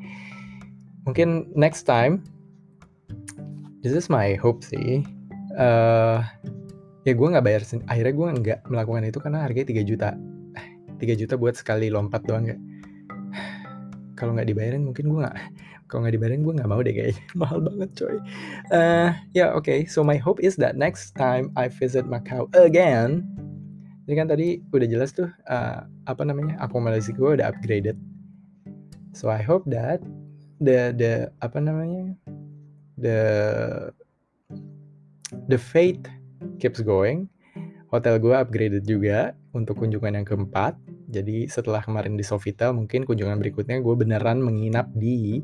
Mungkin 1.08 1.50
next 1.56 1.84
time. 1.88 2.22
This 3.80 3.96
is 3.96 4.12
my 4.12 4.36
hope 4.36 4.60
sih. 4.60 5.02
Uh, 5.56 6.20
ya 7.08 7.12
gue 7.16 7.28
nggak 7.32 7.44
bayar 7.44 7.62
akhirnya 7.88 8.14
gue 8.14 8.28
nggak 8.44 8.60
melakukan 8.68 9.02
itu 9.08 9.18
karena 9.18 9.38
harganya 9.42 9.72
3 9.72 9.88
juta 9.88 10.08
3 11.00 11.20
juta 11.20 11.34
buat 11.40 11.56
sekali 11.56 11.88
lompat 11.88 12.28
doang 12.28 12.44
kayak 12.44 12.60
kalau 14.20 14.36
nggak 14.36 14.52
dibayarin 14.52 14.84
mungkin 14.84 15.08
gue 15.08 15.24
nggak 15.24 15.38
kalau 15.88 16.04
nggak 16.04 16.14
dibayarin 16.20 16.44
gue 16.44 16.54
nggak 16.60 16.70
mau 16.70 16.80
deh 16.84 16.92
kayaknya. 16.92 17.24
Mahal 17.40 17.58
banget 17.64 17.90
coy. 17.96 18.16
Uh, 18.68 19.10
ya 19.32 19.48
yeah, 19.48 19.48
oke. 19.56 19.64
Okay. 19.64 19.88
so 19.88 20.04
my 20.04 20.20
hope 20.20 20.38
is 20.44 20.60
that 20.60 20.76
next 20.76 21.16
time 21.16 21.48
I 21.56 21.72
visit 21.72 22.04
Macau 22.04 22.52
again 22.52 23.24
ini 24.10 24.18
kan 24.18 24.26
tadi 24.26 24.58
udah 24.74 24.88
jelas 24.90 25.14
tuh 25.14 25.30
uh, 25.46 25.86
apa 26.10 26.22
namanya 26.26 26.58
akomodasi 26.58 27.14
gue 27.14 27.38
udah 27.38 27.46
upgraded. 27.46 27.94
So 29.14 29.30
I 29.30 29.38
hope 29.38 29.70
that 29.70 30.02
the 30.58 30.90
the 30.90 31.30
apa 31.38 31.62
namanya 31.62 32.18
the 32.98 33.20
the 35.46 35.54
fate 35.54 36.10
keeps 36.58 36.82
going. 36.82 37.30
Hotel 37.94 38.18
gue 38.18 38.34
upgraded 38.34 38.82
juga 38.82 39.30
untuk 39.54 39.78
kunjungan 39.82 40.18
yang 40.18 40.26
keempat 40.26 40.74
jadi 41.10 41.50
setelah 41.50 41.82
kemarin 41.82 42.14
di 42.14 42.22
Sofitel, 42.22 42.70
mungkin 42.70 43.02
kunjungan 43.02 43.42
berikutnya 43.42 43.82
gue 43.82 43.94
beneran 43.98 44.38
menginap 44.38 44.88
di 44.94 45.42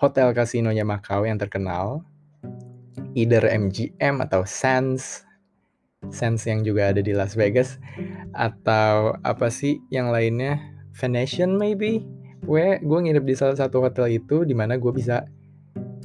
hotel 0.00 0.32
kasinonya 0.32 0.88
Macau 0.88 1.28
yang 1.28 1.36
terkenal. 1.36 2.02
Either 3.12 3.44
MGM 3.44 4.24
atau 4.24 4.48
Sands. 4.48 5.28
Sands 6.08 6.42
yang 6.48 6.64
juga 6.64 6.90
ada 6.90 7.04
di 7.04 7.12
Las 7.12 7.36
Vegas. 7.36 7.76
Atau 8.32 9.20
apa 9.20 9.52
sih 9.52 9.78
yang 9.92 10.08
lainnya? 10.08 10.56
Venetian 10.96 11.54
maybe? 11.54 12.02
Gue, 12.42 12.80
gue 12.80 12.98
nginep 12.98 13.24
di 13.28 13.34
salah 13.36 13.54
satu 13.54 13.84
hotel 13.84 14.18
itu 14.18 14.48
di 14.48 14.56
mana 14.56 14.80
gue 14.80 14.90
bisa 14.90 15.28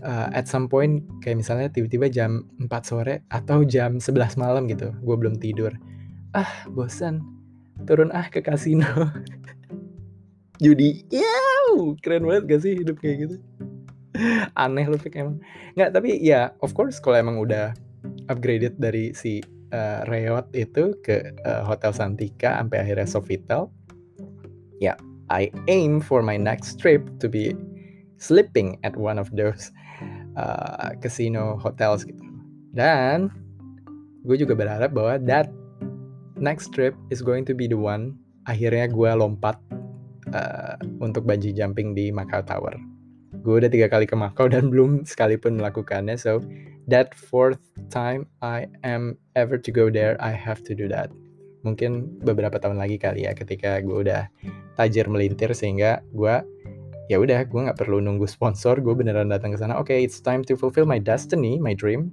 uh, 0.03 0.27
at 0.35 0.45
some 0.45 0.67
point 0.67 1.01
kayak 1.23 1.39
misalnya 1.39 1.71
tiba-tiba 1.71 2.11
jam 2.11 2.45
4 2.59 2.69
sore 2.83 3.23
atau 3.31 3.63
jam 3.63 3.97
11 3.97 4.37
malam 4.37 4.67
gitu 4.67 4.91
gue 4.91 5.15
belum 5.15 5.39
tidur 5.39 5.73
ah 6.35 6.67
bosan 6.69 7.23
turun 7.85 8.09
ah 8.13 8.27
ke 8.29 8.39
kasino. 8.45 8.87
Judi 10.63 11.03
ya 11.11 11.27
keren 11.99 12.23
banget 12.23 12.43
gak 12.47 12.61
sih 12.63 12.73
hidup 12.77 13.01
kayak 13.01 13.27
gitu? 13.27 13.35
Aneh 14.61 14.85
loh 14.85 15.01
Fik 15.01 15.17
emang. 15.17 15.41
Nggak 15.73 15.89
tapi 15.97 16.21
ya 16.21 16.53
of 16.61 16.71
course 16.77 17.01
kalau 17.01 17.19
emang 17.19 17.41
udah 17.41 17.73
upgraded 18.29 18.77
dari 18.77 19.11
si 19.11 19.41
uh, 19.73 20.05
Reot 20.07 20.47
itu 20.53 20.93
ke 21.01 21.33
uh, 21.43 21.65
Hotel 21.65 21.91
Santika 21.91 22.61
sampai 22.61 22.85
akhirnya 22.85 23.07
Sofitel 23.09 23.73
ya 24.77 24.93
yeah, 24.93 24.97
I 25.33 25.49
aim 25.71 25.97
for 25.97 26.21
my 26.21 26.37
next 26.37 26.77
trip 26.77 27.01
to 27.23 27.27
be 27.31 27.57
sleeping 28.21 28.77
at 28.85 28.93
one 28.95 29.17
of 29.17 29.33
those 29.33 29.73
uh, 30.37 30.93
casino 31.01 31.57
hotels 31.57 32.05
gitu. 32.05 32.21
Dan 32.71 33.33
gue 34.23 34.37
juga 34.39 34.55
berharap 34.55 34.95
bahwa 34.95 35.19
that 35.25 35.49
next 36.37 36.73
trip 36.73 36.97
is 37.09 37.21
going 37.21 37.45
to 37.45 37.53
be 37.53 37.69
the 37.69 37.77
one 37.77 38.17
akhirnya 38.47 38.91
gue 38.91 39.11
lompat 39.15 39.55
uh, 40.35 40.75
untuk 40.99 41.23
bungee 41.23 41.55
jumping 41.55 41.95
di 41.95 42.11
Macau 42.11 42.43
Tower. 42.43 42.75
Gue 43.43 43.59
udah 43.63 43.71
tiga 43.71 43.87
kali 43.91 44.07
ke 44.07 44.15
Macau 44.15 44.47
dan 44.47 44.67
belum 44.71 45.07
sekalipun 45.07 45.59
melakukannya. 45.59 46.15
So 46.19 46.43
that 46.87 47.15
fourth 47.15 47.61
time 47.87 48.27
I 48.43 48.67
am 48.83 49.15
ever 49.35 49.55
to 49.59 49.69
go 49.71 49.87
there, 49.87 50.19
I 50.19 50.35
have 50.35 50.63
to 50.67 50.73
do 50.75 50.91
that. 50.91 51.11
Mungkin 51.63 52.19
beberapa 52.27 52.59
tahun 52.59 52.75
lagi 52.75 52.99
kali 52.99 53.23
ya 53.23 53.31
ketika 53.31 53.79
gue 53.79 54.03
udah 54.03 54.27
tajir 54.75 55.07
melintir 55.07 55.55
sehingga 55.55 56.03
gue 56.11 56.43
ya 57.07 57.19
udah 57.19 57.47
gue 57.47 57.61
nggak 57.67 57.79
perlu 57.79 58.03
nunggu 58.03 58.27
sponsor 58.27 58.79
gue 58.79 58.95
beneran 58.95 59.31
datang 59.31 59.51
ke 59.55 59.59
sana 59.59 59.75
oke 59.75 59.91
okay, 59.91 60.03
it's 60.03 60.23
time 60.23 60.39
to 60.43 60.55
fulfill 60.55 60.87
my 60.87 60.99
destiny 60.99 61.59
my 61.59 61.75
dream 61.75 62.11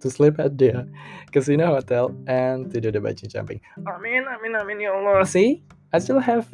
to 0.00 0.10
sleep 0.10 0.40
at 0.40 0.56
the 0.56 0.88
casino 1.32 1.76
hotel 1.76 2.14
and 2.26 2.72
to 2.72 2.80
do 2.80 2.90
the 2.90 3.00
bungee 3.00 3.28
jumping. 3.28 3.60
Amin, 3.86 4.24
amin, 4.26 4.52
amin 4.56 4.80
ya 4.80 4.96
Allah. 4.96 5.24
See, 5.26 5.62
I 5.92 5.98
still 6.00 6.20
have 6.20 6.48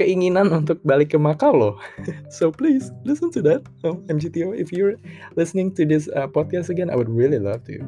keinginan 0.00 0.48
untuk 0.48 0.80
balik 0.80 1.12
ke 1.12 1.18
Macau 1.20 1.52
loh. 1.52 1.74
so 2.36 2.48
please 2.48 2.88
listen 3.04 3.28
to 3.36 3.44
that, 3.44 3.60
oh, 3.84 4.00
MGTO. 4.08 4.56
If 4.56 4.72
you're 4.72 4.96
listening 5.36 5.76
to 5.76 5.84
this 5.84 6.08
uh, 6.16 6.24
podcast 6.24 6.72
again, 6.72 6.88
I 6.88 6.96
would 6.96 7.12
really 7.12 7.38
love 7.38 7.68
to 7.68 7.84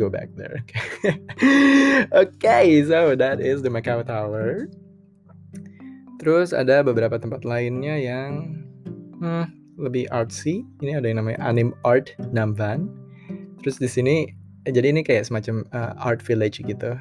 go 0.00 0.08
back 0.08 0.32
there. 0.40 0.64
okay, 2.24 2.80
so 2.88 3.12
that 3.12 3.44
is 3.44 3.60
the 3.60 3.68
Macau 3.68 4.00
Tower. 4.00 4.72
Terus 6.20 6.52
ada 6.52 6.84
beberapa 6.84 7.16
tempat 7.16 7.48
lainnya 7.48 7.96
yang 7.96 8.64
hmm, 9.20 9.48
lebih 9.80 10.08
artsy. 10.12 10.64
Ini 10.84 11.00
ada 11.00 11.08
yang 11.08 11.24
namanya 11.24 11.40
Anim 11.40 11.72
Art 11.84 12.12
Namvan. 12.32 12.99
Terus 13.60 13.76
di 13.80 13.88
sini 13.88 14.16
eh, 14.64 14.72
jadi 14.72 14.92
ini 14.92 15.00
kayak 15.04 15.28
semacam 15.28 15.64
uh, 15.72 15.92
art 16.00 16.20
village 16.24 16.60
gitu. 16.60 16.96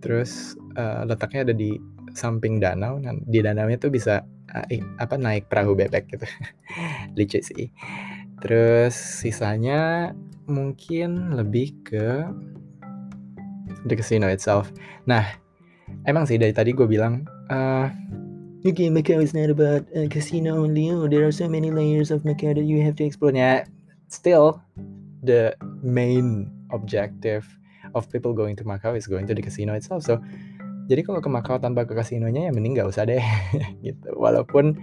Terus 0.00 0.54
uh, 0.78 1.04
letaknya 1.04 1.50
ada 1.50 1.54
di 1.54 1.76
samping 2.14 2.58
danau 2.58 2.98
dan 2.98 3.22
di 3.30 3.38
danaunya 3.38 3.78
tuh 3.78 3.92
bisa 3.92 4.26
uh, 4.54 4.66
apa 4.98 5.14
naik 5.18 5.46
perahu 5.50 5.74
bebek 5.74 6.10
gitu. 6.10 6.26
Lucu 7.16 7.40
sih. 7.42 7.68
Terus 8.40 8.96
sisanya 8.96 10.12
mungkin 10.48 11.36
lebih 11.36 11.76
ke 11.86 12.26
the 13.86 13.94
casino 13.94 14.26
itself. 14.26 14.72
Nah, 15.06 15.22
emang 16.08 16.26
sih 16.26 16.40
dari 16.40 16.50
tadi 16.50 16.74
gue 16.74 16.88
bilang 16.88 17.26
uh, 17.52 17.88
Okay, 18.60 18.92
Macau 18.92 19.24
is 19.24 19.32
not 19.32 19.48
about 19.48 19.88
a 19.96 20.04
casino 20.12 20.60
only. 20.60 20.92
Oh, 20.92 21.08
there 21.08 21.24
are 21.24 21.32
so 21.32 21.48
many 21.48 21.72
layers 21.72 22.12
of 22.12 22.28
Macau 22.28 22.52
that 22.52 22.68
you 22.68 22.84
have 22.84 22.92
to 23.00 23.08
explore. 23.08 23.32
Yeah, 23.32 23.64
still, 24.12 24.60
the 25.24 25.56
main 25.82 26.48
objective 26.70 27.44
of 27.94 28.06
people 28.08 28.32
going 28.36 28.54
to 28.54 28.64
Macau 28.64 28.94
is 28.94 29.08
going 29.08 29.26
to 29.26 29.34
the 29.34 29.42
casino 29.42 29.74
itself. 29.74 30.04
So 30.06 30.20
jadi 30.90 31.06
kalau 31.06 31.22
ke 31.22 31.30
Macau 31.30 31.58
tanpa 31.62 31.86
ke 31.86 31.94
kasinonya 31.94 32.50
ya 32.50 32.52
mending 32.52 32.78
nggak 32.78 32.90
usah 32.90 33.06
deh 33.06 33.22
gitu. 33.86 34.10
Walaupun 34.14 34.76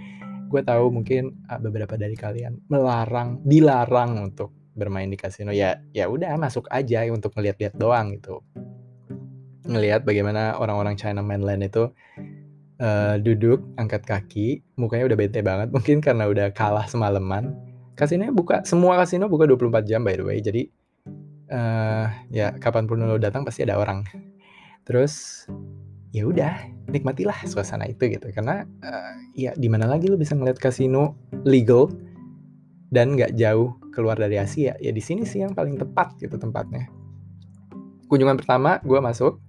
gue 0.47 0.61
tahu 0.63 0.91
mungkin 0.91 1.35
uh, 1.51 1.59
beberapa 1.59 1.99
dari 1.99 2.15
kalian 2.15 2.63
melarang, 2.71 3.43
dilarang 3.43 4.31
untuk 4.31 4.55
bermain 4.77 5.09
di 5.09 5.17
kasino 5.17 5.49
ya 5.49 5.81
ya 5.91 6.05
udah 6.05 6.37
masuk 6.37 6.69
aja 6.69 7.03
untuk 7.11 7.35
ngeliat-liat 7.35 7.75
doang 7.75 8.15
gitu. 8.15 8.39
Ngelihat 9.67 10.07
bagaimana 10.07 10.55
orang-orang 10.55 10.95
China 10.95 11.19
mainland 11.19 11.67
itu 11.67 11.91
uh, 12.79 13.19
duduk 13.19 13.67
angkat 13.75 14.07
kaki, 14.07 14.63
mukanya 14.79 15.11
udah 15.11 15.17
bete 15.19 15.43
banget 15.43 15.67
mungkin 15.75 15.99
karena 15.99 16.31
udah 16.31 16.55
kalah 16.55 16.87
semalaman 16.87 17.51
kasinonya 17.97 18.31
buka 18.31 18.61
semua 18.61 18.93
kasino 19.01 19.25
buka 19.25 19.49
24 19.49 19.89
jam 19.89 20.05
by 20.05 20.13
the 20.13 20.23
way 20.23 20.37
jadi 20.37 20.69
uh, 21.51 22.07
ya 22.31 22.55
kapan 22.57 22.87
pun 22.87 23.03
lo 23.03 23.19
datang 23.19 23.43
pasti 23.43 23.63
ada 23.63 23.79
orang. 23.79 24.07
Terus 24.87 25.45
ya 26.15 26.23
udah 26.23 26.55
nikmatilah 26.87 27.43
suasana 27.47 27.87
itu 27.87 28.07
gitu. 28.07 28.31
Karena 28.31 28.63
uh, 28.83 29.15
ya 29.35 29.51
di 29.55 29.67
mana 29.67 29.87
lagi 29.87 30.07
lo 30.07 30.15
bisa 30.15 30.35
ngeliat 30.35 30.59
kasino 30.59 31.15
legal 31.43 31.91
dan 32.91 33.19
nggak 33.19 33.35
jauh 33.35 33.75
keluar 33.91 34.15
dari 34.15 34.39
Asia? 34.39 34.75
Ya 34.79 34.91
di 34.91 35.03
sini 35.03 35.27
sih 35.27 35.43
yang 35.43 35.51
paling 35.51 35.75
tepat 35.75 36.15
gitu 36.19 36.39
tempatnya. 36.39 36.87
Kunjungan 38.07 38.39
pertama 38.39 38.79
gue 38.87 38.99
masuk. 38.99 39.39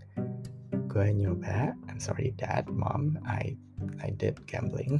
Gue 0.90 1.14
nyoba. 1.14 1.78
I'm 1.86 2.02
sorry 2.02 2.34
dad 2.34 2.66
mom 2.66 3.18
I 3.22 3.54
I 4.02 4.10
did 4.14 4.42
gambling. 4.50 4.98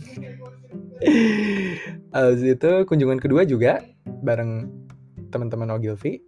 Habis 2.15 2.43
itu 2.43 2.71
kunjungan 2.87 3.19
kedua 3.19 3.43
juga 3.43 3.83
bareng 4.23 4.71
teman-teman 5.35 5.75
Ogilvy. 5.75 6.23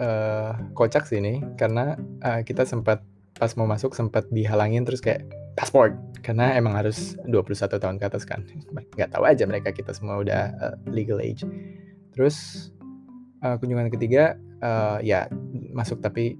Uh, 0.00 0.56
kocak 0.72 1.04
sih 1.04 1.20
ini 1.20 1.44
karena 1.60 1.92
uh, 2.24 2.40
kita 2.40 2.64
sempat 2.64 3.04
pas 3.36 3.52
mau 3.56 3.68
masuk 3.68 3.92
sempat 3.92 4.24
dihalangin 4.32 4.88
terus 4.88 5.04
kayak 5.04 5.28
pasport. 5.60 5.92
Karena 6.20 6.56
emang 6.56 6.76
harus 6.76 7.16
21 7.28 7.80
tahun 7.80 7.96
ke 8.00 8.04
atas 8.08 8.24
kan. 8.24 8.44
Nggak 8.96 9.12
tahu 9.12 9.24
aja 9.28 9.44
mereka 9.44 9.72
kita 9.72 9.92
semua 9.92 10.20
udah 10.20 10.52
uh, 10.56 10.76
legal 10.88 11.20
age. 11.20 11.44
Terus 12.12 12.68
uh, 13.44 13.56
kunjungan 13.60 13.92
ketiga 13.92 14.36
uh, 14.60 15.00
ya 15.00 15.28
masuk 15.72 16.00
tapi 16.00 16.36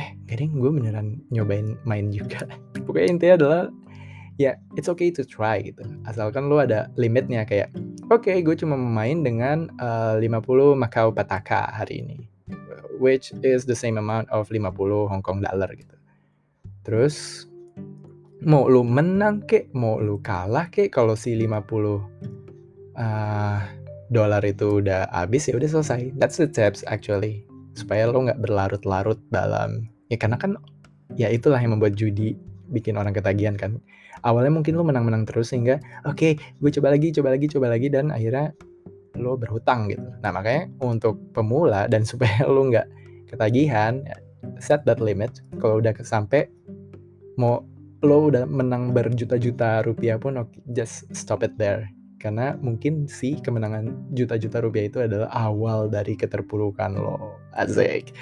eh 0.00 0.16
gading 0.28 0.56
gue 0.56 0.70
beneran 0.72 1.20
nyobain 1.28 1.76
main 1.84 2.08
juga. 2.08 2.48
Pokoknya 2.88 3.08
intinya 3.12 3.34
adalah 3.36 3.62
ya 4.40 4.56
it's 4.76 4.88
okay 4.88 5.12
to 5.12 5.24
try 5.24 5.60
gitu. 5.60 5.84
Asalkan 6.08 6.48
lu 6.48 6.56
ada 6.56 6.88
limitnya 6.96 7.44
kayak 7.44 7.72
oke 8.08 8.24
okay, 8.24 8.40
gue 8.40 8.56
cuma 8.56 8.80
main 8.80 9.20
dengan 9.20 9.68
uh, 9.76 10.16
50 10.16 10.80
Macau 10.80 11.12
Pataka 11.12 11.68
hari 11.76 12.00
ini 12.00 12.39
which 12.98 13.30
is 13.46 13.68
the 13.68 13.76
same 13.76 14.00
amount 14.00 14.26
of 14.34 14.48
50 14.48 14.66
Hong 15.06 15.22
Kong 15.22 15.38
dollar 15.44 15.70
gitu. 15.76 15.94
Terus 16.82 17.46
mau 18.40 18.66
lu 18.66 18.82
menang 18.82 19.44
kek, 19.44 19.70
mau 19.76 20.00
lu 20.00 20.18
kalah 20.24 20.72
kek 20.72 20.90
kalau 20.90 21.12
si 21.14 21.36
50 21.36 21.60
uh, 22.96 23.58
dolar 24.10 24.42
itu 24.42 24.82
udah 24.82 25.06
habis 25.12 25.46
ya 25.46 25.54
udah 25.54 25.68
selesai. 25.70 26.16
That's 26.16 26.40
the 26.40 26.48
tips 26.48 26.82
actually. 26.88 27.46
Supaya 27.76 28.10
lo 28.10 28.26
nggak 28.26 28.42
berlarut-larut 28.42 29.20
dalam 29.30 29.86
ya 30.10 30.18
karena 30.18 30.36
kan 30.40 30.58
ya 31.14 31.30
itulah 31.30 31.60
yang 31.62 31.78
membuat 31.78 31.94
judi 31.94 32.34
bikin 32.72 32.98
orang 32.98 33.14
ketagihan 33.14 33.54
kan. 33.54 33.78
Awalnya 34.20 34.52
mungkin 34.52 34.76
lo 34.76 34.84
menang-menang 34.84 35.24
terus 35.24 35.54
sehingga 35.54 35.80
oke, 36.04 36.18
okay, 36.18 36.32
gue 36.36 36.70
coba 36.76 36.92
lagi, 36.92 37.08
coba 37.14 37.32
lagi, 37.32 37.46
coba 37.48 37.66
lagi 37.72 37.88
dan 37.88 38.12
akhirnya 38.12 38.52
lo 39.16 39.34
berhutang 39.34 39.90
gitu. 39.90 40.06
Nah, 40.22 40.30
makanya 40.30 40.70
untuk 40.82 41.18
pemula 41.34 41.86
dan 41.90 42.06
supaya 42.10 42.46
lo 42.46 42.68
nggak 42.68 42.86
ketagihan, 43.30 44.02
set 44.62 44.82
that 44.86 44.98
limit. 45.02 45.42
Kalau 45.58 45.82
udah 45.82 45.94
sampai 46.02 46.46
mau 47.38 47.64
lo 48.00 48.32
udah 48.32 48.48
menang 48.48 48.96
berjuta-juta 48.96 49.84
rupiah 49.84 50.16
pun 50.16 50.40
okay, 50.40 50.60
just 50.72 51.08
stop 51.12 51.44
it 51.44 51.54
there. 51.60 51.88
Karena 52.20 52.52
mungkin 52.60 53.08
sih 53.08 53.40
kemenangan 53.40 54.12
juta-juta 54.12 54.60
rupiah 54.60 54.92
itu 54.92 54.98
adalah 55.00 55.32
awal 55.32 55.88
dari 55.88 56.16
keterpurukan 56.16 57.00
lo. 57.00 57.40
Asik. 57.56 58.12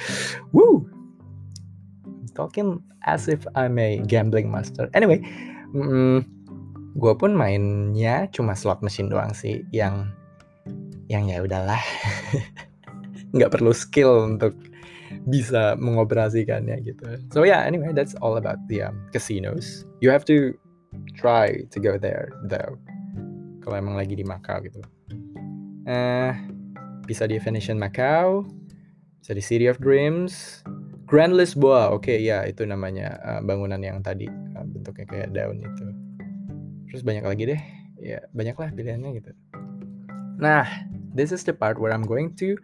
Woo! 0.55 0.87
Talking 2.39 2.79
as 3.03 3.27
if 3.27 3.43
I'm 3.59 3.79
a 3.83 3.99
gambling 4.07 4.47
master. 4.47 4.87
Anyway 4.95 5.19
mm, 5.75 6.25
gue 6.99 7.13
pun 7.15 7.31
mainnya 7.37 8.27
cuma 8.33 8.57
slot 8.57 8.81
machine 8.81 9.11
doang 9.13 9.31
sih 9.37 9.63
yang 9.71 10.09
yang 11.09 11.29
ya 11.29 11.41
udahlah 11.41 11.81
nggak 13.35 13.53
perlu 13.53 13.73
skill 13.73 14.29
untuk 14.29 14.57
bisa 15.29 15.77
mengoperasikannya 15.81 16.77
gitu. 16.85 17.05
So 17.33 17.45
yeah, 17.45 17.65
anyway, 17.65 17.93
that's 17.97 18.17
all 18.21 18.37
about 18.37 18.61
the 18.69 18.85
um, 18.85 18.97
casinos. 19.13 19.85
You 20.01 20.13
have 20.13 20.25
to 20.29 20.57
try 21.17 21.65
to 21.69 21.79
go 21.81 21.97
there 21.97 22.33
though. 22.49 22.77
Kalau 23.65 23.77
emang 23.77 23.97
lagi 23.97 24.17
di 24.17 24.25
Macau 24.25 24.61
gitu. 24.65 24.81
Uh, 25.89 26.33
bisa 27.09 27.25
di 27.25 27.41
Venetian 27.41 27.81
Macau, 27.81 28.45
bisa 29.21 29.33
di 29.33 29.41
City 29.41 29.67
of 29.69 29.81
Dreams, 29.81 30.65
Grand 31.09 31.33
Lisboa. 31.37 31.93
Oke, 31.93 32.17
okay, 32.17 32.19
ya 32.21 32.45
itu 32.45 32.65
namanya 32.69 33.17
uh, 33.25 33.41
bangunan 33.41 33.81
yang 33.81 34.05
tadi 34.05 34.29
uh, 34.29 34.65
bentuknya 34.65 35.05
kayak 35.09 35.29
daun 35.33 35.61
itu. 35.65 35.87
Terus 36.93 37.03
banyak 37.05 37.25
lagi 37.25 37.45
deh. 37.49 37.63
Ya, 37.99 38.21
banyaklah 38.33 38.73
pilihannya 38.73 39.11
gitu. 39.21 39.33
Nah, 40.39 40.65
this 41.15 41.33
is 41.33 41.45
the 41.45 41.53
part 41.53 41.79
where 41.81 41.93
I'm 41.93 42.05
going 42.05 42.35
to 42.43 42.57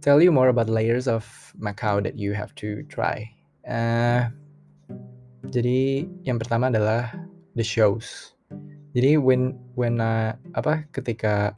tell 0.00 0.20
you 0.20 0.30
more 0.32 0.48
about 0.48 0.68
layers 0.68 1.08
of 1.08 1.24
Macau 1.58 2.02
that 2.02 2.18
you 2.18 2.32
have 2.32 2.54
to 2.60 2.84
try. 2.92 3.30
Uh, 3.64 4.28
jadi 5.48 6.08
yang 6.24 6.36
pertama 6.36 6.68
adalah 6.68 7.14
the 7.56 7.64
shows. 7.64 8.36
Jadi 8.94 9.18
when 9.18 9.58
when 9.74 9.98
uh, 9.98 10.36
apa 10.54 10.86
ketika 10.94 11.56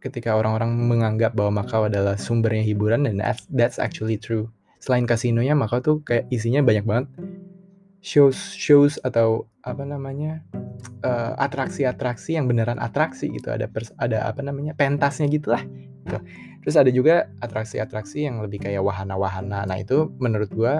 ketika 0.00 0.32
orang-orang 0.32 0.72
menganggap 0.88 1.36
bahwa 1.36 1.60
Macau 1.60 1.84
adalah 1.84 2.16
sumbernya 2.16 2.64
hiburan 2.64 3.04
dan 3.04 3.20
that's, 3.20 3.44
that's 3.52 3.76
actually 3.76 4.16
true. 4.16 4.48
Selain 4.80 5.04
kasinonya, 5.04 5.52
Macau 5.52 5.84
tuh 5.84 5.96
kayak 6.00 6.24
isinya 6.32 6.64
banyak 6.64 6.88
banget 6.88 7.06
shows 8.00 8.56
shows 8.56 8.96
atau 9.04 9.44
apa 9.60 9.84
namanya 9.84 10.40
uh, 11.04 11.36
atraksi-atraksi 11.38 12.36
yang 12.36 12.50
beneran 12.50 12.80
atraksi 12.80 13.28
gitu. 13.30 13.52
Ada 13.52 13.70
pers, 13.70 13.92
ada 14.00 14.26
apa 14.26 14.40
namanya 14.40 14.72
pentasnya 14.76 15.28
gitulah. 15.28 15.62
Gitu. 16.06 16.18
Terus 16.64 16.76
ada 16.76 16.90
juga 16.92 17.28
atraksi-atraksi 17.40 18.24
yang 18.28 18.40
lebih 18.44 18.64
kayak 18.64 18.84
wahana-wahana. 18.84 19.64
Nah 19.64 19.76
itu 19.80 20.12
menurut 20.20 20.52
gue 20.52 20.74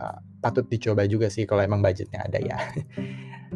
uh, 0.00 0.18
patut 0.40 0.64
dicoba 0.68 1.08
juga 1.08 1.32
sih 1.32 1.48
kalau 1.48 1.64
emang 1.64 1.80
budgetnya 1.80 2.24
ada 2.24 2.38
ya. 2.38 2.58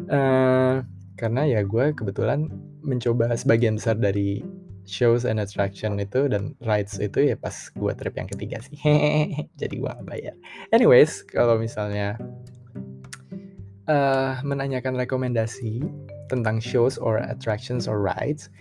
uh, 0.09 0.75
karena 1.19 1.45
ya 1.45 1.61
gue 1.61 1.93
kebetulan 1.93 2.49
mencoba 2.81 3.29
sebagian 3.37 3.77
besar 3.77 3.93
dari 4.01 4.41
shows 4.89 5.23
and 5.29 5.37
attraction 5.37 6.01
itu 6.01 6.25
dan 6.25 6.57
rides 6.65 6.97
itu 6.97 7.29
ya 7.29 7.35
pas 7.37 7.53
gue 7.53 7.91
trip 7.93 8.17
yang 8.17 8.29
ketiga 8.29 8.57
sih. 8.65 8.77
Jadi 9.61 9.75
gue 9.77 9.93
bayar. 10.05 10.35
Anyways, 10.73 11.21
kalau 11.29 11.61
misalnya 11.61 12.17
uh, 13.87 14.41
menanyakan 14.43 14.97
rekomendasi 14.99 15.81
tentang 16.27 16.59
shows 16.61 16.99
or 16.99 17.21
attractions 17.21 17.89
or 17.89 18.01
rides, 18.01 18.51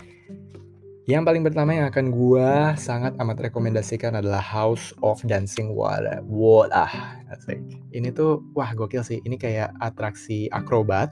yang 1.11 1.27
paling 1.27 1.43
pertama 1.43 1.75
yang 1.75 1.91
akan 1.91 2.14
gue 2.14 2.51
sangat 2.79 3.18
amat 3.18 3.51
rekomendasikan 3.51 4.14
adalah 4.23 4.39
House 4.39 4.95
of 5.03 5.18
Dancing 5.27 5.75
Water. 5.75 6.23
Wah, 6.23 7.18
asik. 7.35 7.59
Ini 7.91 8.14
tuh, 8.14 8.47
wah 8.55 8.71
gokil 8.71 9.03
sih. 9.03 9.18
Ini 9.27 9.35
kayak 9.35 9.75
atraksi 9.83 10.47
akrobat, 10.55 11.11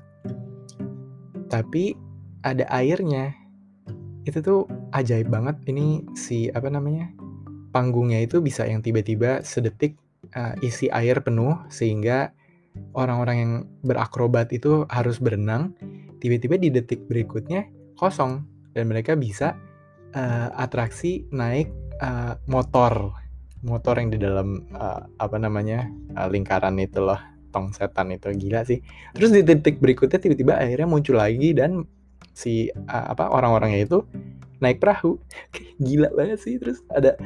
tapi 1.50 1.98
ada 2.46 2.62
airnya. 2.70 3.34
Itu 4.22 4.38
tuh 4.38 4.60
ajaib 4.94 5.34
banget. 5.34 5.58
Ini 5.66 6.06
si 6.14 6.46
apa 6.54 6.70
namanya 6.70 7.10
panggungnya 7.74 8.22
itu 8.22 8.38
bisa 8.38 8.70
yang 8.70 8.86
tiba-tiba 8.86 9.42
sedetik 9.42 9.98
uh, 10.38 10.54
isi 10.62 10.86
air 10.94 11.18
penuh 11.26 11.58
sehingga 11.74 12.37
orang-orang 12.94 13.36
yang 13.36 13.52
berakrobat 13.84 14.50
itu 14.54 14.84
harus 14.88 15.18
berenang. 15.20 15.74
Tiba-tiba 16.18 16.58
di 16.58 16.68
detik 16.72 17.06
berikutnya 17.06 17.68
kosong 17.94 18.42
dan 18.74 18.84
mereka 18.90 19.14
bisa 19.14 19.54
uh, 20.14 20.48
atraksi 20.54 21.26
naik 21.30 21.70
uh, 22.02 22.38
motor 22.50 23.14
motor 23.66 23.98
yang 23.98 24.14
di 24.14 24.18
dalam 24.22 24.62
uh, 24.70 25.02
apa 25.18 25.34
namanya 25.34 25.90
uh, 26.14 26.30
lingkaran 26.30 26.78
itu 26.78 27.02
loh 27.02 27.18
tong 27.50 27.74
setan 27.74 28.14
itu. 28.14 28.30
Gila 28.34 28.62
sih. 28.66 28.78
Terus 29.14 29.30
di 29.34 29.42
titik 29.42 29.82
berikutnya 29.82 30.18
tiba-tiba 30.22 30.58
akhirnya 30.58 30.86
muncul 30.86 31.18
lagi 31.18 31.54
dan 31.54 31.86
si 32.34 32.70
uh, 32.70 33.06
apa 33.14 33.30
orang-orangnya 33.30 33.82
itu 33.86 33.98
naik 34.62 34.78
perahu. 34.78 35.18
Gila 35.86 36.14
banget 36.14 36.38
sih. 36.42 36.54
Terus 36.58 36.82
ada 36.90 37.18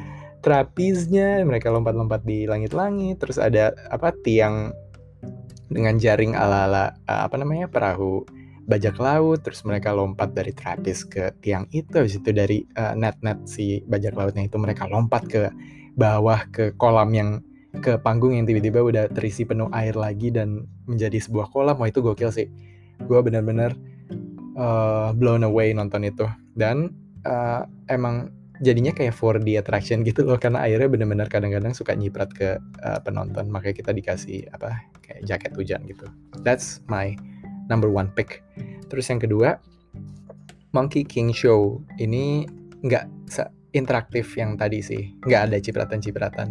trapeznya 0.43 1.39
mereka 1.47 1.71
lompat-lompat 1.71 2.27
di 2.27 2.43
langit-langit 2.43 3.23
terus 3.23 3.39
ada 3.39 3.71
apa 3.87 4.11
tiang 4.11 4.75
dengan 5.71 5.97
jaring 5.97 6.37
ala-ala 6.37 6.93
uh, 7.09 7.25
apa 7.25 7.35
namanya 7.39 7.65
perahu 7.65 8.23
bajak 8.63 8.95
laut 8.95 9.43
terus 9.43 9.59
mereka 9.67 9.91
lompat 9.91 10.31
dari 10.31 10.55
trapis 10.55 11.03
ke 11.03 11.35
tiang 11.43 11.67
itu. 11.75 11.91
Habis 11.91 12.19
itu 12.19 12.29
dari 12.31 12.63
uh, 12.79 12.95
net-net 12.95 13.43
si 13.49 13.83
bajak 13.83 14.15
lautnya 14.15 14.47
itu 14.47 14.55
mereka 14.55 14.87
lompat 14.87 15.27
ke 15.27 15.43
bawah 15.93 16.47
ke 16.49 16.73
kolam 16.79 17.11
yang 17.13 17.29
ke 17.81 17.97
panggung 17.97 18.37
yang 18.37 18.45
tiba-tiba 18.45 18.85
udah 18.85 19.05
terisi 19.09 19.49
penuh 19.49 19.67
air 19.73 19.97
lagi 19.97 20.29
dan 20.29 20.69
menjadi 20.85 21.17
sebuah 21.19 21.49
kolam. 21.49 21.75
Wah 21.81 21.89
itu 21.89 21.99
gokil 22.05 22.29
sih. 22.29 22.47
Gue 23.03 23.19
benar-benar 23.25 23.73
uh, 24.55 25.09
blown 25.17 25.43
away 25.43 25.73
nonton 25.73 26.05
itu. 26.05 26.29
Dan 26.53 26.93
uh, 27.25 27.65
emang 27.89 28.29
jadinya 28.61 28.93
kayak 28.93 29.17
4D 29.17 29.57
attraction 29.57 30.05
gitu 30.05 30.27
loh 30.27 30.37
karena 30.37 30.61
airnya 30.67 30.91
benar-benar 30.91 31.31
kadang-kadang 31.31 31.73
suka 31.73 31.97
nyiprat 31.97 32.29
ke 32.35 32.61
uh, 32.85 32.99
penonton 33.01 33.49
makanya 33.49 33.81
kita 33.81 33.91
dikasih 33.95 34.45
apa 34.53 34.83
kayak 35.01 35.25
jaket 35.25 35.51
hujan 35.57 35.81
gitu 35.89 36.05
that's 36.45 36.85
my 36.85 37.17
number 37.67 37.87
one 37.91 38.11
pick. 38.11 38.43
Terus 38.91 39.07
yang 39.07 39.21
kedua, 39.21 39.59
Monkey 40.75 41.07
King 41.07 41.31
Show. 41.31 41.79
Ini 41.99 42.47
nggak 42.83 43.05
interaktif 43.73 44.37
yang 44.37 44.59
tadi 44.59 44.83
sih, 44.83 45.17
nggak 45.23 45.41
ada 45.51 45.57
cipratan-cipratan. 45.57 46.47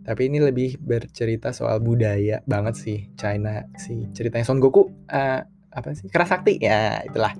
Tapi 0.00 0.22
ini 0.26 0.38
lebih 0.40 0.80
bercerita 0.80 1.52
soal 1.52 1.78
budaya 1.78 2.40
banget 2.48 2.74
sih 2.74 2.98
China 3.14 3.62
si 3.76 4.08
ceritanya 4.16 4.48
Son 4.48 4.58
Goku 4.58 4.88
uh, 5.12 5.40
apa 5.70 5.88
sih 5.94 6.08
kerasakti 6.08 6.58
ya 6.58 7.04
itulah. 7.04 7.34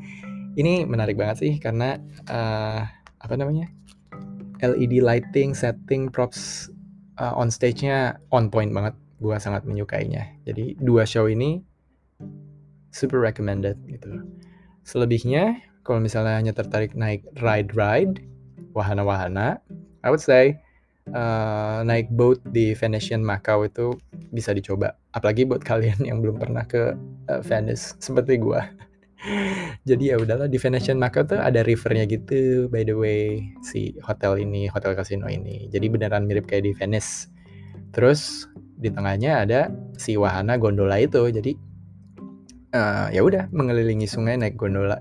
Ini 0.55 0.85
menarik 0.85 1.15
banget 1.15 1.47
sih 1.47 1.53
karena 1.63 1.97
uh, 2.27 2.83
apa 3.21 3.35
namanya 3.39 3.71
LED 4.61 5.01
lighting, 5.01 5.57
setting, 5.57 6.09
props 6.13 6.69
uh, 7.21 7.33
on 7.37 7.49
stage-nya 7.49 8.21
on 8.33 8.49
point 8.49 8.73
banget. 8.73 8.95
Gua 9.21 9.37
sangat 9.37 9.69
menyukainya. 9.69 10.41
Jadi 10.49 10.81
dua 10.81 11.05
show 11.05 11.29
ini 11.29 11.61
super 12.91 13.21
recommended 13.21 13.77
gitu. 13.89 14.25
Selebihnya 14.85 15.61
kalau 15.85 16.01
misalnya 16.01 16.37
hanya 16.37 16.53
tertarik 16.53 16.93
naik 16.93 17.25
ride-ride, 17.41 18.21
wahana-wahana, 18.77 19.61
I 20.05 20.09
would 20.09 20.23
say 20.23 20.61
uh, 21.13 21.81
naik 21.85 22.13
boat 22.13 22.41
di 22.53 22.77
Venetian 22.77 23.25
Macau 23.25 23.65
itu 23.65 23.97
bisa 24.33 24.53
dicoba. 24.53 24.97
Apalagi 25.17 25.49
buat 25.49 25.65
kalian 25.65 26.05
yang 26.09 26.21
belum 26.21 26.39
pernah 26.41 26.65
ke 26.69 26.95
uh, 27.33 27.41
Venice 27.45 27.97
seperti 27.99 28.39
gua. 28.41 28.65
Jadi 29.85 30.13
ya 30.13 30.17
udahlah 30.17 30.49
di 30.49 30.57
Venetian 30.57 30.97
Macau 30.97 31.29
tuh 31.29 31.37
ada 31.37 31.61
rivernya 31.61 32.09
gitu 32.09 32.69
by 32.73 32.85
the 32.89 32.97
way 32.97 33.53
si 33.61 33.93
hotel 34.01 34.41
ini, 34.41 34.65
hotel 34.73 34.97
kasino 34.97 35.29
ini. 35.29 35.69
Jadi 35.69 35.87
beneran 35.93 36.25
mirip 36.25 36.49
kayak 36.49 36.65
di 36.65 36.73
Venice. 36.73 37.29
Terus 37.93 38.49
di 38.81 38.89
tengahnya 38.89 39.45
ada 39.45 39.61
si 40.01 40.17
wahana 40.17 40.57
gondola 40.57 40.97
itu. 40.97 41.21
Jadi 41.29 41.53
uh, 42.73 43.13
ya 43.13 43.21
udah 43.21 43.53
mengelilingi 43.53 44.09
sungai 44.09 44.41
naik 44.41 44.57
gondola 44.57 44.97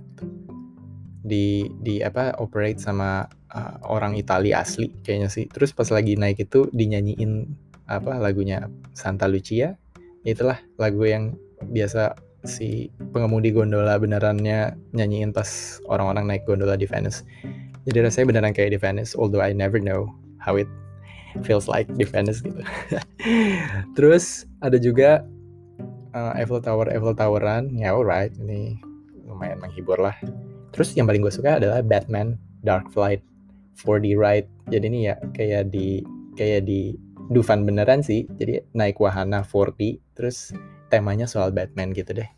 di 1.23 1.67
di 1.83 1.99
apa 2.03 2.35
operate 2.39 2.79
sama 2.79 3.23
uh, 3.55 3.75
orang 3.87 4.19
Italia 4.19 4.63
asli 4.63 4.91
kayaknya 5.03 5.29
sih. 5.31 5.45
Terus 5.47 5.71
pas 5.71 5.87
lagi 5.95 6.19
naik 6.19 6.43
itu 6.43 6.67
dinyanyiin 6.75 7.47
apa 7.87 8.19
lagunya 8.19 8.67
Santa 8.91 9.31
Lucia. 9.31 9.79
Itulah 10.27 10.59
lagu 10.75 11.07
yang 11.07 11.39
biasa 11.63 12.28
si 12.47 12.87
pengemudi 13.11 13.51
gondola 13.51 13.99
benerannya 13.99 14.75
nyanyiin 14.95 15.35
pas 15.35 15.79
orang-orang 15.91 16.29
naik 16.29 16.43
gondola 16.47 16.79
di 16.79 16.87
Venice. 16.87 17.27
Jadi 17.87 18.05
rasanya 18.05 18.25
beneran 18.35 18.53
kayak 18.55 18.75
di 18.75 18.79
Venice, 18.79 19.15
although 19.17 19.43
I 19.43 19.51
never 19.51 19.79
know 19.79 20.07
how 20.39 20.55
it 20.55 20.69
feels 21.43 21.67
like 21.67 21.89
di 21.99 22.05
Venice 22.07 22.43
gitu. 22.43 22.59
Terus 23.97 24.47
ada 24.63 24.77
juga 24.79 25.25
uh, 26.13 26.37
Eiffel 26.37 26.63
Tower, 26.63 26.89
Eiffel 26.89 27.15
Toweran, 27.15 27.73
ya 27.75 27.93
alright, 27.93 28.33
ini 28.39 28.79
lumayan 29.27 29.59
menghibur 29.61 29.99
lah. 29.99 30.15
Terus 30.73 30.93
yang 30.95 31.09
paling 31.09 31.25
gue 31.25 31.33
suka 31.33 31.57
adalah 31.57 31.81
Batman 31.81 32.37
Dark 32.61 32.89
Flight 32.93 33.23
4D 33.79 34.15
ride. 34.19 34.49
Jadi 34.69 34.85
ini 34.85 34.99
ya 35.09 35.15
kayak 35.33 35.73
di 35.73 36.03
kayak 36.35 36.67
di 36.67 36.95
Dufan 37.29 37.63
beneran 37.63 38.01
sih. 38.01 38.25
Jadi 38.37 38.61
naik 38.73 38.97
wahana 38.97 39.45
4D 39.45 40.01
terus 40.17 40.53
temanya 40.89 41.29
soal 41.29 41.53
Batman 41.53 41.93
gitu 41.93 42.11
deh. 42.17 42.29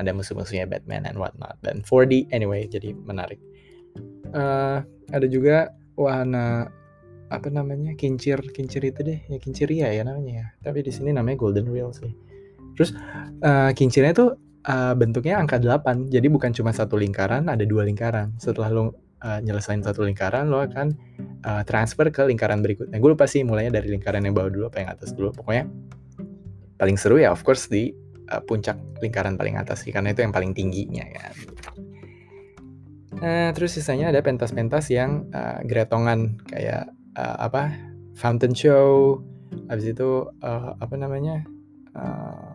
Ada 0.00 0.12
musuh-musuhnya 0.16 0.68
Batman 0.68 1.04
and 1.04 1.20
whatnot 1.20 1.56
dan 1.60 1.84
4D 1.84 2.32
anyway 2.32 2.64
jadi 2.68 2.92
menarik. 2.92 3.40
Uh, 4.32 4.84
ada 5.12 5.26
juga 5.28 5.72
wahana 5.96 6.68
apa 7.26 7.48
namanya 7.50 7.96
kincir 7.98 8.38
kincir 8.54 8.86
itu 8.86 9.02
deh 9.02 9.18
ya 9.26 9.38
kincir 9.42 9.66
ya 9.66 9.90
ya 9.90 10.06
namanya 10.06 10.30
ya 10.30 10.46
tapi 10.62 10.84
di 10.86 10.94
sini 10.94 11.10
namanya 11.10 11.42
golden 11.42 11.66
wheel 11.74 11.90
sih 11.90 12.14
terus 12.78 12.94
uh, 13.42 13.74
kincirnya 13.74 14.14
tuh 14.14 14.38
uh, 14.66 14.94
bentuknya 14.98 15.38
angka 15.38 15.62
8. 15.62 16.10
Jadi 16.10 16.26
bukan 16.28 16.50
cuma 16.52 16.74
satu 16.74 16.98
lingkaran, 16.98 17.46
ada 17.46 17.62
dua 17.62 17.86
lingkaran. 17.86 18.34
Setelah 18.36 18.68
lo 18.74 18.82
uh, 18.82 18.90
nyelesain 19.40 19.80
satu 19.80 20.04
lingkaran, 20.04 20.50
lo 20.50 20.60
akan 20.60 20.92
uh, 21.46 21.62
transfer 21.64 22.10
ke 22.10 22.26
lingkaran 22.26 22.60
berikutnya. 22.60 22.98
Gue 22.98 23.14
lupa 23.14 23.24
sih 23.30 23.46
mulainya 23.46 23.78
dari 23.80 23.94
lingkaran 23.94 24.26
yang 24.26 24.34
bawah 24.34 24.50
dulu 24.50 24.64
apa 24.68 24.78
yang 24.82 24.90
atas 24.92 25.14
dulu. 25.14 25.30
Pokoknya 25.32 25.70
paling 26.76 26.96
seru 27.00 27.20
ya 27.20 27.32
of 27.32 27.40
course 27.42 27.68
di 27.68 27.92
uh, 28.32 28.42
puncak 28.44 28.76
lingkaran 29.00 29.38
paling 29.38 29.56
atas 29.56 29.84
sih 29.86 29.92
karena 29.92 30.12
itu 30.12 30.22
yang 30.22 30.34
paling 30.34 30.52
tingginya 30.52 31.04
ya. 31.04 31.26
Nah, 33.16 33.48
terus 33.56 33.72
sisanya 33.72 34.12
ada 34.12 34.20
pentas-pentas 34.20 34.92
yang 34.92 35.24
uh, 35.32 35.64
gretongan 35.64 36.36
kayak 36.52 36.92
uh, 37.16 37.36
apa? 37.40 37.72
Fountain 38.16 38.52
show. 38.52 39.20
Habis 39.72 39.96
itu 39.96 40.28
uh, 40.44 40.76
apa 40.76 40.94
namanya? 41.00 41.40
Uh, 41.96 42.52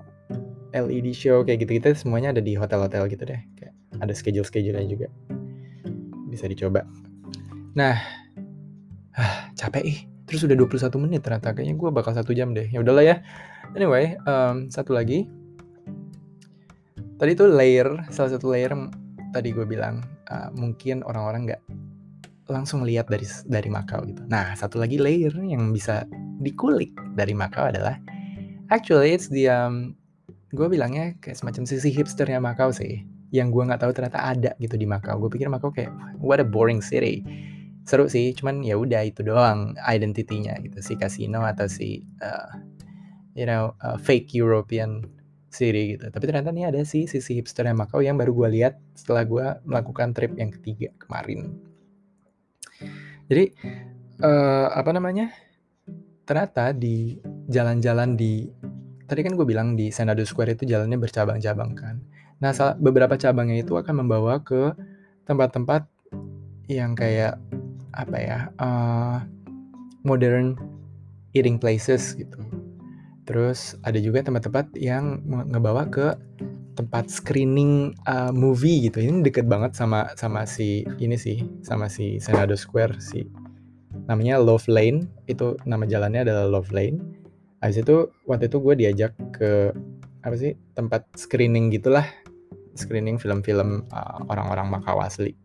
LED 0.72 1.11
show 1.17 1.43
kayak 1.43 1.65
gitu-gitu 1.65 1.91
semuanya 1.97 2.32
ada 2.32 2.39
di 2.45 2.53
hotel-hotel 2.53 3.09
gitu 3.09 3.26
deh. 3.26 3.41
Kayak 3.57 3.74
ada 3.99 4.13
schedule-schedule-nya 4.13 4.88
juga. 4.88 5.07
Bisa 6.30 6.45
dicoba. 6.45 6.86
Nah, 7.74 7.97
ah, 9.17 9.51
capek 9.57 9.84
ih. 9.84 9.99
Terus 10.32 10.48
udah 10.48 10.56
21 10.56 11.04
menit 11.04 11.28
ternyata. 11.28 11.52
Kayaknya 11.52 11.76
gue 11.76 11.90
bakal 11.92 12.16
satu 12.16 12.32
jam 12.32 12.56
deh. 12.56 12.72
Ya 12.72 12.80
udahlah 12.80 13.04
ya. 13.04 13.16
Anyway, 13.76 14.16
um, 14.24 14.72
satu 14.72 14.96
lagi. 14.96 15.28
Tadi 17.20 17.32
tuh 17.36 17.52
layer, 17.52 18.08
salah 18.16 18.32
satu 18.32 18.48
layer 18.56 18.72
tadi 19.36 19.52
gue 19.52 19.68
bilang 19.68 20.00
uh, 20.32 20.48
mungkin 20.56 21.04
orang-orang 21.04 21.52
nggak 21.52 21.62
langsung 22.48 22.88
lihat 22.88 23.12
dari 23.12 23.28
dari 23.48 23.68
Makau 23.68 24.08
gitu. 24.08 24.24
Nah, 24.32 24.56
satu 24.56 24.80
lagi 24.80 24.96
layer 24.96 25.36
yang 25.36 25.76
bisa 25.76 26.08
dikulik 26.40 26.96
dari 27.14 27.36
Makau 27.36 27.68
adalah 27.68 28.00
actually 28.72 29.12
it's 29.12 29.28
the 29.28 29.52
um, 29.52 29.94
gue 30.52 30.68
bilangnya 30.68 31.16
kayak 31.24 31.40
semacam 31.40 31.64
sisi 31.68 31.92
hipsternya 31.92 32.40
Makau 32.40 32.72
sih 32.72 33.04
yang 33.32 33.52
gue 33.52 33.64
nggak 33.64 33.80
tahu 33.80 33.92
ternyata 33.96 34.20
ada 34.20 34.52
gitu 34.60 34.76
di 34.76 34.84
Makau 34.84 35.16
gue 35.24 35.32
pikir 35.32 35.48
Makau 35.48 35.72
kayak 35.72 35.92
what 36.20 36.44
a 36.44 36.48
boring 36.48 36.84
city 36.84 37.24
seru 37.88 38.06
sih 38.08 38.34
cuman 38.38 38.62
ya 38.62 38.78
udah 38.78 39.02
itu 39.06 39.26
doang 39.26 39.74
identitinya 39.82 40.54
gitu 40.62 40.80
si 40.86 40.94
casino 40.96 41.42
atau 41.44 41.66
si 41.66 42.06
uh, 42.22 42.52
you 43.34 43.48
know 43.48 43.74
uh, 43.82 43.98
fake 43.98 44.32
European 44.38 45.06
city 45.52 45.98
gitu 45.98 46.08
tapi 46.14 46.30
ternyata 46.30 46.54
nih 46.54 46.72
ada 46.72 46.82
sih 46.86 47.10
sisi 47.10 47.42
hipsternya 47.42 47.76
Makau 47.76 48.00
yang 48.00 48.16
baru 48.16 48.32
gue 48.32 48.50
lihat 48.62 48.80
setelah 48.96 49.26
gue 49.28 49.46
melakukan 49.68 50.14
trip 50.16 50.38
yang 50.38 50.54
ketiga 50.54 50.94
kemarin 51.02 51.58
jadi 53.28 53.52
uh, 54.24 54.72
apa 54.72 54.92
namanya 54.96 55.34
ternyata 56.24 56.72
di 56.72 57.20
jalan-jalan 57.52 58.16
di 58.16 58.48
tadi 59.12 59.28
kan 59.28 59.36
gue 59.36 59.44
bilang 59.44 59.76
di 59.76 59.92
Senado 59.92 60.24
Square 60.24 60.56
itu 60.56 60.64
jalannya 60.64 60.96
bercabang-cabang 60.96 61.76
kan. 61.76 62.00
Nah, 62.40 62.56
beberapa 62.80 63.20
cabangnya 63.20 63.60
itu 63.60 63.76
akan 63.76 64.08
membawa 64.08 64.40
ke 64.40 64.72
tempat-tempat 65.28 65.84
yang 66.72 66.96
kayak 66.96 67.36
apa 67.94 68.18
ya, 68.18 68.39
uh, 68.58 69.24
modern 70.08 70.58
eating 71.36 71.58
places 71.58 72.16
gitu. 72.16 72.39
Terus 73.30 73.80
ada 73.88 74.02
juga 74.02 74.26
tempat-tempat 74.26 74.76
yang 74.76 75.24
ngebawa 75.28 75.88
ke 75.88 76.18
tempat 76.76 77.12
screening 77.12 77.96
uh, 78.08 78.34
movie 78.34 78.88
gitu. 78.89 79.00
Ini 79.04 79.24
deket 79.24 79.46
banget 79.48 79.76
sama 79.78 80.12
sama 80.20 80.44
si 80.44 80.88
ini 81.00 81.16
sih, 81.16 81.44
sama 81.64 81.88
si 81.88 82.18
Senado 82.18 82.58
Square 82.58 83.00
si 83.00 83.28
namanya 84.08 84.42
Love 84.42 84.68
Lane. 84.68 85.08
Itu 85.30 85.56
nama 85.64 85.88
jalannya 85.88 86.28
adalah 86.28 86.48
Love 86.48 86.74
Lane 86.74 87.22
Habis 87.62 87.86
itu 87.86 88.10
waktu 88.26 88.50
itu 88.50 88.58
gue 88.58 88.76
diajak 88.76 89.14
ke 89.38 89.70
apa 90.26 90.36
sih 90.38 90.58
tempat 90.74 91.06
screening 91.14 91.70
gitulah 91.70 92.06
screening 92.74 93.22
film-film 93.22 93.86
uh, 93.94 94.18
orang-orang 94.30 94.70
Makau 94.70 94.98
asli 94.98 95.38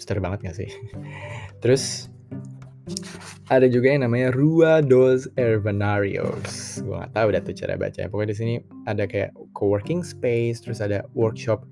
hipster 0.00 0.16
banget 0.16 0.48
gak 0.48 0.56
sih? 0.56 0.70
Terus 1.62 2.08
ada 3.52 3.68
juga 3.68 3.92
yang 3.92 4.08
namanya 4.08 4.32
Rua 4.32 4.80
dos 4.80 5.28
Herbanarios. 5.36 6.80
Gue 6.80 6.96
gak 6.96 7.12
tahu 7.12 7.26
udah 7.36 7.42
tuh 7.44 7.52
cara 7.52 7.76
baca 7.76 8.08
pokoknya 8.08 8.30
di 8.32 8.36
sini 8.38 8.54
ada 8.88 9.04
kayak 9.04 9.36
co-working 9.52 10.00
space 10.00 10.64
terus 10.64 10.80
ada 10.80 11.04
workshop 11.12 11.68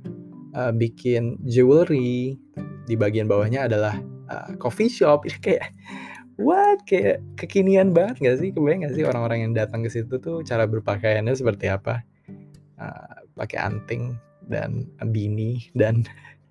uh, 0.52 0.74
bikin 0.74 1.40
jewelry. 1.48 2.36
Di 2.84 2.94
bagian 2.98 3.24
bawahnya 3.24 3.64
adalah 3.64 3.96
uh, 4.28 4.52
coffee 4.60 4.92
shop. 4.92 5.24
Kayak 5.44 5.72
what? 6.36 6.84
Kayak 6.84 7.24
kekinian 7.40 7.96
banget 7.96 8.20
gak 8.20 8.36
sih? 8.44 8.52
Kebayang 8.52 8.84
gak 8.84 8.94
sih 8.96 9.04
orang-orang 9.08 9.48
yang 9.48 9.52
datang 9.56 9.80
ke 9.84 9.90
situ 9.92 10.20
tuh 10.20 10.44
cara 10.44 10.68
berpakaiannya 10.68 11.32
seperti 11.32 11.72
apa? 11.72 12.04
Uh, 12.78 13.26
pakai 13.38 13.58
anting 13.58 14.18
dan 14.48 14.88
bini 15.12 15.68
dan 15.76 16.02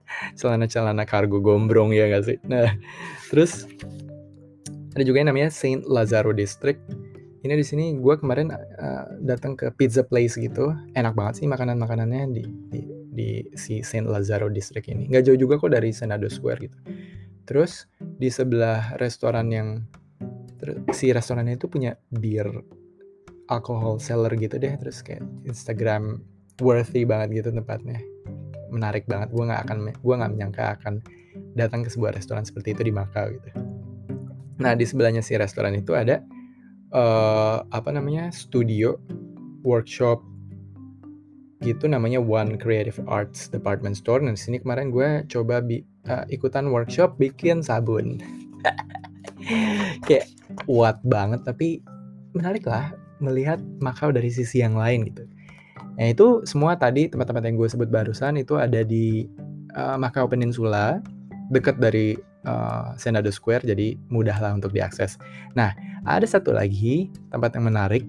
celana-celana 0.40 1.04
kargo 1.04 1.40
gombrong 1.40 1.92
ya 1.94 2.08
gak 2.12 2.24
sih? 2.28 2.38
Nah 2.48 2.74
terus 3.30 3.68
ada 4.98 5.04
juga 5.06 5.22
yang 5.22 5.30
namanya 5.30 5.54
Saint 5.54 5.86
Lazaro 5.86 6.34
District. 6.34 6.82
Ini 7.46 7.54
di 7.54 7.62
sini 7.62 7.94
gue 7.96 8.16
kemarin 8.18 8.50
uh, 8.50 9.06
datang 9.22 9.54
ke 9.54 9.70
pizza 9.78 10.02
place 10.02 10.36
gitu. 10.36 10.74
Enak 10.98 11.14
banget 11.14 11.44
sih 11.44 11.48
makanan 11.48 11.78
makanannya 11.78 12.34
di, 12.34 12.44
di 12.74 12.82
di 13.14 13.30
si 13.54 13.86
Saint 13.86 14.10
Lazaro 14.10 14.50
District 14.50 14.90
ini. 14.90 15.06
Nggak 15.06 15.30
jauh 15.30 15.40
juga 15.40 15.62
kok 15.62 15.70
dari 15.70 15.94
Senado 15.94 16.26
Square 16.28 16.60
gitu. 16.66 16.78
Terus 17.46 17.86
di 18.00 18.28
sebelah 18.34 18.98
restoran 18.98 19.54
yang 19.54 19.86
si 20.92 21.14
restorannya 21.14 21.62
itu 21.62 21.70
punya 21.70 21.94
beer 22.10 22.50
alcohol 23.54 24.02
seller 24.02 24.34
gitu 24.34 24.58
deh. 24.58 24.74
Terus 24.82 25.06
kayak 25.06 25.22
Instagram 25.46 26.26
worthy 26.58 27.06
banget 27.06 27.46
gitu 27.46 27.50
tempatnya 27.54 28.02
menarik 28.70 29.08
banget 29.08 29.32
gue 29.32 29.44
nggak 29.44 29.62
akan 29.68 29.78
gue 29.96 30.16
nggak 30.20 30.32
menyangka 30.32 30.64
akan 30.80 30.94
datang 31.54 31.86
ke 31.86 31.90
sebuah 31.94 32.18
restoran 32.18 32.44
seperti 32.44 32.74
itu 32.74 32.82
di 32.88 32.94
Makau 32.94 33.28
gitu 33.32 33.50
nah 34.58 34.74
di 34.74 34.86
sebelahnya 34.88 35.22
si 35.22 35.38
restoran 35.38 35.78
itu 35.78 35.94
ada 35.94 36.24
uh, 36.92 37.62
apa 37.70 37.90
namanya 37.94 38.34
studio 38.34 38.98
workshop 39.62 40.24
gitu 41.66 41.90
namanya 41.90 42.22
One 42.22 42.62
Creative 42.62 43.02
Arts 43.10 43.50
Department 43.50 43.98
Store 43.98 44.22
dan 44.22 44.38
di 44.38 44.42
sini 44.42 44.62
kemarin 44.62 44.94
gue 44.94 45.26
coba 45.26 45.58
bi 45.58 45.82
uh, 46.06 46.26
ikutan 46.30 46.70
workshop 46.70 47.18
bikin 47.18 47.66
sabun. 47.66 48.22
kayak 50.08 50.30
kuat 50.70 51.02
banget 51.02 51.42
tapi 51.42 51.82
menarik 52.38 52.68
lah 52.68 52.94
melihat 53.18 53.58
Makau 53.82 54.14
dari 54.14 54.30
sisi 54.30 54.62
yang 54.62 54.78
lain 54.78 55.10
gitu. 55.10 55.26
Nah 55.98 56.06
itu 56.14 56.46
semua 56.46 56.78
tadi 56.78 57.10
tempat-tempat 57.10 57.44
yang 57.44 57.58
gue 57.58 57.70
sebut 57.70 57.90
barusan 57.90 58.38
itu 58.38 58.56
ada 58.62 58.86
di 58.86 59.26
uh, 59.74 59.98
Makau 59.98 60.30
Peninsula 60.30 61.02
dekat 61.50 61.82
dari 61.82 62.14
uh, 62.46 62.94
Senado 63.02 63.34
Square 63.34 63.66
jadi 63.66 63.98
mudah 64.14 64.38
lah 64.38 64.54
untuk 64.54 64.72
diakses. 64.72 65.18
Nah 65.58 65.74
ada 66.06 66.24
satu 66.24 66.54
lagi 66.54 67.10
tempat 67.34 67.58
yang 67.58 67.74
menarik 67.74 68.06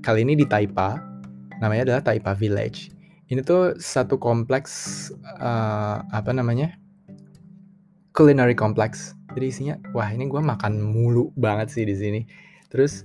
kali 0.00 0.24
ini 0.24 0.34
di 0.34 0.48
Taipa 0.48 0.96
namanya 1.60 1.92
adalah 1.92 2.02
Taipa 2.02 2.32
Village. 2.32 2.90
Ini 3.28 3.44
tuh 3.44 3.76
satu 3.76 4.16
kompleks 4.16 5.12
uh, 5.36 6.00
apa 6.08 6.32
namanya 6.32 6.72
culinary 8.16 8.56
complex. 8.56 9.12
Jadi 9.36 9.46
isinya, 9.46 9.76
wah 9.92 10.08
ini 10.08 10.26
gue 10.26 10.40
makan 10.40 10.80
mulu 10.80 11.30
banget 11.36 11.70
sih 11.70 11.84
di 11.84 11.94
sini. 11.94 12.20
Terus 12.72 13.04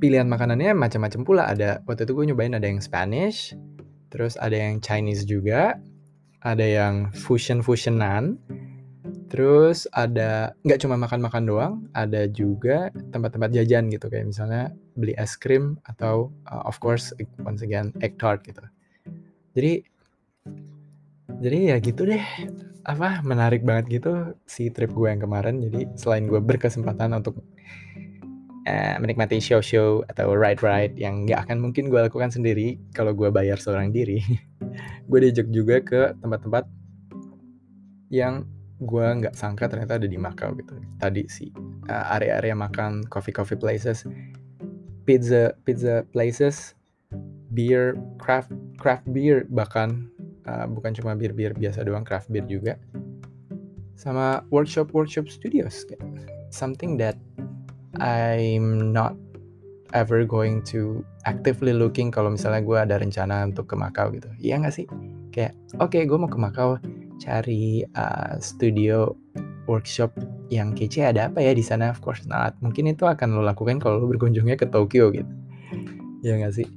pilihan 0.00 0.26
makanannya 0.26 0.72
macam-macam 0.72 1.20
pula. 1.22 1.42
Ada 1.46 1.84
waktu 1.84 2.08
itu 2.08 2.12
gue 2.16 2.24
nyobain 2.32 2.56
ada 2.56 2.64
yang 2.64 2.80
Spanish, 2.80 3.52
terus 4.08 4.40
ada 4.40 4.56
yang 4.56 4.80
Chinese 4.80 5.28
juga, 5.28 5.76
ada 6.40 6.64
yang 6.64 7.12
fusion-fusionan, 7.12 8.40
terus 9.28 9.84
ada 9.92 10.56
nggak 10.64 10.80
cuma 10.82 10.96
makan-makan 10.96 11.44
doang, 11.44 11.74
ada 11.92 12.26
juga 12.26 12.88
tempat-tempat 13.12 13.52
jajan 13.54 13.92
gitu 13.92 14.08
kayak 14.08 14.32
misalnya 14.32 14.72
beli 14.98 15.14
es 15.14 15.36
krim 15.38 15.78
atau 15.86 16.32
uh, 16.50 16.64
of 16.66 16.80
course 16.82 17.12
once 17.44 17.62
again 17.62 17.94
egg 18.00 18.16
tart 18.18 18.42
gitu. 18.42 18.64
Jadi 19.54 19.84
jadi 21.40 21.58
ya 21.72 21.76
gitu 21.78 22.04
deh 22.04 22.24
apa 22.84 23.22
menarik 23.22 23.62
banget 23.62 24.00
gitu 24.00 24.34
si 24.48 24.72
trip 24.72 24.90
gue 24.90 25.08
yang 25.08 25.22
kemarin. 25.22 25.62
Jadi 25.62 25.94
selain 25.94 26.26
gue 26.26 26.40
berkesempatan 26.42 27.14
untuk 27.14 27.38
uh, 28.68 28.96
menikmati 29.00 29.40
show-show 29.40 30.04
atau 30.10 30.34
ride-ride 30.36 30.98
yang 30.98 31.24
nggak 31.24 31.48
akan 31.48 31.62
mungkin 31.62 31.88
gue 31.88 32.00
lakukan 32.00 32.32
sendiri 32.32 32.76
kalau 32.92 33.16
gue 33.16 33.30
bayar 33.32 33.56
seorang 33.56 33.94
diri. 33.94 34.20
gue 35.10 35.18
diajak 35.22 35.48
juga 35.50 35.80
ke 35.80 36.00
tempat-tempat 36.20 36.64
yang 38.10 38.44
gue 38.80 39.06
nggak 39.22 39.36
sangka 39.36 39.68
ternyata 39.68 40.00
ada 40.00 40.08
di 40.08 40.16
Macau 40.16 40.56
gitu. 40.56 40.76
Tadi 40.98 41.28
sih 41.28 41.52
uh, 41.88 42.14
area-area 42.16 42.56
makan 42.56 43.04
coffee 43.08 43.34
coffee 43.34 43.60
places, 43.60 44.04
pizza 45.04 45.52
pizza 45.64 46.04
places, 46.10 46.74
beer 47.52 47.96
craft 48.16 48.52
craft 48.80 49.04
beer 49.12 49.44
bahkan 49.52 50.08
uh, 50.48 50.64
bukan 50.64 50.96
cuma 50.96 51.12
bir 51.12 51.36
bir 51.36 51.52
biasa 51.52 51.84
doang 51.84 52.04
craft 52.08 52.32
beer 52.32 52.44
juga, 52.48 52.80
sama 54.00 54.40
workshop 54.48 54.96
workshop 54.96 55.28
studios, 55.28 55.84
something 56.48 56.96
that 56.96 57.20
I'm 57.98 58.94
not 58.94 59.18
ever 59.90 60.22
going 60.22 60.62
to 60.70 61.02
actively 61.26 61.74
looking 61.74 62.14
kalau 62.14 62.30
misalnya 62.30 62.62
gue 62.62 62.78
ada 62.78 62.96
rencana 63.02 63.42
untuk 63.50 63.66
ke 63.70 63.74
Macau 63.74 64.14
gitu. 64.14 64.30
Iya 64.38 64.62
nggak 64.62 64.74
sih? 64.74 64.86
Kayak, 65.34 65.58
oke 65.82 65.90
okay, 65.90 66.06
gue 66.06 66.18
mau 66.18 66.30
ke 66.30 66.38
Macau 66.38 66.78
cari 67.18 67.82
uh, 67.98 68.38
studio 68.38 69.18
workshop 69.66 70.14
yang 70.50 70.74
kece 70.74 71.06
ada 71.06 71.30
apa 71.30 71.42
ya 71.42 71.52
di 71.54 71.62
sana? 71.62 71.90
Of 71.90 72.02
course 72.02 72.22
not. 72.26 72.54
Mungkin 72.62 72.90
itu 72.90 73.06
akan 73.06 73.38
lo 73.38 73.42
lakukan 73.42 73.82
kalau 73.82 74.02
lo 74.02 74.06
berkunjungnya 74.06 74.54
ke 74.54 74.70
Tokyo 74.70 75.10
gitu. 75.10 75.30
Iya 76.22 76.38
nggak 76.38 76.54
sih? 76.54 76.68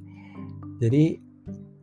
Jadi 0.82 1.22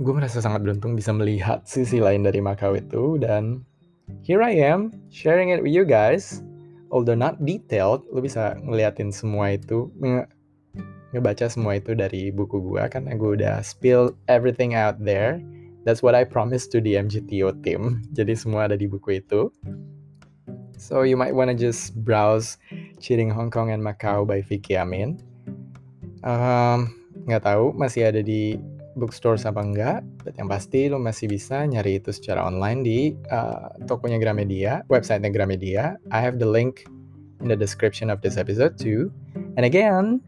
gue 0.02 0.14
merasa 0.14 0.42
sangat 0.44 0.66
beruntung 0.66 0.98
bisa 0.98 1.14
melihat 1.16 1.64
sisi 1.64 2.04
lain 2.04 2.28
dari 2.28 2.44
Macau 2.44 2.76
itu 2.76 3.22
dan 3.22 3.64
here 4.26 4.44
I 4.44 4.58
am 4.60 4.92
sharing 5.14 5.54
it 5.54 5.64
with 5.64 5.72
you 5.72 5.86
guys 5.86 6.44
although 6.92 7.18
not 7.18 7.40
detailed, 7.42 8.06
lu 8.12 8.22
bisa 8.22 8.60
ngeliatin 8.62 9.10
semua 9.10 9.56
itu, 9.56 9.90
nge 9.98 10.28
ngebaca 11.12 11.48
semua 11.52 11.76
itu 11.76 11.92
dari 11.92 12.32
buku 12.32 12.60
gua 12.60 12.88
karena 12.88 13.16
gua 13.20 13.36
udah 13.36 13.56
spill 13.64 14.16
everything 14.28 14.76
out 14.76 15.00
there. 15.00 15.40
That's 15.82 16.06
what 16.06 16.14
I 16.14 16.28
promised 16.28 16.70
to 16.78 16.84
the 16.84 17.00
MGTO 17.00 17.58
team. 17.66 18.00
Jadi 18.18 18.38
semua 18.38 18.70
ada 18.70 18.78
di 18.78 18.86
buku 18.86 19.18
itu. 19.24 19.50
So 20.78 21.02
you 21.02 21.18
might 21.18 21.34
wanna 21.34 21.58
just 21.58 21.98
browse 22.06 22.58
Cheating 23.02 23.30
Hong 23.30 23.50
Kong 23.50 23.74
and 23.74 23.82
Macau 23.82 24.26
by 24.26 24.46
Vicky 24.46 24.78
Amin. 24.78 25.22
Um, 26.22 26.94
nggak 27.26 27.46
tahu 27.46 27.74
masih 27.74 28.10
ada 28.10 28.22
di 28.22 28.58
bookstore 28.96 29.40
apa 29.40 29.62
enggak, 29.62 30.00
but 30.24 30.36
yang 30.36 30.52
pasti 30.52 30.92
lo 30.92 31.00
masih 31.00 31.32
bisa 31.32 31.64
nyari 31.64 32.00
itu 32.00 32.12
secara 32.12 32.44
online 32.44 32.80
di 32.84 33.00
uh, 33.32 33.72
tokonya 33.88 34.20
Gramedia, 34.20 34.84
websitenya 34.92 35.32
Gramedia. 35.32 35.96
I 36.12 36.20
have 36.20 36.40
the 36.40 36.48
link 36.48 36.84
in 37.40 37.48
the 37.48 37.58
description 37.58 38.12
of 38.12 38.20
this 38.20 38.36
episode 38.36 38.76
too. 38.76 39.10
And 39.56 39.64
again, 39.64 40.20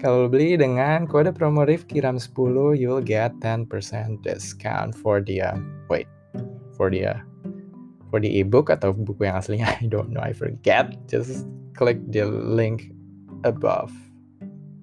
kalau 0.00 0.28
beli 0.28 0.60
dengan 0.60 1.08
kode 1.08 1.32
promo 1.32 1.64
Rifki 1.64 2.02
Ram 2.04 2.20
10, 2.20 2.76
you'll 2.76 3.04
get 3.04 3.32
10% 3.40 3.70
discount 4.20 4.92
for 4.92 5.24
the 5.24 5.40
uh, 5.40 5.56
wait, 5.88 6.10
for 6.76 6.92
the 6.92 7.16
uh, 7.16 7.18
for 8.12 8.20
the 8.20 8.28
ebook 8.44 8.68
atau 8.68 8.92
buku 8.92 9.24
yang 9.24 9.40
aslinya 9.40 9.72
I 9.80 9.88
don't 9.88 10.12
know, 10.12 10.20
I 10.20 10.36
forget. 10.36 10.92
Just 11.08 11.48
click 11.72 11.96
the 12.12 12.28
link 12.28 12.92
above 13.48 13.90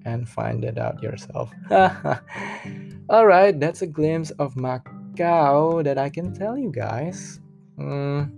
and 0.04 0.28
find 0.28 0.64
it 0.64 0.78
out 0.78 1.02
yourself. 1.02 1.50
Alright, 3.10 3.60
that's 3.60 3.82
a 3.82 3.86
glimpse 3.86 4.30
of 4.38 4.54
Macau 4.54 5.84
that 5.84 5.98
I 5.98 6.08
can 6.08 6.32
tell 6.32 6.56
you 6.56 6.70
guys. 6.72 7.40
Hmm, 7.76 8.28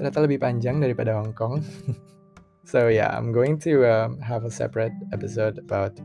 ternyata 0.00 0.24
lebih 0.24 0.40
panjang 0.40 0.80
daripada 0.80 1.12
Hong 1.12 1.36
Kong. 1.36 1.60
so 2.64 2.88
yeah, 2.88 3.12
I'm 3.12 3.32
going 3.32 3.60
to 3.68 3.84
um, 3.84 4.16
have 4.20 4.44
a 4.44 4.52
separate 4.52 4.96
episode 5.12 5.58
about 5.58 5.96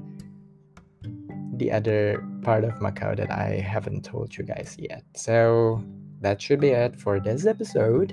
the 1.56 1.72
other 1.72 2.20
part 2.44 2.64
of 2.64 2.76
Macau 2.84 3.16
that 3.16 3.32
I 3.32 3.64
haven't 3.64 4.04
told 4.04 4.36
you 4.36 4.44
guys 4.44 4.76
yet. 4.78 5.04
So 5.16 5.80
that 6.20 6.42
should 6.42 6.60
be 6.60 6.76
it 6.76 7.00
for 7.00 7.20
this 7.20 7.46
episode. 7.46 8.12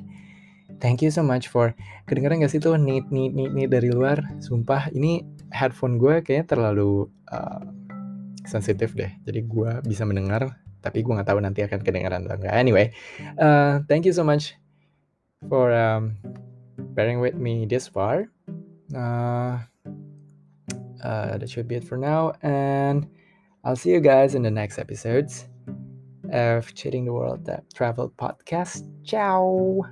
Thank 0.82 0.98
you 0.98 1.14
so 1.14 1.22
much 1.22 1.46
for 1.46 1.70
kedengeran 2.10 2.42
gak 2.42 2.50
sih 2.50 2.58
tuh 2.58 2.74
nit 2.74 3.06
nit 3.14 3.30
nit 3.30 3.54
nit 3.54 3.70
dari 3.70 3.94
luar? 3.94 4.18
Sumpah 4.42 4.90
ini 4.90 5.22
headphone 5.54 5.94
gue 5.94 6.18
kayaknya 6.26 6.58
terlalu 6.58 7.06
uh, 7.30 7.62
sensitif 8.42 8.90
deh. 8.98 9.14
Jadi 9.22 9.46
gue 9.46 9.70
bisa 9.86 10.02
mendengar, 10.02 10.58
tapi 10.82 11.06
gue 11.06 11.14
nggak 11.14 11.30
tahu 11.30 11.38
nanti 11.38 11.62
akan 11.62 11.80
kedengaran 11.86 12.26
atau 12.26 12.34
enggak. 12.42 12.58
Anyway, 12.58 12.90
uh, 13.38 13.78
thank 13.86 14.02
you 14.02 14.10
so 14.10 14.26
much 14.26 14.58
for 15.46 15.70
um, 15.70 16.18
bearing 16.98 17.22
with 17.22 17.38
me 17.38 17.62
this 17.62 17.86
far. 17.86 18.26
Uh, 18.90 19.62
uh, 21.06 21.38
that 21.38 21.46
should 21.46 21.70
be 21.70 21.78
it 21.78 21.86
for 21.86 21.94
now, 21.94 22.34
and 22.42 23.06
I'll 23.62 23.78
see 23.78 23.94
you 23.94 24.02
guys 24.02 24.34
in 24.34 24.42
the 24.42 24.50
next 24.50 24.82
episodes 24.82 25.46
of 26.34 26.66
Cheating 26.74 27.06
the 27.06 27.14
World 27.14 27.46
Travel 27.70 28.10
Podcast. 28.18 28.82
Ciao. 29.06 29.86